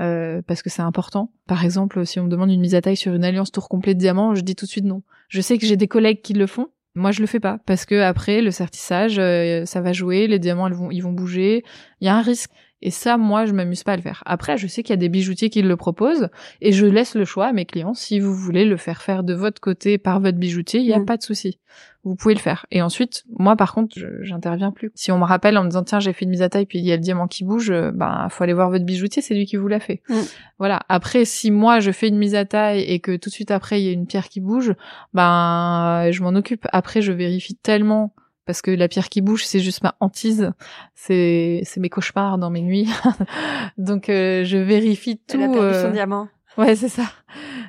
Euh, 0.00 0.40
parce 0.46 0.62
que 0.62 0.70
c'est 0.70 0.82
important. 0.82 1.32
Par 1.46 1.64
exemple, 1.64 2.06
si 2.06 2.18
on 2.18 2.24
me 2.24 2.30
demande 2.30 2.50
une 2.50 2.60
mise 2.60 2.74
à 2.74 2.80
taille 2.80 2.96
sur 2.96 3.12
une 3.12 3.24
alliance 3.24 3.52
tour 3.52 3.68
complet 3.68 3.94
de 3.94 3.98
diamant, 3.98 4.34
je 4.34 4.40
dis 4.40 4.54
tout 4.54 4.64
de 4.64 4.70
suite 4.70 4.84
non. 4.84 5.02
Je 5.28 5.40
sais 5.40 5.58
que 5.58 5.66
j'ai 5.66 5.76
des 5.76 5.88
collègues 5.88 6.22
qui 6.22 6.32
le 6.32 6.46
font, 6.46 6.68
moi, 6.94 7.10
je 7.10 7.20
le 7.20 7.26
fais 7.26 7.40
pas 7.40 7.58
parce 7.66 7.86
que 7.86 8.00
après 8.00 8.42
le 8.42 8.50
sertissage, 8.50 9.18
euh, 9.18 9.64
ça 9.64 9.80
va 9.80 9.92
jouer, 9.92 10.26
les 10.26 10.38
diamants 10.38 10.70
vont 10.70 10.90
ils 10.90 11.00
vont 11.00 11.12
bouger, 11.12 11.64
il 12.00 12.06
y 12.06 12.08
a 12.08 12.16
un 12.16 12.22
risque. 12.22 12.50
Et 12.82 12.90
ça, 12.90 13.16
moi, 13.16 13.46
je 13.46 13.52
m'amuse 13.52 13.84
pas 13.84 13.92
à 13.92 13.96
le 13.96 14.02
faire. 14.02 14.22
Après, 14.26 14.58
je 14.58 14.66
sais 14.66 14.82
qu'il 14.82 14.92
y 14.92 14.94
a 14.94 14.96
des 14.98 15.08
bijoutiers 15.08 15.50
qui 15.50 15.62
le 15.62 15.76
proposent 15.76 16.28
et 16.60 16.72
je 16.72 16.84
laisse 16.84 17.14
le 17.14 17.24
choix 17.24 17.46
à 17.46 17.52
mes 17.52 17.64
clients. 17.64 17.94
Si 17.94 18.18
vous 18.18 18.34
voulez 18.34 18.64
le 18.64 18.76
faire 18.76 19.02
faire 19.02 19.22
de 19.22 19.34
votre 19.34 19.60
côté 19.60 19.98
par 19.98 20.20
votre 20.20 20.38
bijoutier, 20.38 20.80
il 20.80 20.86
n'y 20.86 20.92
a 20.92 20.98
mm. 20.98 21.06
pas 21.06 21.16
de 21.16 21.22
souci. 21.22 21.60
Vous 22.04 22.16
pouvez 22.16 22.34
le 22.34 22.40
faire. 22.40 22.66
Et 22.72 22.82
ensuite, 22.82 23.22
moi, 23.38 23.54
par 23.54 23.72
contre, 23.72 23.96
j'interviens 24.22 24.72
plus. 24.72 24.90
Si 24.96 25.12
on 25.12 25.18
me 25.18 25.24
rappelle 25.24 25.56
en 25.56 25.62
me 25.62 25.68
disant, 25.68 25.84
tiens, 25.84 26.00
j'ai 26.00 26.12
fait 26.12 26.24
une 26.24 26.32
mise 26.32 26.42
à 26.42 26.48
taille 26.48 26.66
puis 26.66 26.80
il 26.80 26.84
y 26.84 26.90
a 26.90 26.96
le 26.96 27.02
diamant 27.02 27.28
qui 27.28 27.44
bouge, 27.44 27.70
euh, 27.70 27.92
ben, 27.92 28.26
faut 28.28 28.42
aller 28.42 28.52
voir 28.52 28.70
votre 28.70 28.84
bijoutier, 28.84 29.22
c'est 29.22 29.34
lui 29.34 29.46
qui 29.46 29.56
vous 29.56 29.68
l'a 29.68 29.78
fait. 29.78 30.02
Mm. 30.08 30.14
Voilà. 30.58 30.80
Après, 30.88 31.24
si 31.24 31.52
moi, 31.52 31.78
je 31.78 31.92
fais 31.92 32.08
une 32.08 32.18
mise 32.18 32.34
à 32.34 32.44
taille 32.44 32.80
et 32.80 32.98
que 32.98 33.16
tout 33.16 33.28
de 33.28 33.34
suite 33.34 33.52
après, 33.52 33.80
il 33.80 33.86
y 33.86 33.88
a 33.88 33.92
une 33.92 34.06
pierre 34.06 34.28
qui 34.28 34.40
bouge, 34.40 34.74
ben, 35.14 36.08
je 36.10 36.22
m'en 36.22 36.30
occupe. 36.30 36.66
Après, 36.72 37.00
je 37.00 37.12
vérifie 37.12 37.54
tellement 37.54 38.12
parce 38.52 38.60
que 38.60 38.70
la 38.70 38.86
pierre 38.86 39.08
qui 39.08 39.22
bouge, 39.22 39.46
c'est 39.46 39.60
juste 39.60 39.82
ma 39.82 39.94
hantise, 39.98 40.52
c'est 40.94 41.62
c'est 41.64 41.80
mes 41.80 41.88
cauchemars 41.88 42.36
dans 42.36 42.50
mes 42.50 42.60
nuits. 42.60 42.86
Donc 43.78 44.10
euh, 44.10 44.44
je 44.44 44.58
vérifie 44.58 45.16
tout. 45.16 45.38
Elle 45.38 45.44
a 45.44 45.48
perdu 45.48 45.72
son 45.72 45.86
euh, 45.86 45.90
diamant. 45.90 46.28
Ouais, 46.58 46.76
c'est 46.76 46.90
ça. 46.90 47.04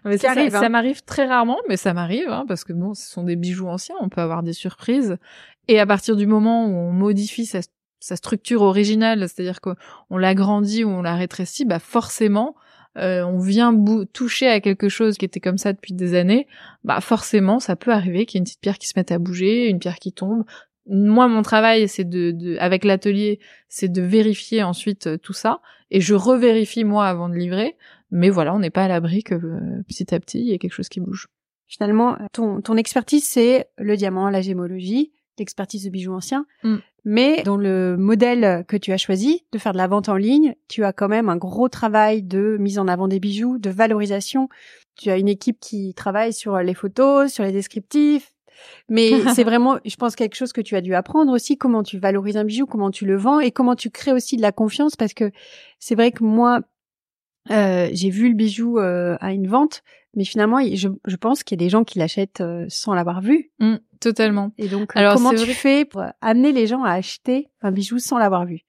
Mais 0.04 0.17
ça, 0.17 0.32
arrive, 0.32 0.52
ça, 0.52 0.60
hein. 0.60 0.67
m'arrive 0.67 1.02
très 1.06 1.26
rarement, 1.26 1.58
mais 1.69 1.78
ça 1.78 1.93
m'arrive 1.93 2.28
hein, 2.28 2.43
parce 2.50 2.65
que 2.65 2.74
bon, 2.74 2.93
ce 2.93 3.10
sont 3.10 3.24
des 3.24 3.38
bijoux 3.38 3.69
anciens, 3.69 3.96
on 4.02 4.10
peut 4.10 4.19
avoir 4.19 4.43
des 4.43 4.52
surprises. 4.52 5.15
Et 5.69 5.80
à 5.80 5.86
partir 5.86 6.17
du 6.17 6.28
moment 6.28 6.65
où 6.65 6.72
on 6.72 6.91
modifie 6.91 7.46
sa, 7.46 7.62
sa 8.02 8.17
structure 8.17 8.62
originale, 8.62 9.19
c'est-à-dire 9.30 9.62
qu'on 9.62 10.17
l'agrandit 10.17 10.84
ou 10.84 10.89
on 10.89 11.02
la 11.02 11.15
rétrécit, 11.15 11.63
bah 11.63 11.80
forcément, 11.80 12.58
euh, 12.98 13.24
on 13.24 13.39
vient 13.39 13.74
toucher 14.13 14.48
à 14.48 14.60
quelque 14.60 14.88
chose 14.88 15.17
qui 15.17 15.26
était 15.26 15.39
comme 15.39 15.58
ça 15.58 15.74
depuis 15.74 15.93
des 15.93 16.13
années, 16.13 16.48
bah 16.84 17.02
forcément 17.02 17.60
ça 17.60 17.76
peut 17.76 17.91
arriver 17.91 18.26
qu'il 18.26 18.38
y 18.38 18.39
ait 18.39 18.41
une 18.41 18.46
petite 18.46 18.62
pierre 18.62 18.78
qui 18.78 18.88
se 18.88 18.93
mette 18.96 19.12
à 19.12 19.17
bouger, 19.17 19.67
une 19.67 19.80
pierre 19.80 19.98
qui 19.98 20.12
tombe. 20.12 20.43
Moi 20.88 21.28
mon 21.28 21.41
travail 21.41 21.88
c'est 21.88 22.04
de, 22.04 22.58
avec 22.60 22.84
l'atelier 22.84 23.39
c'est 23.69 23.91
de 23.91 24.02
vérifier 24.02 24.63
ensuite 24.63 25.08
euh, 25.08 25.17
tout 25.17 25.34
ça 25.34 25.62
et 25.91 26.02
je 26.02 26.13
revérifie 26.13 26.84
moi 26.84 27.08
avant 27.08 27.30
de 27.30 27.36
livrer. 27.36 27.78
Mais 28.12 28.30
voilà 28.30 28.54
on 28.54 28.60
n'est 28.60 28.69
pas 28.69 28.84
à 28.84 28.88
l'abri 28.88 29.24
que 29.24 29.36
euh, 29.36 29.84
petit 29.88 30.13
à 30.13 30.19
petit 30.19 30.39
il 30.39 30.48
y 30.48 30.54
ait 30.54 30.60
quelque 30.60 30.74
chose 30.74 30.89
qui 30.89 31.00
bouge. 31.00 31.28
Finalement 31.67 32.17
ton, 32.34 32.62
ton 32.62 32.76
expertise 32.76 33.24
c'est 33.24 33.67
le 33.78 33.96
diamant, 33.96 34.30
la 34.30 34.41
gémologie, 34.41 35.12
l'expertise 35.39 35.86
de 35.86 35.89
bijoux 35.89 36.13
anciens. 36.13 36.46
Mm. 36.63 36.78
Mais 37.06 37.43
dans 37.43 37.58
le 37.58 37.98
modèle 37.98 38.63
que 38.67 38.78
tu 38.78 38.93
as 38.93 38.98
choisi 38.98 39.43
de 39.52 39.58
faire 39.58 39.74
de 39.74 39.78
la 39.78 39.88
vente 39.88 40.08
en 40.08 40.15
ligne, 40.15 40.56
tu 40.69 40.86
as 40.86 40.93
quand 40.93 41.10
même 41.10 41.28
un 41.28 41.36
gros 41.36 41.67
travail 41.67 42.24
de 42.24 42.58
mise 42.60 42.80
en 42.80 42.88
avant 42.88 43.10
des 43.10 43.19
bijoux, 43.19 43.58
de 43.58 43.69
valorisation. 43.69 44.48
Tu 44.96 45.10
as 45.10 45.17
une 45.17 45.28
équipe 45.28 45.60
qui 45.60 45.93
travaille 45.93 46.32
sur 46.32 46.58
les 46.60 46.74
photos, 46.74 47.32
sur 47.32 47.43
les 47.43 47.52
descriptifs. 47.52 48.33
Mais 48.89 49.12
c'est 49.36 49.44
vraiment, 49.44 49.78
je 49.86 49.96
pense, 49.96 50.16
quelque 50.16 50.36
chose 50.36 50.54
que 50.54 50.62
tu 50.62 50.76
as 50.76 50.82
dû 50.82 50.94
apprendre 50.96 51.32
aussi, 51.32 51.58
comment 51.58 51.84
tu 51.84 51.98
valorises 51.98 52.38
un 52.38 52.44
bijou, 52.44 52.66
comment 52.66 52.92
tu 52.92 53.06
le 53.06 53.16
vends 53.16 53.39
et 53.39 53.52
comment 53.52 53.76
tu 53.76 53.89
crées 53.89 54.13
aussi 54.13 54.38
de 54.38 54.42
la 54.42 54.52
confiance 54.52 54.96
parce 54.96 55.13
que 55.13 55.32
c'est 55.80 55.96
vrai 55.96 56.12
que 56.12 56.24
moi, 56.24 56.62
euh, 57.52 57.89
j'ai 57.92 58.10
vu 58.10 58.30
le 58.30 58.36
bijou 58.36 58.80
euh, 58.80 59.18
à 59.20 59.34
une 59.34 59.48
vente, 59.48 59.84
mais 60.16 60.24
finalement, 60.24 60.60
je, 60.74 60.89
je 61.06 61.16
pense 61.16 61.44
qu'il 61.44 61.60
y 61.60 61.62
a 61.62 61.66
des 61.66 61.70
gens 61.70 61.84
qui 61.84 62.00
l'achètent 62.00 62.42
euh, 62.42 62.66
sans 62.70 62.94
l'avoir 62.94 63.22
vu. 63.22 63.52
Mmh, 63.60 63.76
totalement. 64.00 64.52
Et 64.58 64.68
donc, 64.68 64.96
Alors, 64.96 65.16
comment 65.16 65.32
tu 65.32 65.54
fais 65.54 65.86
pour 65.86 66.04
amener 66.22 66.52
les 66.52 66.68
gens 66.68 66.84
à 66.84 66.92
acheter 66.92 67.50
un 67.62 67.72
bijou 67.72 68.00
sans 68.00 68.18
l'avoir 68.18 68.46
vu? 68.46 68.62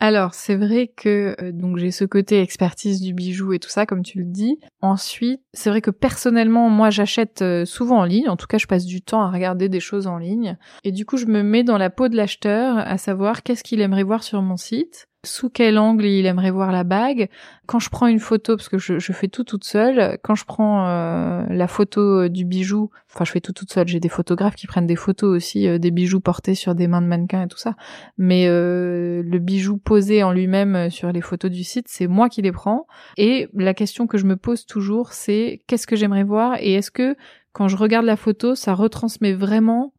Alors 0.00 0.34
c'est 0.34 0.56
vrai 0.56 0.88
que 0.88 1.50
donc 1.50 1.76
j'ai 1.76 1.90
ce 1.90 2.04
côté 2.04 2.40
expertise 2.40 3.00
du 3.00 3.12
bijou 3.12 3.52
et 3.52 3.58
tout 3.58 3.68
ça 3.68 3.86
comme 3.86 4.02
tu 4.02 4.18
le 4.18 4.24
dis. 4.24 4.58
Ensuite, 4.80 5.42
c'est 5.52 5.70
vrai 5.70 5.82
que 5.82 5.90
personnellement 5.90 6.70
moi 6.70 6.90
j'achète 6.90 7.44
souvent 7.66 7.98
en 7.98 8.04
ligne, 8.04 8.28
en 8.28 8.36
tout 8.36 8.46
cas 8.46 8.58
je 8.58 8.66
passe 8.66 8.86
du 8.86 9.02
temps 9.02 9.22
à 9.22 9.30
regarder 9.30 9.68
des 9.68 9.80
choses 9.80 10.06
en 10.06 10.18
ligne. 10.18 10.56
Et 10.84 10.92
du 10.92 11.04
coup 11.04 11.18
je 11.18 11.26
me 11.26 11.42
mets 11.42 11.64
dans 11.64 11.78
la 11.78 11.90
peau 11.90 12.08
de 12.08 12.16
l'acheteur 12.16 12.78
à 12.78 12.98
savoir 12.98 13.42
qu'est-ce 13.42 13.62
qu'il 13.62 13.80
aimerait 13.80 14.02
voir 14.02 14.22
sur 14.22 14.40
mon 14.42 14.56
site 14.56 15.09
sous 15.22 15.50
quel 15.50 15.78
angle 15.78 16.06
il 16.06 16.24
aimerait 16.24 16.50
voir 16.50 16.72
la 16.72 16.82
bague. 16.82 17.28
Quand 17.66 17.78
je 17.78 17.90
prends 17.90 18.06
une 18.06 18.20
photo, 18.20 18.56
parce 18.56 18.68
que 18.68 18.78
je, 18.78 18.98
fais 19.12 19.28
tout 19.28 19.44
toute 19.44 19.64
seule, 19.64 20.18
quand 20.22 20.34
je 20.34 20.44
prends 20.44 20.88
euh, 20.88 21.44
la 21.48 21.68
photo 21.68 22.22
euh, 22.22 22.28
du 22.28 22.44
bijou, 22.44 22.90
enfin 23.12 23.24
je 23.24 23.32
fais 23.32 23.40
tout 23.40 23.52
toute 23.52 23.70
seule, 23.70 23.86
j'ai 23.86 24.00
des 24.00 24.08
photographes 24.08 24.54
qui 24.54 24.66
prennent 24.66 24.86
des 24.86 24.96
photos 24.96 25.36
aussi 25.36 25.68
euh, 25.68 25.78
des 25.78 25.90
bijoux 25.90 26.20
portés 26.20 26.54
sur 26.54 26.74
des 26.74 26.88
mains 26.88 27.02
de 27.02 27.06
mannequins 27.06 27.42
et 27.42 27.48
tout 27.48 27.58
ça, 27.58 27.76
mais 28.16 28.46
le 28.48 29.38
bijou 29.38 29.76
posé 29.76 30.22
en 30.22 30.32
lui-même 30.32 30.90
sur 30.90 31.12
les 31.12 31.20
photos 31.20 31.50
du 31.50 31.64
site, 31.64 31.86
c'est 31.88 32.06
moi 32.06 32.28
qui 32.28 32.42
les 32.42 32.52
prends. 32.52 32.86
Et 33.16 33.48
la 33.54 33.74
question 33.74 34.06
que 34.06 34.18
je 34.18 34.24
me 34.24 34.36
pose 34.36 34.64
toujours, 34.66 35.12
c'est 35.12 35.60
qu'est-ce 35.66 35.86
que 35.86 35.96
j'aimerais 35.96 36.24
voir 36.24 36.56
et 36.60 36.74
est-ce 36.74 36.90
que 36.90 37.16
quand 37.52 37.68
je 37.68 37.76
regarde 37.76 38.06
la 38.06 38.16
photo, 38.16 38.54
ça 38.54 38.74
retransmet 38.74 39.32
vraiment 39.32 39.92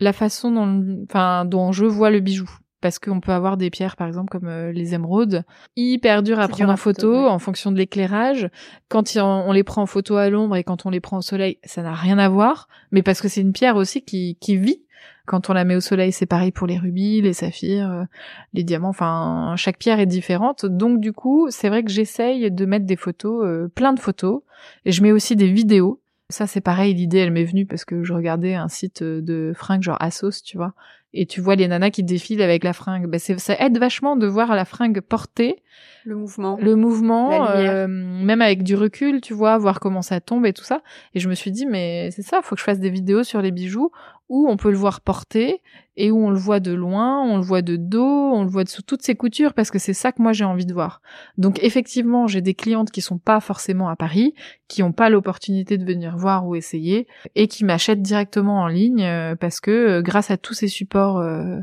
la 0.00 0.12
façon 0.12 0.52
dont, 0.52 1.04
enfin, 1.08 1.44
dont 1.44 1.72
je 1.72 1.86
vois 1.86 2.10
le 2.10 2.20
bijou? 2.20 2.48
Parce 2.84 2.98
qu'on 2.98 3.20
peut 3.20 3.32
avoir 3.32 3.56
des 3.56 3.70
pierres, 3.70 3.96
par 3.96 4.06
exemple, 4.06 4.28
comme 4.28 4.46
euh, 4.46 4.70
les 4.70 4.92
émeraudes, 4.92 5.44
hyper 5.74 6.22
dures 6.22 6.38
à 6.38 6.48
prendre 6.48 6.70
en 6.70 6.76
photo, 6.76 7.26
en 7.26 7.38
fonction 7.38 7.72
de 7.72 7.78
l'éclairage. 7.78 8.50
Quand 8.90 9.16
on 9.16 9.52
les 9.52 9.64
prend 9.64 9.80
en 9.80 9.86
photo 9.86 10.16
à 10.16 10.28
l'ombre 10.28 10.54
et 10.56 10.64
quand 10.64 10.84
on 10.84 10.90
les 10.90 11.00
prend 11.00 11.16
au 11.16 11.22
soleil, 11.22 11.56
ça 11.64 11.80
n'a 11.80 11.94
rien 11.94 12.18
à 12.18 12.28
voir, 12.28 12.68
mais 12.90 13.02
parce 13.02 13.22
que 13.22 13.28
c'est 13.28 13.40
une 13.40 13.54
pierre 13.54 13.76
aussi 13.76 14.02
qui, 14.02 14.36
qui 14.38 14.58
vit. 14.58 14.82
Quand 15.24 15.48
on 15.48 15.54
la 15.54 15.64
met 15.64 15.74
au 15.74 15.80
soleil, 15.80 16.12
c'est 16.12 16.26
pareil 16.26 16.52
pour 16.52 16.66
les 16.66 16.76
rubis, 16.76 17.22
les 17.22 17.32
saphirs, 17.32 17.90
euh, 17.90 18.04
les 18.52 18.64
diamants. 18.64 18.90
Enfin, 18.90 19.54
chaque 19.56 19.78
pierre 19.78 19.98
est 19.98 20.04
différente. 20.04 20.66
Donc 20.66 21.00
du 21.00 21.14
coup, 21.14 21.46
c'est 21.48 21.70
vrai 21.70 21.84
que 21.84 21.90
j'essaye 21.90 22.50
de 22.50 22.66
mettre 22.66 22.84
des 22.84 22.96
photos, 22.96 23.46
euh, 23.46 23.68
plein 23.74 23.94
de 23.94 24.00
photos, 24.00 24.42
et 24.84 24.92
je 24.92 25.02
mets 25.02 25.12
aussi 25.12 25.36
des 25.36 25.50
vidéos. 25.50 26.02
Ça, 26.34 26.48
c'est 26.48 26.60
pareil. 26.60 26.94
L'idée, 26.94 27.18
elle 27.18 27.30
m'est 27.30 27.44
venue 27.44 27.64
parce 27.64 27.84
que 27.84 28.02
je 28.02 28.12
regardais 28.12 28.54
un 28.54 28.66
site 28.66 29.04
de 29.04 29.52
fringues 29.54 29.84
genre 29.84 29.96
Asos, 30.00 30.42
tu 30.44 30.56
vois, 30.56 30.74
et 31.12 31.26
tu 31.26 31.40
vois 31.40 31.54
les 31.54 31.68
nanas 31.68 31.90
qui 31.90 32.02
défilent 32.02 32.42
avec 32.42 32.64
la 32.64 32.72
fringue. 32.72 33.06
Ben 33.06 33.20
c'est, 33.20 33.38
ça 33.38 33.54
aide 33.60 33.78
vachement 33.78 34.16
de 34.16 34.26
voir 34.26 34.56
la 34.56 34.64
fringue 34.64 35.00
portée. 35.00 35.62
Le 36.04 36.16
mouvement. 36.16 36.58
Le 36.60 36.74
mouvement, 36.74 37.50
euh, 37.50 37.86
même 37.86 38.42
avec 38.42 38.64
du 38.64 38.74
recul, 38.74 39.20
tu 39.20 39.32
vois, 39.32 39.56
voir 39.58 39.78
comment 39.78 40.02
ça 40.02 40.20
tombe 40.20 40.44
et 40.44 40.52
tout 40.52 40.64
ça. 40.64 40.82
Et 41.14 41.20
je 41.20 41.28
me 41.28 41.34
suis 41.34 41.52
dit, 41.52 41.66
mais 41.66 42.10
c'est 42.10 42.22
ça, 42.22 42.40
faut 42.42 42.56
que 42.56 42.60
je 42.60 42.64
fasse 42.64 42.80
des 42.80 42.90
vidéos 42.90 43.22
sur 43.22 43.40
les 43.40 43.52
bijoux 43.52 43.92
où 44.28 44.48
on 44.48 44.56
peut 44.56 44.70
le 44.70 44.76
voir 44.76 45.00
porter 45.00 45.60
et 45.96 46.10
où 46.10 46.26
on 46.26 46.30
le 46.30 46.38
voit 46.38 46.60
de 46.60 46.72
loin, 46.72 47.22
on 47.22 47.36
le 47.36 47.42
voit 47.42 47.62
de 47.62 47.76
dos, 47.76 48.32
on 48.32 48.42
le 48.42 48.48
voit 48.48 48.64
sous 48.66 48.82
toutes 48.82 49.02
ses 49.02 49.14
coutures 49.14 49.52
parce 49.52 49.70
que 49.70 49.78
c'est 49.78 49.92
ça 49.92 50.12
que 50.12 50.22
moi 50.22 50.32
j'ai 50.32 50.44
envie 50.44 50.66
de 50.66 50.72
voir. 50.72 51.02
Donc 51.36 51.62
effectivement, 51.62 52.26
j'ai 52.26 52.40
des 52.40 52.54
clientes 52.54 52.90
qui 52.90 53.00
sont 53.00 53.18
pas 53.18 53.40
forcément 53.40 53.88
à 53.88 53.96
Paris, 53.96 54.34
qui 54.66 54.82
ont 54.82 54.92
pas 54.92 55.10
l'opportunité 55.10 55.76
de 55.78 55.84
venir 55.84 56.16
voir 56.16 56.46
ou 56.46 56.56
essayer 56.56 57.06
et 57.34 57.48
qui 57.48 57.64
m'achètent 57.64 58.02
directement 58.02 58.62
en 58.62 58.66
ligne 58.66 59.04
euh, 59.04 59.36
parce 59.36 59.60
que 59.60 59.70
euh, 59.70 60.02
grâce 60.02 60.30
à 60.30 60.36
tous 60.36 60.54
ces 60.54 60.68
supports 60.68 61.18
euh, 61.18 61.60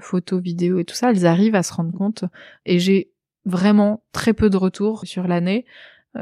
photos, 0.00 0.42
vidéos 0.42 0.78
et 0.78 0.84
tout 0.84 0.94
ça, 0.94 1.10
elles 1.10 1.26
arrivent 1.26 1.54
à 1.54 1.62
se 1.62 1.72
rendre 1.72 1.92
compte 1.96 2.24
et 2.66 2.78
j'ai 2.78 3.10
vraiment 3.44 4.02
très 4.12 4.32
peu 4.32 4.50
de 4.50 4.56
retours 4.56 5.02
sur 5.04 5.26
l'année 5.26 5.64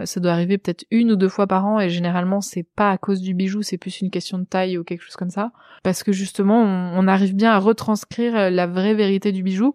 ça 0.04 0.20
doit 0.20 0.32
arriver 0.32 0.56
peut-être 0.56 0.84
une 0.90 1.10
ou 1.10 1.16
deux 1.16 1.28
fois 1.28 1.46
par 1.46 1.66
an 1.66 1.80
et 1.80 1.90
généralement 1.90 2.40
c'est 2.40 2.62
pas 2.62 2.90
à 2.90 2.98
cause 2.98 3.20
du 3.20 3.34
bijou, 3.34 3.62
c'est 3.62 3.78
plus 3.78 4.00
une 4.00 4.10
question 4.10 4.38
de 4.38 4.44
taille 4.44 4.78
ou 4.78 4.84
quelque 4.84 5.02
chose 5.02 5.16
comme 5.16 5.30
ça. 5.30 5.52
Parce 5.82 6.04
que 6.04 6.12
justement 6.12 6.62
on, 6.62 7.08
arrive 7.08 7.34
bien 7.34 7.52
à 7.52 7.58
retranscrire 7.58 8.36
euh, 8.36 8.50
la 8.50 8.66
vraie 8.66 8.94
vérité 8.94 9.32
du 9.32 9.42
bijou 9.42 9.74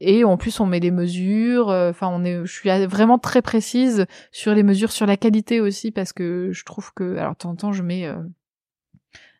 et 0.00 0.22
en 0.22 0.36
plus 0.36 0.60
on 0.60 0.66
met 0.66 0.78
les 0.78 0.92
mesures. 0.92 1.70
Euh, 1.70 1.90
enfin 1.90 2.08
on 2.12 2.24
est, 2.24 2.44
je 2.44 2.52
suis 2.52 2.70
vraiment 2.86 3.18
très 3.18 3.42
précise 3.42 4.06
sur 4.30 4.54
les 4.54 4.62
mesures, 4.62 4.92
sur 4.92 5.06
la 5.06 5.16
qualité 5.16 5.60
aussi 5.60 5.90
parce 5.90 6.12
que 6.12 6.50
je 6.52 6.64
trouve 6.64 6.92
que 6.94 7.16
alors 7.16 7.32
de 7.32 7.38
temps 7.38 7.50
en 7.50 7.56
temps 7.56 7.72
je 7.72 7.82
mets 7.82 8.08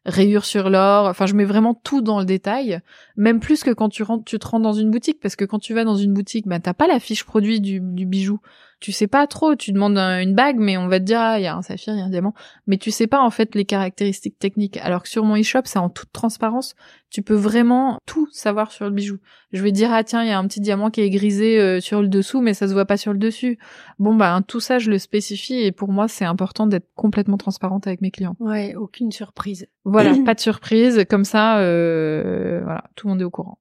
rayures 0.06 0.44
sur 0.44 0.70
l'or. 0.70 1.06
Enfin, 1.06 1.26
je 1.26 1.34
mets 1.34 1.44
vraiment 1.44 1.74
tout 1.74 2.00
dans 2.00 2.18
le 2.20 2.24
détail, 2.24 2.80
même 3.16 3.40
plus 3.40 3.62
que 3.62 3.70
quand 3.70 3.88
tu 3.88 4.02
rentres, 4.02 4.24
tu 4.24 4.38
te 4.38 4.46
rends 4.46 4.60
dans 4.60 4.72
une 4.72 4.90
boutique, 4.90 5.20
parce 5.20 5.36
que 5.36 5.44
quand 5.44 5.58
tu 5.58 5.74
vas 5.74 5.84
dans 5.84 5.96
une 5.96 6.14
boutique, 6.14 6.46
bah 6.46 6.60
t'as 6.60 6.74
pas 6.74 6.86
la 6.86 7.00
fiche 7.00 7.24
produit 7.24 7.60
du, 7.60 7.80
du 7.80 8.06
bijou 8.06 8.40
tu 8.78 8.92
sais 8.92 9.06
pas 9.06 9.26
trop, 9.26 9.56
tu 9.56 9.72
demandes 9.72 9.96
une 9.96 10.34
bague, 10.34 10.56
mais 10.58 10.76
on 10.76 10.86
va 10.86 11.00
te 11.00 11.04
dire, 11.04 11.18
ah, 11.18 11.38
il 11.38 11.44
y 11.44 11.46
a 11.46 11.56
un 11.56 11.62
saphir, 11.62 11.94
il 11.94 11.98
y 11.98 12.02
a 12.02 12.04
un 12.04 12.10
diamant, 12.10 12.34
mais 12.66 12.76
tu 12.76 12.90
sais 12.90 13.06
pas 13.06 13.20
en 13.20 13.30
fait 13.30 13.54
les 13.54 13.64
caractéristiques 13.64 14.38
techniques. 14.38 14.76
Alors 14.78 15.02
que 15.02 15.08
sur 15.08 15.24
mon 15.24 15.40
e-shop, 15.40 15.62
c'est 15.64 15.78
en 15.78 15.88
toute 15.88 16.12
transparence, 16.12 16.74
tu 17.08 17.22
peux 17.22 17.34
vraiment 17.34 17.98
tout 18.04 18.28
savoir 18.32 18.72
sur 18.72 18.84
le 18.84 18.90
bijou. 18.90 19.18
Je 19.52 19.62
vais 19.62 19.72
dire, 19.72 19.92
ah 19.92 20.04
tiens, 20.04 20.22
il 20.22 20.28
y 20.28 20.32
a 20.32 20.38
un 20.38 20.46
petit 20.46 20.60
diamant 20.60 20.90
qui 20.90 21.00
est 21.00 21.08
grisé 21.08 21.58
euh, 21.58 21.80
sur 21.80 22.02
le 22.02 22.08
dessous, 22.08 22.42
mais 22.42 22.52
ça 22.52 22.68
se 22.68 22.74
voit 22.74 22.84
pas 22.84 22.98
sur 22.98 23.12
le 23.14 23.18
dessus. 23.18 23.58
Bon, 23.98 24.14
bah, 24.14 24.38
tout 24.46 24.60
ça, 24.60 24.78
je 24.78 24.90
le 24.90 24.98
spécifie, 24.98 25.60
et 25.60 25.72
pour 25.72 25.90
moi, 25.90 26.06
c'est 26.06 26.26
important 26.26 26.66
d'être 26.66 26.88
complètement 26.94 27.38
transparente 27.38 27.86
avec 27.86 28.02
mes 28.02 28.10
clients. 28.10 28.36
Ouais, 28.40 28.74
aucune 28.74 29.10
surprise. 29.10 29.68
Voilà, 29.84 30.12
pas 30.24 30.34
de 30.34 30.40
surprise, 30.40 31.04
comme 31.08 31.24
ça, 31.24 31.60
euh, 31.60 32.60
voilà, 32.62 32.84
tout 32.94 33.06
le 33.06 33.12
monde 33.12 33.22
est 33.22 33.24
au 33.24 33.30
courant. 33.30 33.58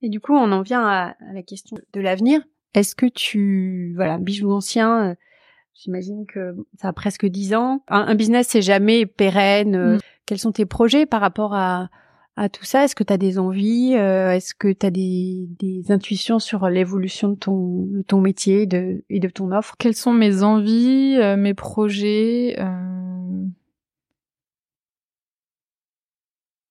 Et 0.00 0.08
du 0.08 0.20
coup, 0.20 0.34
on 0.34 0.52
en 0.52 0.62
vient 0.62 0.86
à 0.86 1.14
la 1.32 1.42
question 1.42 1.76
de 1.92 2.00
l'avenir. 2.00 2.40
Est-ce 2.76 2.94
que 2.94 3.06
tu, 3.06 3.92
voilà, 3.96 4.18
bijoux 4.18 4.52
anciens, 4.52 5.10
euh, 5.10 5.14
j'imagine 5.74 6.26
que 6.26 6.54
ça 6.78 6.88
a 6.88 6.92
presque 6.92 7.26
dix 7.26 7.54
ans. 7.54 7.82
Un, 7.88 8.14
business, 8.14 8.48
c'est 8.48 8.62
jamais 8.62 9.06
pérenne. 9.06 9.74
Euh, 9.74 9.96
mm. 9.96 10.00
Quels 10.26 10.38
sont 10.38 10.52
tes 10.52 10.66
projets 10.66 11.06
par 11.06 11.22
rapport 11.22 11.54
à, 11.54 11.88
à 12.36 12.50
tout 12.50 12.64
ça? 12.64 12.84
Est-ce 12.84 12.94
que 12.94 13.02
tu 13.02 13.12
as 13.12 13.16
des 13.16 13.38
envies 13.38 13.94
euh, 13.96 14.32
Est-ce 14.32 14.54
que 14.54 14.70
tu 14.70 14.84
as 14.84 14.90
des, 14.90 15.48
des 15.58 15.90
intuitions 15.90 16.38
sur 16.38 16.68
l'évolution 16.68 17.30
de 17.30 17.36
ton, 17.36 17.88
ton 18.06 18.20
métier 18.20 18.66
de, 18.66 19.04
et 19.08 19.20
de 19.20 19.28
ton 19.28 19.52
offre? 19.52 19.76
Quelles 19.78 19.96
sont 19.96 20.12
mes 20.12 20.42
envies, 20.42 21.18
mes 21.38 21.54
projets 21.54 22.56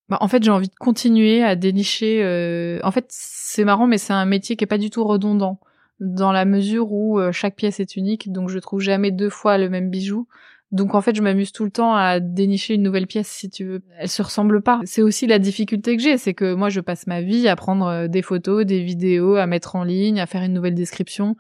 bah, 0.08 0.20
en 0.22 0.28
fait, 0.28 0.44
j'ai 0.44 0.52
envie 0.52 0.70
de 0.70 0.76
continuer 0.76 1.44
à 1.44 1.56
dénicher. 1.56 2.80
En 2.84 2.92
fait, 2.92 3.08
c'est 3.10 3.64
marrant, 3.64 3.88
mais 3.88 3.98
c'est 3.98 4.14
un 4.14 4.26
métier 4.26 4.56
qui 4.56 4.64
est 4.64 4.68
pas 4.68 4.78
du 4.78 4.92
tout 4.92 5.04
redondant 5.04 5.60
dans 6.00 6.32
la 6.32 6.46
mesure 6.46 6.92
où 6.92 7.20
euh, 7.20 7.32
chaque 7.32 7.56
pièce 7.56 7.80
est 7.80 7.96
unique, 7.96 8.32
donc 8.32 8.50
je 8.50 8.60
trouve 8.60 8.82
jamais 8.82 9.12
deux 9.12 9.30
fois 9.30 9.58
le 9.58 9.70
même 9.70 9.90
bijou. 9.90 10.28
Donc 10.72 10.94
en 10.94 11.02
fait, 11.02 11.16
je 11.16 11.22
m'amuse 11.22 11.52
tout 11.52 11.64
le 11.64 11.72
temps 11.72 11.96
à 11.96 12.20
dénicher 12.20 12.74
une 12.74 12.84
nouvelle 12.84 13.08
pièce 13.08 13.28
si 13.28 13.50
tu 13.50 13.64
veux. 13.66 13.82
Elle 13.98 14.10
se 14.10 14.22
ressemble 14.22 14.62
pas. 14.62 14.82
C'est 14.84 15.02
aussi 15.02 15.26
la 15.28 15.40
difficulté 15.40 15.96
que 15.96 16.04
j'ai, 16.04 16.18
c'est 16.18 16.34
que 16.34 16.54
moi 16.54 16.70
je 16.70 16.82
passe 16.82 17.08
ma 17.08 17.22
vie 17.22 17.48
à 17.48 17.56
prendre 17.56 17.86
euh, 17.86 18.08
des 18.08 18.22
photos, 18.22 18.66
des 18.66 18.84
vidéos, 18.84 19.36
à 19.36 19.46
mettre 19.48 19.76
en 19.76 19.84
ligne, 19.84 20.20
à 20.20 20.26
faire 20.26 20.42
une 20.42 20.54
nouvelle 20.54 20.76
description. 20.76 21.38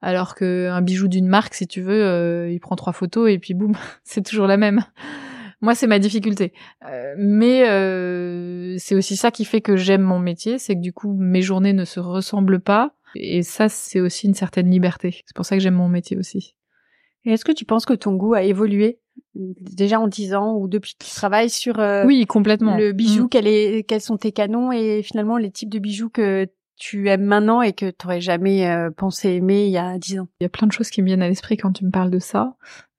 Alors 0.00 0.36
que 0.36 0.68
un 0.68 0.80
bijou 0.80 1.08
d'une 1.08 1.26
marque, 1.26 1.54
si 1.54 1.66
tu 1.66 1.80
veux, 1.80 2.04
euh, 2.04 2.50
il 2.52 2.60
prend 2.60 2.76
trois 2.76 2.92
photos 2.92 3.28
et 3.30 3.38
puis 3.38 3.54
boum, 3.54 3.74
c'est 4.04 4.24
toujours 4.24 4.46
la 4.46 4.56
même. 4.56 4.84
Moi, 5.60 5.74
c'est 5.74 5.88
ma 5.88 5.98
difficulté. 5.98 6.52
mais 7.16 7.64
c'est 8.78 8.94
aussi 8.94 9.16
ça 9.16 9.32
qui 9.32 9.44
fait 9.44 9.60
que 9.60 9.76
j'aime 9.76 10.02
mon 10.02 10.20
métier, 10.20 10.56
c'est 10.60 10.76
que 10.76 10.80
du 10.80 10.92
coup, 10.92 11.16
mes 11.18 11.42
journées 11.42 11.72
ne 11.72 11.84
se 11.84 11.98
ressemblent 11.98 12.60
pas 12.60 12.92
et 13.14 13.42
ça, 13.42 13.68
c'est 13.68 14.00
aussi 14.00 14.26
une 14.26 14.34
certaine 14.34 14.70
liberté. 14.70 15.22
C'est 15.26 15.36
pour 15.36 15.46
ça 15.46 15.56
que 15.56 15.62
j'aime 15.62 15.74
mon 15.74 15.88
métier 15.88 16.16
aussi. 16.16 16.54
Et 17.24 17.32
est-ce 17.32 17.44
que 17.44 17.52
tu 17.52 17.64
penses 17.64 17.84
que 17.84 17.94
ton 17.94 18.14
goût 18.14 18.34
a 18.34 18.42
évolué 18.42 19.00
déjà 19.34 20.00
en 20.00 20.08
10 20.08 20.34
ans 20.34 20.54
ou 20.54 20.68
depuis 20.68 20.94
que 20.94 21.04
tu 21.04 21.10
travailles 21.10 21.50
sur 21.50 21.80
euh, 21.80 22.04
oui 22.06 22.24
complètement 22.26 22.76
le 22.76 22.92
bijou 22.92 23.24
mm. 23.24 23.46
est, 23.46 23.82
quels 23.86 24.00
sont 24.00 24.16
tes 24.16 24.30
canons 24.30 24.70
et 24.70 25.02
finalement 25.02 25.36
les 25.36 25.50
types 25.50 25.68
de 25.68 25.80
bijoux 25.80 26.08
que 26.08 26.46
tu 26.76 27.08
aimes 27.08 27.24
maintenant 27.24 27.60
et 27.60 27.72
que 27.72 27.90
tu 27.90 28.06
n'aurais 28.06 28.20
jamais 28.20 28.70
euh, 28.70 28.90
pensé 28.90 29.30
aimer 29.30 29.66
il 29.66 29.72
y 29.72 29.78
a 29.78 29.98
10 29.98 30.20
ans? 30.20 30.28
Il 30.40 30.44
y 30.44 30.46
a 30.46 30.48
plein 30.48 30.66
de 30.66 30.72
choses 30.72 30.90
qui 30.90 31.02
me 31.02 31.06
viennent 31.06 31.22
à 31.22 31.28
l'esprit 31.28 31.56
quand 31.56 31.72
tu 31.72 31.84
me 31.84 31.90
parles 31.90 32.10
de 32.10 32.20
ça. 32.20 32.54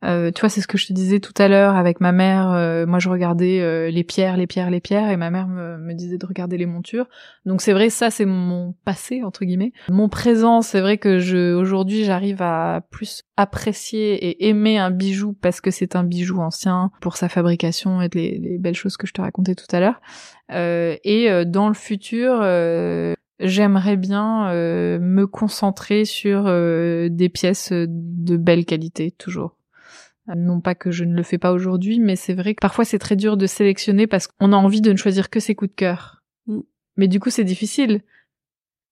Euh, 0.06 0.32
tu 0.32 0.42
vois, 0.42 0.50
c'est 0.50 0.62
ce 0.62 0.68
que 0.68 0.78
je 0.78 0.88
te 0.88 0.94
disais 0.94 1.20
tout 1.20 1.34
à 1.38 1.48
l'heure 1.48 1.76
avec 1.76 2.00
ma 2.00 2.12
mère. 2.12 2.52
Euh, 2.52 2.86
moi, 2.86 3.00
je 3.00 3.10
regardais 3.10 3.60
euh, 3.60 3.90
les 3.90 4.04
pierres, 4.04 4.38
les 4.38 4.48
pierres, 4.48 4.70
les 4.70 4.80
pierres, 4.80 5.10
et 5.10 5.18
ma 5.18 5.30
mère 5.30 5.48
me, 5.48 5.78
me 5.78 5.94
disait 5.94 6.18
de 6.18 6.26
regarder 6.26 6.58
les 6.58 6.66
montures. 6.66 7.08
Donc 7.46 7.62
c'est 7.62 7.74
vrai, 7.74 7.90
ça 7.90 8.10
c'est 8.10 8.26
mon 8.26 8.76
passé 8.86 9.24
entre 9.24 9.44
guillemets. 9.44 9.74
Mon 9.90 10.08
présent, 10.08 10.62
c'est 10.62 10.80
vrai 10.80 10.98
que 10.98 11.20
je 11.20 11.54
aujourd'hui 11.54 12.06
j'arrive 12.06 12.42
à 12.42 12.82
plus 12.92 13.24
apprécier 13.36 14.14
et 14.14 14.48
aimer 14.48 14.78
un 14.78 14.92
bijou 14.92 15.34
parce 15.34 15.62
que 15.62 15.72
c'est 15.72 15.96
un 15.96 16.04
bijou 16.04 16.40
ancien 16.40 16.92
pour 17.02 17.18
sa 17.18 17.30
fabrication 17.30 18.02
et 18.02 18.10
les, 18.14 18.38
les 18.38 18.58
belles 18.58 18.76
choses 18.76 18.98
que 18.98 19.08
je 19.08 19.14
te 19.14 19.22
racontais 19.22 19.56
tout 19.56 19.68
à 19.72 19.80
l'heure. 19.80 20.02
et 20.50 21.46
dans 21.46 21.68
le 21.68 21.74
futur, 21.74 22.42
j'aimerais 23.40 23.98
bien 23.98 24.52
me 24.54 25.26
concentrer 25.26 26.06
sur 26.06 26.46
des 26.46 27.30
pièces 27.34 27.72
de 27.72 28.38
belle 28.38 28.66
qualité 28.66 29.12
toujours. 29.12 29.59
Non 30.36 30.62
pas 30.62 30.76
que 30.76 30.92
je 30.92 31.04
ne 31.04 31.15
le 31.15 31.24
fais 31.24 31.38
pas 31.38 31.52
aujourd'hui, 31.52 32.00
mais 32.00 32.15
c'est 32.15 32.34
vrai 32.34 32.54
que 32.54 32.62
parfois 32.62 32.86
c'est 32.86 33.00
très 33.00 33.15
dur 33.15 33.38
de 33.38 33.48
sélectionner 33.48 34.08
parce 34.08 34.28
qu'on 34.28 34.54
a 34.54 34.56
envie 34.56 34.82
de 34.82 34.92
ne 34.92 34.98
choisir 34.98 35.30
que 35.30 35.39
ses 35.39 35.56
coups 35.56 35.72
de 35.72 35.76
cœur. 35.76 36.24
Mm. 36.48 36.60
Mais 36.98 37.08
du 37.08 37.20
coup, 37.20 37.30
c'est 37.30 37.44
difficile. 37.44 38.02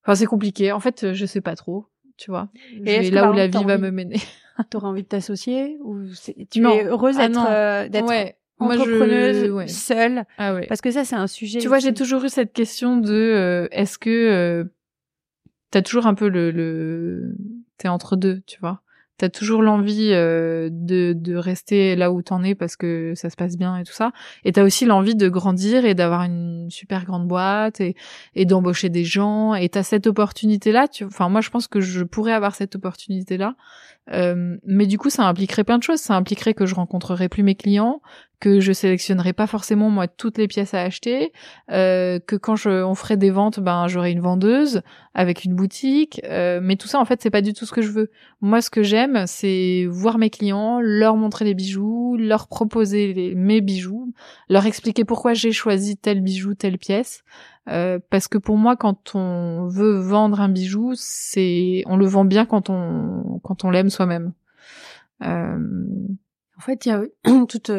Enfin, 0.03 0.15
c'est 0.15 0.25
compliqué. 0.25 0.71
En 0.71 0.79
fait, 0.79 1.13
je 1.13 1.25
sais 1.25 1.41
pas 1.41 1.55
trop, 1.55 1.87
tu 2.17 2.31
vois. 2.31 2.49
Et 2.85 3.11
là 3.11 3.29
où 3.29 3.33
la 3.33 3.47
vie 3.47 3.63
va 3.63 3.77
me 3.77 3.91
mener. 3.91 4.19
T'aurais 4.69 4.87
envie 4.87 5.03
de 5.03 5.07
t'associer 5.07 5.77
ou 5.83 6.03
tu 6.49 6.65
es 6.65 6.85
heureuse 6.85 7.17
ah 7.19 7.27
d'être 7.27 7.45
euh, 7.47 7.89
d'être 7.89 8.35
entrepreneuse 8.57 9.69
seule 9.71 10.23
ah 10.37 10.55
ouais. 10.55 10.65
Parce 10.67 10.81
que 10.81 10.89
ça, 10.89 11.05
c'est 11.05 11.15
un 11.15 11.27
sujet. 11.27 11.59
Tu 11.59 11.67
vois, 11.67 11.79
j'ai 11.79 11.93
toujours 11.93 12.23
eu 12.23 12.29
cette 12.29 12.53
question 12.53 12.97
de 12.97 13.13
euh, 13.13 13.67
est-ce 13.71 13.99
que 13.99 14.09
euh, 14.09 14.63
t'as 15.69 15.83
toujours 15.83 16.07
un 16.07 16.15
peu 16.15 16.27
le, 16.27 16.49
le... 16.49 17.35
t'es 17.77 17.87
entre 17.87 18.15
deux, 18.15 18.41
tu 18.47 18.59
vois 18.59 18.81
t'as 19.17 19.29
toujours 19.29 19.61
l'envie 19.61 20.11
euh, 20.11 20.69
de, 20.71 21.13
de 21.13 21.35
rester 21.35 21.95
là 21.95 22.11
où 22.11 22.21
t'en 22.21 22.43
es 22.43 22.55
parce 22.55 22.75
que 22.75 23.13
ça 23.15 23.29
se 23.29 23.35
passe 23.35 23.57
bien 23.57 23.77
et 23.77 23.83
tout 23.83 23.93
ça. 23.93 24.11
Et 24.45 24.51
t'as 24.51 24.63
aussi 24.63 24.85
l'envie 24.85 25.15
de 25.15 25.27
grandir 25.29 25.85
et 25.85 25.95
d'avoir 25.95 26.21
une 26.21 26.67
super 26.69 27.05
grande 27.05 27.27
boîte 27.27 27.81
et, 27.81 27.95
et 28.35 28.45
d'embaucher 28.45 28.89
des 28.89 29.03
gens. 29.03 29.55
Et 29.55 29.69
t'as 29.69 29.83
cette 29.83 30.07
opportunité-là. 30.07 30.87
Tu... 30.87 31.03
Enfin, 31.05 31.29
moi, 31.29 31.41
je 31.41 31.49
pense 31.49 31.67
que 31.67 31.81
je 31.81 32.03
pourrais 32.03 32.33
avoir 32.33 32.55
cette 32.55 32.75
opportunité-là. 32.75 33.55
Euh, 34.13 34.57
mais 34.65 34.85
du 34.85 34.97
coup, 34.97 35.09
ça 35.09 35.23
impliquerait 35.23 35.63
plein 35.63 35.77
de 35.77 35.83
choses. 35.83 35.99
Ça 35.99 36.15
impliquerait 36.15 36.53
que 36.53 36.65
je 36.65 36.75
rencontrerais 36.75 37.29
plus 37.29 37.43
mes 37.43 37.55
clients, 37.55 38.01
que 38.39 38.59
je 38.59 38.71
sélectionnerai 38.71 39.33
pas 39.33 39.47
forcément 39.47 39.89
moi 39.89 40.07
toutes 40.07 40.37
les 40.37 40.47
pièces 40.47 40.73
à 40.73 40.81
acheter, 40.81 41.33
euh, 41.71 42.19
que 42.19 42.35
quand 42.35 42.55
je, 42.55 42.83
on 42.83 42.93
ferait 42.93 43.17
des 43.17 43.31
ventes, 43.31 43.59
ben 43.59 43.87
j'aurai 43.87 44.11
une 44.11 44.19
vendeuse 44.19 44.81
avec 45.13 45.43
une 45.43 45.55
boutique, 45.55 46.21
euh, 46.25 46.59
mais 46.61 46.75
tout 46.75 46.87
ça 46.87 46.99
en 46.99 47.05
fait 47.05 47.21
c'est 47.21 47.31
pas 47.31 47.41
du 47.41 47.53
tout 47.53 47.65
ce 47.65 47.71
que 47.71 47.81
je 47.81 47.89
veux. 47.89 48.11
Moi 48.41 48.61
ce 48.61 48.69
que 48.69 48.83
j'aime 48.83 49.25
c'est 49.25 49.87
voir 49.89 50.19
mes 50.19 50.29
clients, 50.29 50.79
leur 50.79 51.15
montrer 51.15 51.45
les 51.45 51.55
bijoux, 51.55 52.15
leur 52.17 52.47
proposer 52.47 53.33
mes 53.35 53.61
bijoux, 53.61 54.13
leur 54.49 54.65
expliquer 54.65 55.03
pourquoi 55.03 55.33
j'ai 55.33 55.51
choisi 55.51 55.97
tel 55.97 56.21
bijou, 56.21 56.53
telle 56.53 56.77
pièce, 56.77 57.23
euh, 57.69 57.97
parce 58.11 58.27
que 58.27 58.37
pour 58.37 58.57
moi 58.57 58.75
quand 58.75 59.15
on 59.15 59.67
veut 59.67 59.99
vendre 59.99 60.41
un 60.41 60.49
bijou, 60.49 60.93
c'est 60.95 61.83
on 61.87 61.97
le 61.97 62.05
vend 62.05 62.25
bien 62.25 62.45
quand 62.45 62.69
on 62.69 63.39
quand 63.43 63.65
on 63.65 63.71
l'aime 63.71 63.89
soi-même. 63.89 64.33
Euh, 65.23 65.57
en 66.57 66.61
fait, 66.61 66.85
il 66.85 66.89
y 66.89 66.91
a 66.91 67.03
toute 67.47 67.71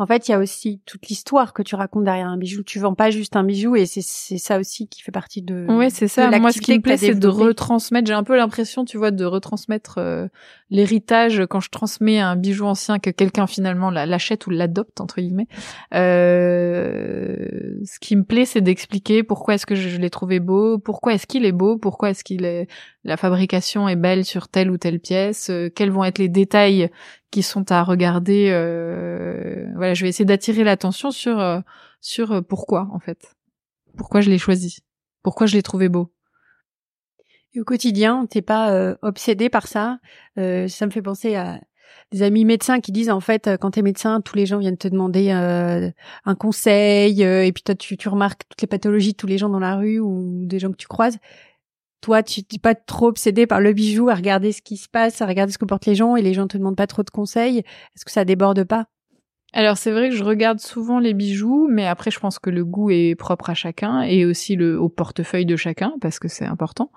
en 0.00 0.06
fait, 0.06 0.28
il 0.28 0.30
y 0.30 0.34
a 0.34 0.38
aussi 0.38 0.80
toute 0.86 1.08
l'histoire 1.08 1.52
que 1.52 1.62
tu 1.62 1.74
racontes 1.74 2.04
derrière 2.04 2.28
un 2.28 2.36
bijou. 2.36 2.62
Tu 2.62 2.78
vends 2.78 2.94
pas 2.94 3.10
juste 3.10 3.34
un 3.34 3.42
bijou 3.42 3.74
et 3.74 3.84
c'est 3.84 4.38
ça 4.38 4.58
aussi 4.60 4.86
qui 4.86 5.02
fait 5.02 5.10
partie 5.10 5.42
de. 5.42 5.66
Ouais, 5.68 5.90
c'est 5.90 6.06
ça. 6.06 6.30
Moi, 6.38 6.52
ce 6.52 6.60
qui 6.60 6.72
me 6.72 6.80
plaît, 6.80 6.96
c'est 6.96 7.16
de 7.16 7.28
retransmettre. 7.28 8.06
J'ai 8.06 8.14
un 8.14 8.22
peu 8.22 8.36
l'impression, 8.36 8.84
tu 8.84 8.96
vois, 8.96 9.10
de 9.10 9.24
retransmettre 9.24 9.98
euh, 9.98 10.28
l'héritage 10.70 11.44
quand 11.48 11.60
je 11.60 11.70
transmets 11.70 12.18
un 12.18 12.36
bijou 12.36 12.66
ancien 12.66 12.98
que 12.98 13.10
quelqu'un 13.10 13.46
finalement 13.46 13.90
l'achète 13.90 14.46
ou 14.46 14.50
l'adopte 14.50 15.00
entre 15.00 15.20
guillemets. 15.20 15.48
Euh, 15.94 17.36
ce 17.84 17.98
qui 18.00 18.16
me 18.16 18.24
plaît, 18.24 18.44
c'est 18.44 18.60
d'expliquer 18.60 19.22
pourquoi 19.22 19.54
est-ce 19.54 19.66
que 19.66 19.74
je, 19.74 19.96
l'ai 19.96 20.10
trouvé 20.10 20.40
beau, 20.40 20.78
pourquoi 20.78 21.14
est-ce 21.14 21.26
qu'il 21.26 21.44
est 21.44 21.52
beau, 21.52 21.78
pourquoi 21.78 22.10
est-ce 22.10 22.24
qu'il 22.24 22.44
est 22.44 22.66
la 23.04 23.16
fabrication 23.16 23.88
est 23.88 23.96
belle 23.96 24.24
sur 24.24 24.48
telle 24.48 24.70
ou 24.70 24.76
telle 24.76 25.00
pièce, 25.00 25.48
euh, 25.48 25.70
quels 25.74 25.90
vont 25.90 26.04
être 26.04 26.18
les 26.18 26.28
détails 26.28 26.90
qui 27.30 27.42
sont 27.42 27.70
à 27.70 27.82
regarder. 27.82 28.48
Euh, 28.50 29.66
voilà, 29.76 29.94
je 29.94 30.02
vais 30.02 30.08
essayer 30.08 30.24
d'attirer 30.24 30.64
l'attention 30.64 31.10
sur 31.10 31.38
euh, 31.38 31.60
sur 32.00 32.32
euh, 32.32 32.40
pourquoi 32.40 32.88
en 32.92 32.98
fait, 32.98 33.36
pourquoi 33.96 34.20
je 34.20 34.30
l'ai 34.30 34.38
choisi, 34.38 34.78
pourquoi 35.22 35.46
je 35.46 35.54
l'ai 35.56 35.62
trouvé 35.62 35.88
beau. 35.88 36.12
Au 37.58 37.64
quotidien, 37.64 38.26
t'es 38.26 38.42
pas 38.42 38.70
euh, 38.72 38.96
obsédé 39.02 39.48
par 39.48 39.66
ça. 39.66 39.98
ça 40.36 40.86
me 40.86 40.90
fait 40.90 41.02
penser 41.02 41.34
à 41.36 41.60
des 42.12 42.22
amis 42.22 42.44
médecins 42.44 42.80
qui 42.80 42.92
disent 42.92 43.10
en 43.10 43.20
fait 43.20 43.50
quand 43.60 43.72
t'es 43.72 43.82
médecin 43.82 44.20
tous 44.20 44.36
les 44.36 44.46
gens 44.46 44.58
viennent 44.58 44.76
te 44.76 44.88
demander 44.88 45.30
un 45.30 46.34
conseil 46.34 47.22
et 47.22 47.52
puis 47.52 47.62
toi 47.62 47.74
tu, 47.74 47.96
tu 47.96 48.08
remarques 48.08 48.42
toutes 48.48 48.60
les 48.62 48.66
pathologies 48.66 49.12
de 49.12 49.16
tous 49.16 49.26
les 49.26 49.38
gens 49.38 49.48
dans 49.48 49.58
la 49.58 49.76
rue 49.76 49.98
ou 49.98 50.46
des 50.46 50.58
gens 50.58 50.70
que 50.70 50.76
tu 50.76 50.86
croises 50.86 51.18
toi, 52.00 52.22
tu 52.22 52.40
n'es 52.52 52.58
pas 52.58 52.74
trop 52.74 53.08
obsédé 53.08 53.46
par 53.46 53.60
le 53.60 53.72
bijou, 53.72 54.08
à 54.08 54.14
regarder 54.14 54.52
ce 54.52 54.62
qui 54.62 54.76
se 54.76 54.88
passe, 54.88 55.20
à 55.20 55.26
regarder 55.26 55.52
ce 55.52 55.58
que 55.58 55.64
portent 55.64 55.86
les 55.86 55.94
gens, 55.94 56.16
et 56.16 56.22
les 56.22 56.34
gens 56.34 56.46
te 56.46 56.56
demandent 56.56 56.76
pas 56.76 56.86
trop 56.86 57.02
de 57.02 57.10
conseils. 57.10 57.58
Est-ce 57.58 58.04
que 58.04 58.10
ça 58.10 58.24
déborde 58.24 58.64
pas? 58.64 58.86
Alors 59.52 59.78
c'est 59.78 59.90
vrai 59.90 60.10
que 60.10 60.14
je 60.14 60.24
regarde 60.24 60.60
souvent 60.60 60.98
les 60.98 61.14
bijoux, 61.14 61.68
mais 61.70 61.86
après 61.86 62.10
je 62.10 62.20
pense 62.20 62.38
que 62.38 62.50
le 62.50 62.64
goût 62.64 62.90
est 62.90 63.14
propre 63.14 63.50
à 63.50 63.54
chacun 63.54 64.02
et 64.02 64.24
aussi 64.24 64.56
le 64.56 64.78
au 64.78 64.88
portefeuille 64.88 65.46
de 65.46 65.56
chacun 65.56 65.94
parce 66.00 66.18
que 66.18 66.28
c'est 66.28 66.44
important. 66.44 66.92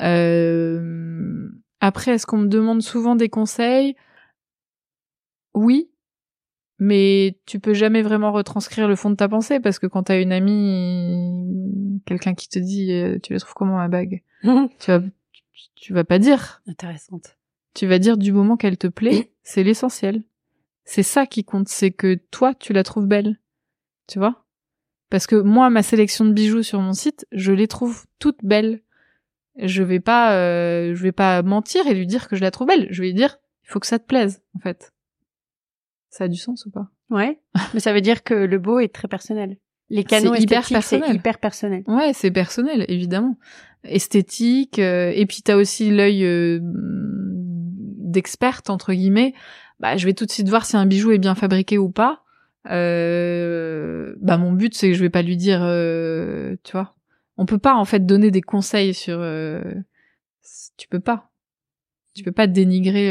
Euh... 0.00 1.48
Après, 1.80 2.12
est-ce 2.12 2.24
qu'on 2.24 2.38
me 2.38 2.48
demande 2.48 2.80
souvent 2.80 3.14
des 3.14 3.28
conseils? 3.28 3.94
Oui, 5.52 5.90
mais 6.78 7.38
tu 7.44 7.60
peux 7.60 7.74
jamais 7.74 8.00
vraiment 8.00 8.32
retranscrire 8.32 8.88
le 8.88 8.96
fond 8.96 9.10
de 9.10 9.16
ta 9.16 9.28
pensée 9.28 9.60
parce 9.60 9.78
que 9.78 9.86
quand 9.86 10.04
t'as 10.04 10.20
une 10.20 10.32
amie, 10.32 12.00
quelqu'un 12.06 12.32
qui 12.32 12.48
te 12.48 12.58
dit, 12.58 12.90
euh, 12.92 13.18
tu 13.22 13.34
la 13.34 13.38
trouves 13.38 13.52
comment 13.52 13.76
ma 13.76 13.88
bague? 13.88 14.22
Tu 14.78 14.90
vas, 14.90 15.00
tu 15.76 15.92
vas 15.92 16.04
pas 16.04 16.18
dire. 16.18 16.62
Intéressante. 16.66 17.36
Tu 17.74 17.86
vas 17.86 17.98
dire 17.98 18.16
du 18.16 18.32
moment 18.32 18.56
qu'elle 18.56 18.78
te 18.78 18.86
plaît, 18.86 19.30
c'est 19.42 19.62
l'essentiel. 19.62 20.22
C'est 20.84 21.02
ça 21.02 21.26
qui 21.26 21.44
compte, 21.44 21.68
c'est 21.68 21.90
que 21.90 22.14
toi, 22.30 22.54
tu 22.54 22.72
la 22.72 22.82
trouves 22.82 23.06
belle. 23.06 23.38
Tu 24.06 24.18
vois? 24.18 24.44
Parce 25.10 25.26
que 25.26 25.36
moi, 25.36 25.70
ma 25.70 25.82
sélection 25.82 26.24
de 26.24 26.32
bijoux 26.32 26.62
sur 26.62 26.80
mon 26.80 26.92
site, 26.92 27.26
je 27.32 27.52
les 27.52 27.68
trouve 27.68 28.04
toutes 28.18 28.44
belles. 28.44 28.82
Je 29.56 29.82
vais 29.82 30.00
pas, 30.00 30.36
euh, 30.36 30.94
je 30.94 31.02
vais 31.02 31.12
pas 31.12 31.42
mentir 31.42 31.86
et 31.86 31.94
lui 31.94 32.06
dire 32.06 32.28
que 32.28 32.36
je 32.36 32.42
la 32.42 32.50
trouve 32.50 32.68
belle. 32.68 32.88
Je 32.90 33.00
vais 33.00 33.08
lui 33.08 33.14
dire, 33.14 33.38
il 33.62 33.68
faut 33.68 33.80
que 33.80 33.86
ça 33.86 33.98
te 33.98 34.06
plaise, 34.06 34.42
en 34.56 34.58
fait. 34.58 34.92
Ça 36.10 36.24
a 36.24 36.28
du 36.28 36.36
sens 36.36 36.66
ou 36.66 36.70
pas? 36.70 36.88
Ouais. 37.10 37.40
Mais 37.74 37.80
ça 37.80 37.92
veut 37.92 38.00
dire 38.00 38.22
que 38.22 38.34
le 38.34 38.58
beau 38.58 38.80
est 38.80 38.92
très 38.92 39.08
personnel. 39.08 39.56
Les 39.90 40.04
canaux 40.04 40.34
hyper 40.34 40.66
personnel. 40.66 41.08
c'est 41.08 41.14
hyper 41.14 41.38
personnel. 41.38 41.84
Ouais, 41.86 42.12
c'est 42.14 42.30
personnel, 42.30 42.84
évidemment 42.88 43.36
esthétique 43.84 44.78
euh, 44.78 45.12
et 45.14 45.26
puis 45.26 45.42
t'as 45.42 45.56
aussi 45.56 45.90
l'œil 45.90 46.24
euh, 46.24 46.58
d'experte 46.62 48.70
entre 48.70 48.92
guillemets 48.92 49.34
bah 49.80 49.96
je 49.96 50.06
vais 50.06 50.14
tout 50.14 50.26
de 50.26 50.30
suite 50.30 50.48
voir 50.48 50.66
si 50.66 50.76
un 50.76 50.86
bijou 50.86 51.12
est 51.12 51.18
bien 51.18 51.34
fabriqué 51.34 51.78
ou 51.78 51.90
pas. 51.90 52.22
Euh, 52.70 54.14
bah 54.20 54.38
mon 54.38 54.52
but 54.52 54.74
c'est 54.74 54.88
que 54.88 54.94
je 54.94 55.00
vais 55.00 55.10
pas 55.10 55.22
lui 55.22 55.36
dire 55.36 55.60
euh, 55.62 56.56
tu 56.62 56.72
vois. 56.72 56.94
On 57.36 57.46
peut 57.46 57.58
pas 57.58 57.74
en 57.74 57.84
fait 57.84 58.06
donner 58.06 58.30
des 58.30 58.40
conseils 58.40 58.94
sur 58.94 59.18
tu 60.76 60.88
peux 60.88 61.00
pas. 61.00 61.30
Tu 62.14 62.22
peux 62.22 62.32
pas 62.32 62.46
dénigrer 62.46 63.10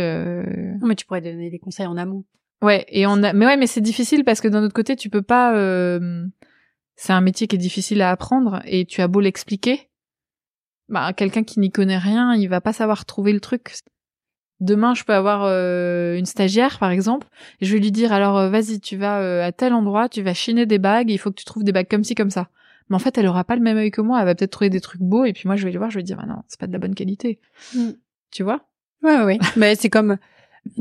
non 0.80 0.88
mais 0.88 0.96
tu 0.96 1.06
pourrais 1.06 1.22
donner 1.22 1.50
des 1.50 1.60
conseils 1.60 1.88
en 1.88 1.98
amont. 1.98 2.26
Ouais 2.62 2.86
et 2.88 3.06
on 3.06 3.22
a 3.24 3.34
mais 3.34 3.46
ouais 3.46 3.58
mais 3.58 3.68
c'est 3.68 3.82
difficile 3.82 4.24
parce 4.24 4.42
que 4.42 4.48
d'un 4.48 4.64
autre 4.64 4.74
côté 4.74 4.96
tu 4.96 5.10
peux 5.10 5.22
pas 5.22 5.54
c'est 6.96 7.14
un 7.14 7.22
métier 7.22 7.48
qui 7.48 7.56
est 7.56 7.60
difficile 7.60 8.02
à 8.02 8.12
apprendre 8.12 8.62
et 8.66 8.86
tu 8.86 9.02
as 9.02 9.08
beau 9.08 9.20
l'expliquer 9.20 9.90
bah, 10.90 11.14
quelqu'un 11.14 11.44
qui 11.44 11.60
n'y 11.60 11.72
connaît 11.72 11.98
rien, 11.98 12.36
il 12.36 12.48
va 12.48 12.62
pas 12.62 12.74
savoir 12.74 13.06
trouver 13.06 13.34
le 13.34 13.40
truc. 13.40 13.74
Demain, 14.60 14.94
je 14.94 15.04
peux 15.04 15.14
avoir 15.14 15.44
euh, 15.44 16.16
une 16.16 16.26
stagiaire, 16.26 16.80
par 16.80 16.92
exemple, 16.92 17.28
et 17.60 17.66
je 17.66 17.74
vais 17.74 17.80
lui 17.80 17.92
dire 17.92 18.14
alors 18.14 18.38
euh, 18.38 18.50
vas-y, 18.50 18.80
tu 18.80 18.96
vas 18.98 19.20
euh, 19.20 19.46
à 19.46 19.52
tel 19.52 19.74
endroit, 19.74 20.08
tu 20.08 20.22
vas 20.22 20.34
chiner 20.34 20.66
des 20.66 20.80
bagues, 20.80 21.10
il 21.10 21.18
faut 21.18 21.32
que 21.32 21.36
tu 21.36 21.46
trouves 21.46 21.64
des 21.64 21.72
bagues 21.72 21.90
comme 21.90 22.04
ci 22.04 22.16
comme 22.16 22.30
ça. 22.30 22.50
Mais 22.90 22.96
en 22.96 23.00
fait, 23.00 23.18
elle 23.18 23.28
aura 23.28 23.44
pas 23.44 23.56
le 23.56 23.62
même 23.62 23.78
œil 23.78 23.92
que 23.92 24.02
moi, 24.02 24.20
elle 24.20 24.26
va 24.26 24.36
peut-être 24.36 24.52
trouver 24.52 24.70
des 24.70 24.82
trucs 24.82 25.02
beaux, 25.02 25.26
et 25.26 25.34
puis 25.34 25.44
moi, 25.46 25.56
je 25.56 25.66
vais 25.66 25.72
lui 25.72 25.78
voir, 25.78 25.90
je 25.90 26.00
vais 26.00 26.04
dire 26.04 26.20
ah 26.22 26.26
non, 26.26 26.44
c'est 26.48 26.60
pas 26.60 26.68
de 26.68 26.74
la 26.74 26.80
bonne 26.80 26.96
qualité. 26.96 27.40
Mm. 27.76 27.92
Tu 28.32 28.44
vois? 28.44 28.62
Ouais, 29.02 29.22
ouais. 29.24 29.40
Mais 29.58 29.76
c'est 29.80 29.90
comme 29.90 30.18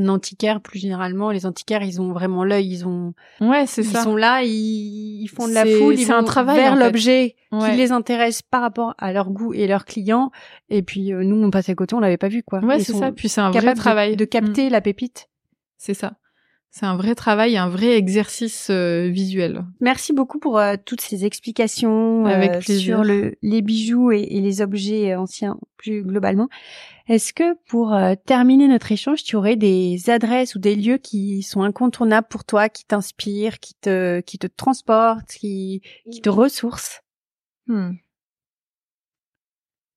antiquaire 0.07 0.61
plus 0.61 0.79
généralement 0.79 1.31
les 1.31 1.45
antiquaires 1.45 1.83
ils 1.83 2.01
ont 2.01 2.13
vraiment 2.13 2.45
l'œil 2.45 2.69
ils 2.69 2.87
ont 2.87 3.15
ouais 3.41 3.67
c'est 3.67 3.83
ça. 3.83 3.99
ils 3.99 4.03
sont 4.03 4.17
là 4.17 4.43
ils, 4.43 5.29
font 5.29 5.49
de 5.49 5.53
la 5.53 5.67
foule 5.67 5.99
ils 5.99 6.07
vont 6.07 6.15
un 6.15 6.25
travail 6.25 6.57
vers 6.57 6.77
l'objet 6.77 7.35
qui 7.61 7.77
les 7.77 7.93
intéresse 7.93 8.43
par 8.43 8.63
rapport 8.63 8.95
à 8.99 9.13
leur 9.13 9.31
goût 9.31 9.53
et 9.53 9.67
leurs 9.67 9.85
clients. 9.85 10.31
Et 10.71 10.83
puis 10.83 11.13
euh, 11.13 11.23
nous 11.23 11.37
on 11.37 11.51
passe 11.51 11.69
à 11.69 11.75
côté 11.75 11.95
on 11.95 12.01
l'avait 12.01 12.17
pas 12.17 12.29
vu 12.29 12.43
quoi. 12.43 12.61
Ouais 12.61 12.81
c'est 12.81 12.95
ça. 12.95 13.13
Puis 13.13 13.29
c'est 13.29 13.41
un 13.41 13.51
vrai 13.51 13.75
travail. 13.75 14.17
de, 14.17 14.25
capter 14.25 14.69
mm. 14.69 14.73
la 14.73 14.81
pépite. 14.81 15.29
C'est 15.77 15.95
ça 15.95 16.15
c'est 16.73 16.87
un 16.87 16.97
vrai 16.97 17.15
travail, 17.15 17.59
un 17.59 17.69
vrai 17.69 17.99
exercice 17.99 18.69
euh, 18.71 19.09
visuel. 19.09 19.63
Merci 19.81 20.15
beaucoup 20.15 20.39
pour 20.39 20.59
euh, 20.59 20.77
toutes 20.83 21.03
ces 21.03 21.27
explications 21.27 22.25
Avec 22.25 22.63
sur 22.63 23.05
le, 23.05 23.35
les 23.43 23.61
bijoux 23.61 24.11
et, 24.11 24.23
et, 24.23 24.41
les 24.41 24.63
objets 24.63 25.15
anciens 25.15 25.59
plus 25.77 26.03
globalement. 26.03 26.49
Est-ce 27.09 27.35
que 27.35 27.59
pour 27.67 27.93
euh, 27.93 28.15
terminer 28.25 28.69
notre 28.69 28.91
échange, 28.91 29.23
tu 29.23 29.37
aurais 29.37 29.57
des 29.57 30.09
adresses 30.09 30.55
ou 30.55 30.61
des 30.61 30.75
lieux 30.75 30.97
qui 30.97 31.43
sont 31.43 31.63
incontournables 31.63 32.29
pour 32.29 32.45
toi, 32.45 32.71
qui 32.71 32.87
t'inspirent, 32.87 33.59
qui 33.59 33.75
te 33.75 34.21
qui 34.21 34.39
te 34.39 34.47
transportent, 34.47 35.31
qui 35.31 35.83
qui 36.11 36.23
te 36.23 36.31
ressourcent? 36.31 37.01
Hmm. 37.67 37.93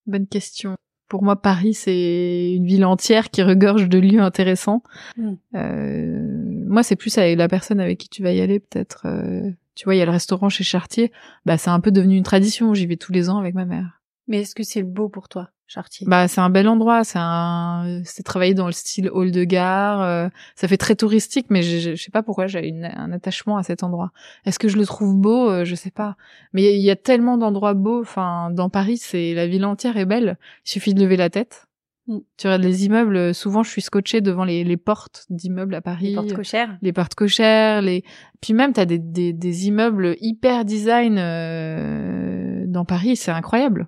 Bonne 0.08 0.28
question. 0.28 0.76
Pour 1.08 1.24
moi, 1.24 1.36
Paris, 1.36 1.74
c'est 1.74 2.54
une 2.54 2.66
ville 2.66 2.84
entière 2.84 3.30
qui 3.30 3.44
regorge 3.44 3.88
de 3.88 4.00
lieux 4.00 4.22
intéressants. 4.22 4.82
Hmm. 5.18 5.36
Euh, 5.56 6.55
moi, 6.76 6.84
c'est 6.84 6.98
plus 6.98 7.18
avec 7.18 7.38
la 7.38 7.48
personne 7.48 7.80
avec 7.80 7.98
qui 7.98 8.10
tu 8.10 8.22
vas 8.22 8.34
y 8.34 8.42
aller, 8.42 8.60
peut-être. 8.60 9.04
Euh, 9.06 9.50
tu 9.76 9.86
vois, 9.86 9.96
il 9.96 9.98
y 9.98 10.02
a 10.02 10.06
le 10.06 10.12
restaurant 10.12 10.50
chez 10.50 10.66
Chartier. 10.66 11.10
Bah, 11.46 11.58
c'est 11.58 11.70
un 11.70 11.80
peu 11.80 11.90
devenu 11.90 12.18
une 12.18 12.24
tradition. 12.24 12.74
J'y 12.74 12.86
vais 12.86 12.98
tous 12.98 13.14
les 13.14 13.30
ans 13.30 13.38
avec 13.38 13.56
ma 13.56 13.64
mère. 13.64 14.02
Mais 14.28 14.42
est-ce 14.42 14.56
que 14.56 14.64
c'est 14.64 14.84
beau 14.84 15.08
pour 15.08 15.30
toi 15.30 15.52
Chartier? 15.68 16.06
Bah 16.06 16.28
c'est 16.28 16.42
un 16.42 16.50
bel 16.50 16.68
endroit, 16.68 17.04
c'est 17.04 17.18
un 17.20 18.02
c'est 18.04 18.24
travaillé 18.24 18.54
dans 18.54 18.68
le 18.68 18.72
style 18.72 19.10
hall 19.10 19.32
de 19.32 19.44
gare, 19.46 20.02
euh, 20.02 20.28
ça 20.56 20.68
fait 20.68 20.78
très 20.78 20.96
touristique 20.96 21.48
mais 21.50 21.64
je, 21.64 21.96
je 21.96 22.02
sais 22.02 22.12
pas 22.12 22.22
pourquoi 22.22 22.46
j'ai 22.46 22.72
un 22.84 23.12
attachement 23.12 23.58
à 23.58 23.64
cet 23.64 23.82
endroit. 23.82 24.12
Est-ce 24.46 24.60
que 24.60 24.68
je 24.68 24.78
le 24.78 24.86
trouve 24.86 25.16
beau? 25.16 25.50
Euh, 25.50 25.66
Je 25.66 25.74
sais 25.74 25.90
pas. 25.90 26.18
Mais 26.54 26.76
il 26.76 26.82
y, 26.82 26.92
a 26.92 26.96
tellement 26.96 27.38
d'endroits 27.38 27.74
beaux, 27.74 28.02
enfin 28.02 28.52
dans 28.52 28.70
Paris, 28.70 28.98
c'est 28.98 29.34
la 29.34 29.48
ville 29.48 29.66
entière 29.66 29.98
est 29.98 30.06
belle, 30.06 30.38
il 30.66 30.70
suffit 30.70 30.94
de 30.94 31.02
lever 31.02 31.18
la 31.18 31.32
tête. 31.32 31.65
Mm. 32.08 32.20
Tu 32.38 32.48
regardes 32.48 32.64
les 32.64 32.86
immeubles, 32.86 33.34
souvent 33.34 33.64
je 33.64 33.70
suis 33.70 33.82
scotchée 33.82 34.22
devant 34.22 34.46
les, 34.46 34.64
les 34.64 34.78
portes 34.78 35.26
d'immeubles 35.30 35.76
à 35.76 35.82
Paris. 35.82 36.10
Les 36.10 36.16
portes 36.16 36.34
cochères. 36.34 36.78
Les 36.82 36.94
portes 36.94 37.16
cochères, 37.16 37.82
les 37.82 38.04
puis 38.42 38.54
même 38.54 38.74
tu 38.74 38.80
as 38.80 38.86
des, 38.86 39.00
des, 39.00 39.34
des 39.34 39.68
immeubles 39.68 40.16
hyper 40.22 40.66
design 40.66 41.18
euh, 41.18 42.66
dans 42.68 42.86
Paris, 42.86 43.16
c'est 43.16 43.32
incroyable. 43.32 43.88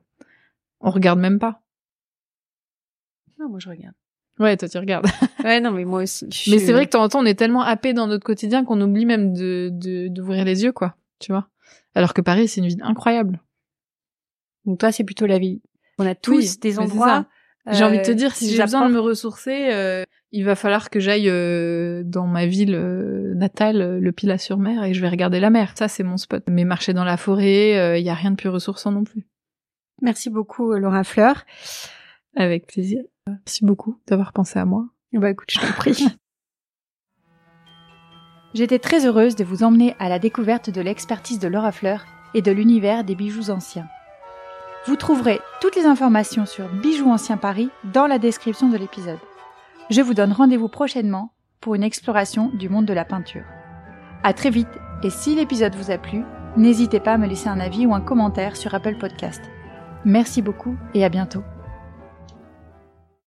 On 0.80 0.90
regarde 0.90 1.20
même 1.20 1.40
pas. 1.40 1.62
Non, 3.40 3.50
moi 3.50 3.60
je 3.60 3.70
regarde. 3.70 3.96
Ouais, 4.40 4.58
toi 4.58 4.68
tu 4.68 4.78
regardes. 4.78 5.08
ouais, 5.44 5.60
non, 5.60 5.72
mais 5.72 5.86
moi 5.86 6.04
aussi. 6.04 6.28
Mais 6.50 6.60
c'est 6.60 6.72
vrai 6.72 6.86
que 6.86 6.90
de 6.90 6.92
temps 6.92 7.04
en 7.04 7.10
temps, 7.10 7.20
on 7.20 7.26
est 7.26 7.38
tellement 7.38 7.62
happé 7.62 7.94
dans 7.94 8.08
notre 8.08 8.24
quotidien 8.24 8.66
qu'on 8.66 8.80
oublie 8.82 9.06
même 9.06 9.34
de 9.34 9.70
d'ouvrir 10.10 10.46
les 10.46 10.64
yeux, 10.64 10.72
quoi. 10.72 10.96
Tu 11.20 11.32
vois. 11.32 11.50
Alors 11.96 12.14
que 12.14 12.22
Paris, 12.22 12.48
c'est 12.48 12.62
une 12.62 12.68
ville 12.68 12.84
incroyable. 12.84 13.42
Donc 14.66 14.80
toi, 14.80 14.92
c'est 14.92 15.04
plutôt 15.04 15.26
la 15.26 15.40
vie. 15.40 15.62
On 15.98 16.06
a 16.06 16.14
tous 16.14 16.60
des 16.60 16.78
endroits. 16.78 17.26
J'ai 17.72 17.84
envie 17.84 17.98
de 17.98 18.04
te 18.04 18.12
dire, 18.12 18.36
si 18.36 18.54
j'ai 18.54 18.62
besoin 18.62 18.88
de 18.88 18.94
me 18.94 19.00
ressourcer, 19.00 19.70
euh, 19.72 20.04
il 20.32 20.44
va 20.44 20.56
falloir 20.56 20.90
que 20.90 21.00
j'aille 21.00 21.30
euh, 21.30 22.04
dans 22.04 22.28
ma 22.28 22.46
ville 22.46 22.76
euh, 22.76 23.34
natale, 23.36 23.82
euh, 23.82 24.00
le 24.00 24.12
Pilat-sur-Mer, 24.12 24.84
et 24.84 24.94
je 24.94 25.02
vais 25.02 25.10
regarder 25.10 25.40
la 25.40 25.50
mer. 25.50 25.74
Ça, 25.78 25.88
c'est 25.88 26.04
mon 26.04 26.18
spot. 26.18 26.44
Mais 26.50 26.66
marcher 26.66 26.94
dans 26.94 27.06
la 27.06 27.18
forêt, 27.18 28.00
il 28.00 28.06
y 28.06 28.10
a 28.10 28.14
rien 28.14 28.32
de 28.32 28.36
plus 28.36 28.50
ressourçant 28.50 28.92
non 28.92 29.04
plus. 29.04 29.26
Merci 30.02 30.30
beaucoup, 30.30 30.74
Laura 30.74 31.04
Fleur. 31.04 31.46
Avec 32.36 32.68
plaisir. 32.68 33.04
Merci 33.26 33.66
beaucoup 33.66 34.00
d'avoir 34.08 34.34
pensé 34.34 34.60
à 34.60 34.66
moi. 34.66 34.86
Bah 35.14 35.32
écoute, 35.32 35.50
je 35.50 35.60
t'en 35.60 35.74
prie. 35.74 36.06
J'étais 38.54 38.80
très 38.80 39.06
heureuse 39.06 39.36
de 39.36 39.44
vous 39.44 39.64
emmener 39.64 39.96
à 40.00 40.10
la 40.10 40.20
découverte 40.20 40.70
de 40.70 40.82
l'expertise 40.82 41.40
de 41.40 41.48
Laura 41.48 41.72
Fleur 41.72 42.06
et 42.34 42.42
de 42.42 42.52
l'univers 42.52 43.04
des 43.04 43.16
bijoux 43.16 43.50
anciens. 43.50 43.88
Vous 44.88 44.96
trouverez 44.96 45.42
toutes 45.60 45.76
les 45.76 45.86
informations 45.86 46.46
sur 46.46 46.70
Bijoux 46.70 47.10
Anciens 47.10 47.36
Paris 47.36 47.70
dans 47.84 48.08
la 48.08 48.20
description 48.20 48.70
de 48.70 48.78
l'épisode. 48.78 49.20
Je 49.90 50.00
vous 50.00 50.14
donne 50.14 50.32
rendez-vous 50.32 50.70
prochainement 50.70 51.34
pour 51.60 51.76
une 51.76 51.84
exploration 51.84 52.52
du 52.54 52.70
monde 52.70 52.86
de 52.86 52.94
la 52.94 53.04
peinture. 53.04 53.44
À 54.24 54.32
très 54.32 54.50
vite 54.50 54.70
et 55.04 55.10
si 55.10 55.36
l'épisode 55.36 55.76
vous 55.76 55.92
a 55.92 55.98
plu, 55.98 56.24
n'hésitez 56.56 57.02
pas 57.02 57.14
à 57.14 57.18
me 57.18 57.28
laisser 57.28 57.50
un 57.50 57.60
avis 57.60 57.86
ou 57.86 57.94
un 57.94 58.00
commentaire 58.00 58.56
sur 58.56 58.74
Apple 58.76 58.98
Podcast. 58.98 59.42
Merci 60.06 60.42
beaucoup 60.42 60.78
et 60.94 61.04
à 61.04 61.10
bientôt. 61.10 61.44